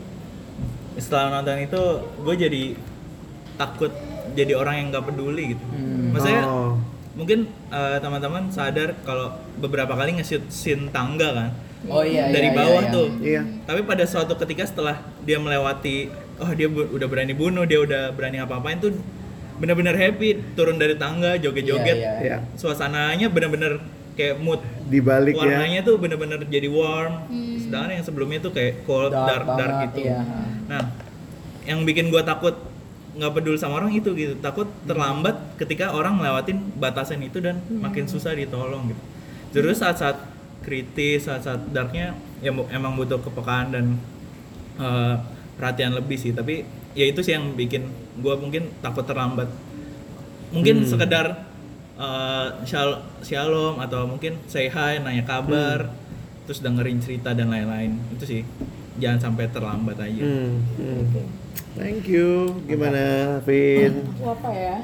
setelah 0.95 1.27
nonton 1.31 1.57
itu 1.59 1.83
gue 2.19 2.35
jadi 2.39 2.63
takut 3.57 3.93
jadi 4.37 4.53
orang 4.55 4.75
yang 4.77 4.87
nggak 4.93 5.07
peduli 5.09 5.57
gitu. 5.57 5.65
Hmm. 5.67 6.13
Maksudnya 6.13 6.43
Oh. 6.45 6.77
mungkin 7.13 7.39
eh, 7.69 7.97
teman-teman 7.97 8.53
sadar 8.53 8.93
kalau 9.03 9.33
beberapa 9.57 9.93
kali 9.93 10.21
nge-shoot 10.21 10.45
scene 10.47 10.93
tangga 10.93 11.33
kan 11.33 11.51
Oh 11.87 12.03
iya 12.03 12.29
dari 12.29 12.51
iya, 12.51 12.57
bawah 12.57 12.73
iya, 12.77 12.85
iya. 12.85 12.93
tuh. 12.93 13.09
Iya. 13.23 13.43
Tapi 13.65 13.81
pada 13.83 14.05
suatu 14.05 14.35
ketika 14.37 14.65
setelah 14.65 14.97
dia 15.23 15.39
melewati 15.39 16.11
oh 16.37 16.51
dia 16.51 16.67
bu- 16.67 16.91
udah 16.91 17.07
berani 17.07 17.33
bunuh, 17.33 17.65
dia 17.65 17.79
udah 17.79 18.11
berani 18.11 18.37
apa-apain 18.37 18.77
tuh 18.77 18.93
bener-bener 19.57 19.95
happy 19.95 20.37
turun 20.53 20.77
dari 20.77 20.95
tangga 20.95 21.39
joget-joget. 21.39 21.97
Iya, 21.97 22.13
iya. 22.21 22.37
Iya. 22.37 22.37
Suasananya 22.55 23.29
bener-bener 23.29 23.81
kayak 24.13 24.37
mood 24.37 24.61
Di 24.85 24.99
balik 24.99 25.33
ya. 25.33 25.41
warnanya 25.41 25.81
tuh 25.81 25.97
bener-bener 25.97 26.45
jadi 26.45 26.67
warm. 26.67 27.29
Sedangkan 27.61 27.91
yang 27.93 28.05
sebelumnya 28.05 28.39
tuh 28.41 28.51
kayak 28.51 28.83
cold, 28.83 29.13
dark, 29.13 29.45
dark, 29.47 29.47
banget, 29.47 29.89
gitu. 29.95 29.99
Iya. 30.07 30.21
Nah, 30.67 30.83
yang 31.65 31.83
bikin 31.83 32.09
gua 32.09 32.21
takut 32.21 32.57
nggak 33.17 33.33
peduli 33.33 33.57
sama 33.57 33.81
orang 33.81 33.93
itu 33.97 34.13
gitu. 34.13 34.37
Takut 34.39 34.69
terlambat 34.85 35.57
ketika 35.57 35.91
orang 35.97 36.21
ngelewatin 36.21 36.77
batasan 36.77 37.25
itu 37.25 37.41
dan 37.41 37.61
makin 37.69 38.05
susah 38.05 38.37
ditolong 38.37 38.93
gitu. 38.93 39.03
Terus 39.57 39.81
saat-saat 39.81 40.21
kritis, 40.61 41.25
saat-saat 41.25 41.73
darknya 41.73 42.13
ya 42.45 42.53
emang 42.53 42.93
butuh 42.95 43.17
kepekaan 43.25 43.73
dan 43.73 43.85
eh, 44.77 45.15
perhatian 45.57 45.97
lebih 45.97 46.21
sih. 46.21 46.37
Tapi 46.37 46.69
ya 46.93 47.09
itu 47.09 47.25
sih 47.25 47.33
yang 47.33 47.57
bikin 47.57 47.89
gua 48.21 48.37
mungkin 48.37 48.69
takut 48.85 49.09
terlambat. 49.09 49.49
Mungkin 50.53 50.85
sekedar 50.85 51.49
eh, 51.97 52.49
shal- 52.69 53.01
shalom 53.25 53.81
atau 53.81 54.05
mungkin 54.05 54.37
say 54.45 54.69
hi, 54.69 55.01
nanya 55.01 55.25
kabar, 55.25 55.89
terus 56.45 56.61
dengerin 56.61 57.01
cerita 57.01 57.33
dan 57.33 57.49
lain-lain. 57.49 57.97
Itu 58.13 58.29
sih 58.29 58.45
jangan 59.01 59.33
sampai 59.33 59.49
terlambat 59.49 59.97
aja. 60.05 60.21
Hmm, 60.25 60.61
hmm. 60.77 61.29
Thank 61.77 62.09
you. 62.09 62.57
Gimana, 62.65 63.37
Vin? 63.45 64.01
Aku 64.17 64.33
apa 64.33 64.51
ya? 64.57 64.77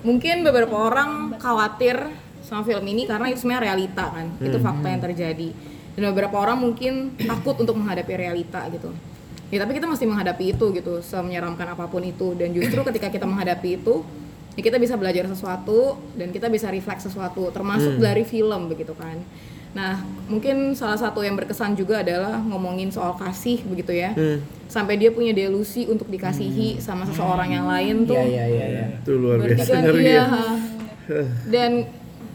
Mungkin 0.00 0.40
beberapa 0.40 0.72
orang 0.72 1.36
khawatir 1.36 2.00
sama 2.40 2.64
film 2.64 2.84
ini 2.88 3.04
karena 3.04 3.28
itu 3.28 3.44
sebenarnya 3.44 3.72
realita 3.72 4.04
kan. 4.08 4.26
Itu 4.40 4.56
fakta 4.60 4.86
yang 4.88 5.02
terjadi. 5.04 5.48
Dan 5.94 6.02
beberapa 6.10 6.40
orang 6.40 6.58
mungkin 6.64 7.14
takut 7.20 7.60
untuk 7.60 7.76
menghadapi 7.76 8.12
realita 8.16 8.64
gitu. 8.72 8.90
Ya 9.52 9.62
tapi 9.62 9.76
kita 9.76 9.86
mesti 9.86 10.08
menghadapi 10.08 10.56
itu 10.56 10.66
gitu, 10.74 10.98
semenyeramkan 11.04 11.76
apa 11.76 11.86
pun 11.86 12.00
itu. 12.02 12.32
Dan 12.34 12.56
justru 12.56 12.80
ketika 12.88 13.12
kita 13.12 13.28
menghadapi 13.28 13.84
itu, 13.84 14.00
ya 14.56 14.62
kita 14.64 14.80
bisa 14.80 14.96
belajar 14.96 15.28
sesuatu 15.28 16.00
dan 16.16 16.32
kita 16.32 16.48
bisa 16.48 16.72
refleks 16.72 17.04
sesuatu, 17.04 17.52
termasuk 17.52 18.00
dari 18.00 18.24
film 18.24 18.72
begitu 18.72 18.96
kan. 18.96 19.20
Nah, 19.74 19.98
mungkin 20.30 20.78
salah 20.78 20.94
satu 20.94 21.26
yang 21.26 21.34
berkesan 21.34 21.74
juga 21.74 22.00
adalah 22.06 22.38
ngomongin 22.38 22.94
soal 22.94 23.18
kasih 23.18 23.58
begitu 23.66 23.90
ya. 23.90 24.14
Hmm. 24.14 24.38
Sampai 24.70 24.96
dia 24.96 25.10
punya 25.10 25.34
delusi 25.34 25.84
untuk 25.90 26.06
dikasihi 26.06 26.78
sama 26.78 27.04
seseorang 27.10 27.50
yang 27.50 27.66
lain 27.66 28.06
tuh. 28.06 28.14
Iya 28.14 28.24
iya 28.26 28.44
iya. 28.46 28.66
iya. 28.70 28.86
Itu 29.02 29.18
luar 29.18 29.42
biasa 29.42 29.74
kan 29.74 29.94
iya. 29.98 30.24
ya. 30.24 30.26
Dan 31.54 31.70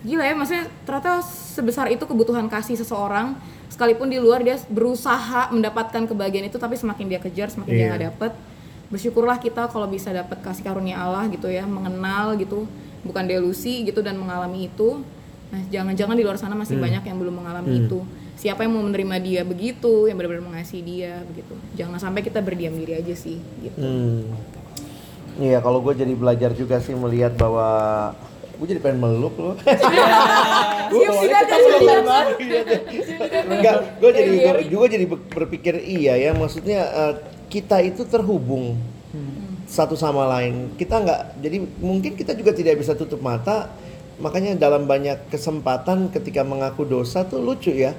gila 0.04 0.24
ya, 0.28 0.36
maksudnya 0.36 0.66
ternyata 0.84 1.24
sebesar 1.24 1.88
itu 1.92 2.04
kebutuhan 2.04 2.48
kasih 2.52 2.76
seseorang, 2.76 3.36
sekalipun 3.72 4.12
di 4.12 4.20
luar 4.20 4.44
dia 4.44 4.60
berusaha 4.68 5.52
mendapatkan 5.52 6.08
kebahagiaan 6.12 6.48
itu, 6.52 6.60
tapi 6.60 6.76
semakin 6.76 7.08
dia 7.08 7.20
kejar, 7.24 7.48
semakin 7.52 7.72
dia 7.72 7.80
Iya. 7.84 7.90
nggak 7.96 8.04
dapet. 8.14 8.32
Bersyukurlah 8.92 9.40
kita 9.40 9.68
kalau 9.72 9.88
bisa 9.88 10.12
dapat 10.12 10.44
kasih 10.44 10.64
karunia 10.64 11.00
Allah 11.00 11.28
gitu 11.32 11.48
ya, 11.48 11.64
mengenal 11.64 12.36
gitu, 12.36 12.68
bukan 13.04 13.24
delusi 13.28 13.88
gitu 13.88 14.04
dan 14.04 14.20
mengalami 14.20 14.68
itu. 14.68 15.04
Nah, 15.50 15.62
jangan-jangan 15.68 16.14
di 16.14 16.22
luar 16.22 16.38
sana 16.38 16.54
masih 16.54 16.78
Hmm. 16.78 16.86
banyak 16.86 17.04
yang 17.04 17.18
belum 17.18 17.36
mengalami 17.36 17.84
itu. 17.84 18.00
Siapa 18.36 18.64
yang 18.64 18.72
mau 18.72 18.84
menerima 18.84 19.16
dia 19.20 19.42
begitu, 19.44 20.06
yang 20.06 20.16
benar-benar 20.16 20.46
mengasihi 20.46 20.80
dia 20.80 21.26
begitu. 21.26 21.58
Jangan 21.74 22.00
sampai 22.00 22.22
kita 22.22 22.40
berdiam 22.40 22.72
diri 22.72 22.96
aja 22.96 23.12
sih 23.12 23.36
gitu. 23.60 23.76
Hmm. 23.76 24.30
Iya, 25.36 25.60
kalau 25.60 25.80
gue 25.80 25.94
jadi 25.94 26.14
belajar 26.14 26.52
juga 26.52 26.78
sih 26.78 26.94
melihat 26.94 27.34
bahwa 27.34 27.68
gue 28.56 28.68
jadi 28.68 28.80
pengen 28.80 29.00
meluk 29.00 29.36
loh. 29.36 29.56
Siap 30.90 31.14
siap, 31.16 31.46
siap. 31.48 32.26
Enggak, 33.46 33.76
gue 33.98 34.12
jadi 34.12 34.32
juga 34.66 34.86
jadi 34.88 35.06
ber- 35.06 35.28
berpikir 35.30 35.80
iya 35.80 36.18
ya, 36.18 36.32
maksudnya 36.32 36.80
eh, 36.82 37.14
kita 37.48 37.80
itu 37.80 38.04
terhubung 38.04 38.78
satu 39.66 39.94
sama 39.94 40.26
lain. 40.28 40.74
Kita 40.76 40.98
nggak, 40.98 41.22
jadi 41.40 41.58
mungkin 41.78 42.12
kita 42.14 42.34
juga 42.34 42.52
tidak 42.52 42.78
bisa 42.78 42.94
tutup 42.94 43.20
mata. 43.20 43.70
Makanya 44.20 44.60
dalam 44.60 44.84
banyak 44.84 45.32
kesempatan 45.32 46.12
ketika 46.12 46.44
mengaku 46.44 46.84
dosa 46.84 47.24
tuh 47.24 47.40
lucu 47.40 47.72
ya. 47.72 47.96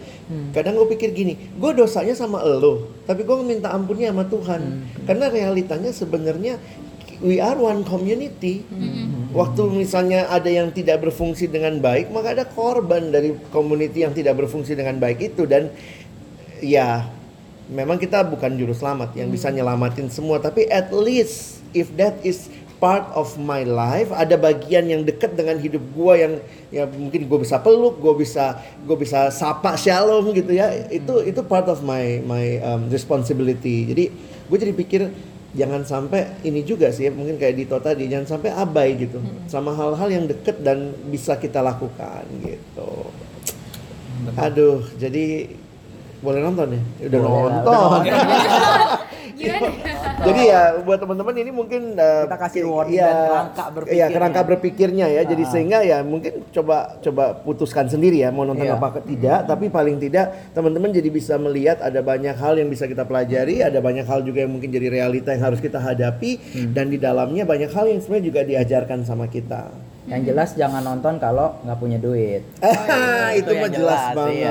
Kadang 0.52 0.76
gue 0.76 0.88
pikir 0.92 1.16
gini, 1.16 1.36
gue 1.36 1.70
dosanya 1.72 2.12
sama 2.12 2.44
elo, 2.44 2.92
tapi 3.08 3.24
gue 3.24 3.36
minta 3.40 3.72
ampunnya 3.72 4.12
sama 4.12 4.28
Tuhan. 4.28 4.62
Karena 5.08 5.32
realitanya 5.32 5.90
sebenarnya 5.90 6.60
we 7.24 7.40
are 7.40 7.56
one 7.56 7.82
community. 7.88 8.64
Waktu 9.30 9.62
misalnya 9.72 10.26
ada 10.28 10.50
yang 10.50 10.74
tidak 10.74 11.06
berfungsi 11.06 11.48
dengan 11.48 11.78
baik, 11.78 12.12
maka 12.12 12.36
ada 12.36 12.44
korban 12.44 13.08
dari 13.14 13.32
community 13.48 14.04
yang 14.04 14.12
tidak 14.12 14.36
berfungsi 14.40 14.76
dengan 14.76 15.00
baik 15.00 15.32
itu 15.32 15.48
dan 15.48 15.72
ya 16.60 17.08
memang 17.70 17.96
kita 17.96 18.26
bukan 18.26 18.58
juru 18.58 18.74
selamat 18.74 19.14
yang 19.14 19.30
bisa 19.30 19.48
nyelamatin 19.48 20.10
semua 20.10 20.42
tapi 20.42 20.66
at 20.66 20.90
least 20.90 21.62
if 21.70 21.86
that 21.94 22.18
is 22.26 22.50
part 22.80 23.12
of 23.12 23.36
my 23.36 23.62
life 23.62 24.08
ada 24.10 24.40
bagian 24.40 24.88
yang 24.88 25.04
dekat 25.04 25.36
dengan 25.36 25.60
hidup 25.60 25.84
gua 25.92 26.16
yang 26.16 26.40
ya 26.72 26.88
mungkin 26.88 27.28
gue 27.28 27.38
bisa 27.44 27.60
peluk 27.60 28.00
gue 28.00 28.24
bisa 28.24 28.56
gue 28.82 28.96
bisa 28.96 29.28
sapa 29.28 29.76
shalom 29.76 30.32
gitu 30.32 30.56
ya. 30.56 30.72
Itu 30.88 31.20
itu 31.22 31.44
part 31.44 31.68
of 31.68 31.84
my 31.84 32.24
my 32.24 32.58
um, 32.64 32.88
responsibility. 32.88 33.86
Jadi 33.92 34.04
gue 34.50 34.58
jadi 34.58 34.72
pikir 34.72 35.00
jangan 35.52 35.82
sampai 35.84 36.40
ini 36.46 36.62
juga 36.64 36.88
sih 36.94 37.10
mungkin 37.12 37.34
kayak 37.36 37.54
Dito 37.58 37.76
tadi 37.78 38.08
jangan 38.08 38.26
sampai 38.26 38.50
abai 38.56 38.96
gitu. 38.96 39.20
Sama 39.46 39.76
hal-hal 39.76 40.08
yang 40.08 40.24
deket 40.24 40.64
dan 40.64 40.96
bisa 41.12 41.36
kita 41.36 41.60
lakukan 41.60 42.24
gitu. 42.42 43.12
Aduh, 44.36 44.84
jadi 45.00 45.48
boleh 46.20 46.40
nonton 46.44 46.76
ya? 46.76 46.82
Udah 47.08 47.18
Boleh 47.18 47.32
lah, 47.32 47.52
nonton. 47.64 48.00
Gimana? 49.40 49.68
jadi 50.28 50.40
ya 50.44 50.60
buat 50.80 50.98
teman-teman 51.00 51.34
ini 51.34 51.50
mungkin 51.50 51.82
uh, 51.96 52.28
Kita 52.28 52.36
kasih 52.38 52.60
reward 52.68 52.88
iya, 52.88 53.02
dan 53.02 53.16
kerangka 53.24 53.64
berpikirnya. 53.72 53.96
Iya, 53.96 54.06
kerangka 54.12 54.40
berpikirnya 54.44 55.06
ya. 55.08 55.22
Jadi 55.24 55.42
Ah. 55.42 55.48
sehingga 55.48 55.78
ya 55.80 55.98
mungkin 56.04 56.32
coba 56.52 56.76
coba 57.00 57.24
putuskan 57.40 57.88
sendiri 57.88 58.20
ya 58.20 58.28
mau 58.28 58.44
nonton 58.44 58.62
Iya. 58.62 58.76
apa 58.76 59.00
tidak, 59.00 59.48
tapi 59.48 59.66
paling 59.66 59.96
tidak 59.96 60.52
teman-teman 60.52 60.92
jadi 60.92 61.08
bisa 61.08 61.34
melihat 61.34 61.80
ada 61.80 61.98
banyak 62.00 62.36
hal 62.36 62.54
yang 62.54 62.68
bisa 62.68 62.84
kita 62.84 63.02
pelajari, 63.02 63.64
ada 63.64 63.80
banyak 63.80 64.04
hal 64.04 64.20
juga 64.20 64.44
yang 64.44 64.52
mungkin 64.52 64.68
jadi 64.68 64.92
realita 64.92 65.32
yang 65.32 65.48
harus 65.48 65.58
kita 65.58 65.80
hadapi 65.80 66.36
Hmm. 66.36 66.76
dan 66.76 66.92
di 66.92 67.00
dalamnya 67.00 67.42
banyak 67.42 67.72
hal 67.72 67.88
yang 67.88 67.98
sebenarnya 67.98 68.26
juga 68.28 68.40
diajarkan 68.44 69.02
sama 69.02 69.24
kita. 69.26 69.72
Yang 70.08 70.32
jelas 70.32 70.50
jangan 70.56 70.80
nonton 70.80 71.20
kalau 71.20 71.60
nggak 71.60 71.78
punya 71.78 71.98
duit. 72.00 72.40
Ah, 72.64 73.30
itu 73.38 73.52
Itu 73.52 73.60
mah 73.60 73.70
jelas, 73.70 74.00
jelas, 74.00 74.16
banget 74.16 74.36
iya. 74.40 74.50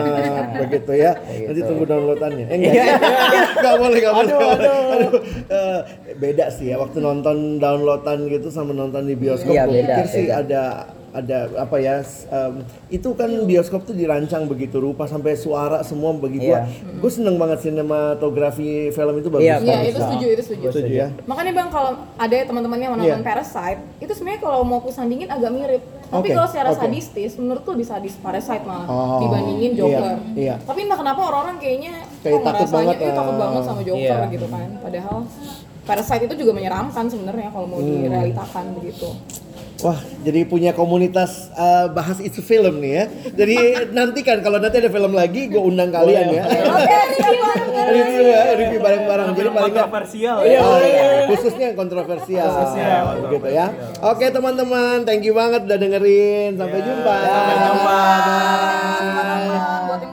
begitu 0.61 0.91
ya. 0.93 1.11
Kayak 1.17 1.45
Nanti 1.49 1.59
gitu. 1.59 1.67
tunggu 1.73 1.85
downloadannya. 1.89 2.45
Eh, 2.45 2.55
enggak, 2.61 2.85
enggak 3.57 3.75
boleh, 3.81 3.97
enggak 3.97 4.13
boleh. 4.13 4.29
nggak 4.29 4.41
boleh. 4.45 4.69
Aduh, 4.93 5.11
eh, 5.49 5.79
beda 6.21 6.45
sih 6.53 6.65
ya 6.69 6.75
waktu 6.77 6.97
nonton 7.01 7.57
downloadan 7.57 8.19
gitu 8.29 8.47
sama 8.53 8.71
nonton 8.77 9.09
di 9.09 9.15
bioskop. 9.17 9.49
Iya, 9.49 9.63
beda, 9.65 9.95
pikir 9.97 10.05
sih 10.07 10.25
beda. 10.29 10.35
ada 10.45 10.63
ada 11.11 11.37
apa 11.57 11.75
ya 11.75 11.99
em, 12.03 12.53
itu 12.87 13.09
kan 13.11 13.29
bioskop 13.43 13.83
tuh 13.83 13.91
dirancang 13.91 14.45
begitu 14.45 14.77
rupa 14.77 15.03
sampai 15.03 15.33
suara 15.33 15.81
semua 15.81 16.13
bagi 16.13 16.39
gua. 16.39 16.63
Iya. 16.63 16.95
Gue 16.95 17.09
seneng 17.09 17.35
banget 17.35 17.59
sinematografi 17.61 18.69
film 18.89 19.13
itu 19.15 19.27
bagus. 19.27 19.43
Iya, 19.43 19.55
Iya, 19.55 19.65
banget. 19.71 19.85
itu 19.87 19.99
setuju, 19.99 20.25
itu 20.27 20.43
setuju. 20.43 20.65
Setuju 20.69 20.93
ya. 20.95 21.07
Makanya 21.23 21.51
bang 21.53 21.69
kalau 21.69 21.91
ada 22.15 22.35
teman-teman 22.39 22.77
yang 22.77 22.91
mau 22.91 22.99
nonton 22.99 23.09
Iya. 23.15 23.25
Parasite, 23.25 23.79
itu 23.97 24.11
sebenarnya 24.11 24.41
kalau 24.41 24.59
mau 24.61 24.77
aku 24.77 24.89
sandingin 24.89 25.27
agak 25.27 25.49
mirip. 25.49 25.83
Tapi 26.09 26.25
Oke, 26.25 26.33
kalau 26.33 26.49
secara 26.49 26.69
oke. 26.69 26.79
sadistis, 26.79 27.37
menurut 27.37 27.61
tuh 27.61 27.73
lebih 27.73 27.85
sadis 27.85 28.17
Parasite 28.17 28.65
malah 28.65 28.85
Oh, 28.85 29.21
dibandingin 29.21 29.77
Joker. 29.77 30.17
iya, 30.33 30.33
iya. 30.35 30.55
Tapi 30.59 30.79
entah 30.81 30.97
kenapa 30.97 31.21
orang-orang 31.23 31.57
kayaknya 31.57 31.93
Kayak 32.19 32.33
kok 32.33 32.45
takut 32.47 32.69
banget, 32.71 32.95
"Ih, 32.99 33.13
takut 33.13 33.35
ah." 33.35 33.39
banget 33.39 33.61
sama 33.63 33.81
Joker 33.83 34.17
Iya. 34.19 34.33
gitu 34.33 34.47
kan. 34.47 34.67
Padahal 34.79 35.17
Parasite 35.81 36.23
itu 36.23 36.35
juga 36.39 36.51
menyeramkan 36.53 37.05
sebenarnya 37.05 37.49
kalau 37.49 37.65
mau 37.65 37.77
Hmm. 37.77 38.05
direalitakan 38.05 38.65
begitu. 38.75 39.09
Wah, 39.79 39.95
jadi 40.19 40.43
punya 40.43 40.71
komunitas 40.71 41.47
uh, 41.53 41.87
bahas 41.87 42.19
isu 42.19 42.41
film 42.41 42.83
nih 42.83 42.91
ya. 42.91 43.03
Jadi 43.31 43.55
nantikan 43.89 44.43
kalau 44.43 44.59
nanti 44.59 44.75
ada 44.77 44.91
film 44.91 45.13
lagi, 45.13 45.47
gue 45.47 45.55
undang 45.57 45.87
kalian 45.87 46.35
ya. 46.35 46.43
review 47.89 48.23
ya, 48.27 48.41
review 48.55 48.79
bareng-bareng. 48.79 49.27
Jadi 49.31 49.49
paling 49.49 49.71
nggak- 49.71 49.87
kontroversial 49.87 50.35
Iya, 50.43 50.59
ya. 50.59 50.79
iya, 50.83 51.05
khususnya 51.27 51.65
yang 51.71 51.77
kontroversial. 51.77 52.47
Khususnya 52.51 52.87
gitu 53.29 53.47
ya. 53.47 53.67
Oke 54.03 54.27
teman-teman, 54.27 55.07
thank 55.07 55.23
you 55.23 55.31
banget 55.31 55.63
udah 55.63 55.77
dengerin. 55.77 56.59
Sampai 56.59 56.79
jumpa. 56.83 57.15
Sampai 57.23 57.55
jumpa. 57.57 57.99
Bye. 59.89 60.07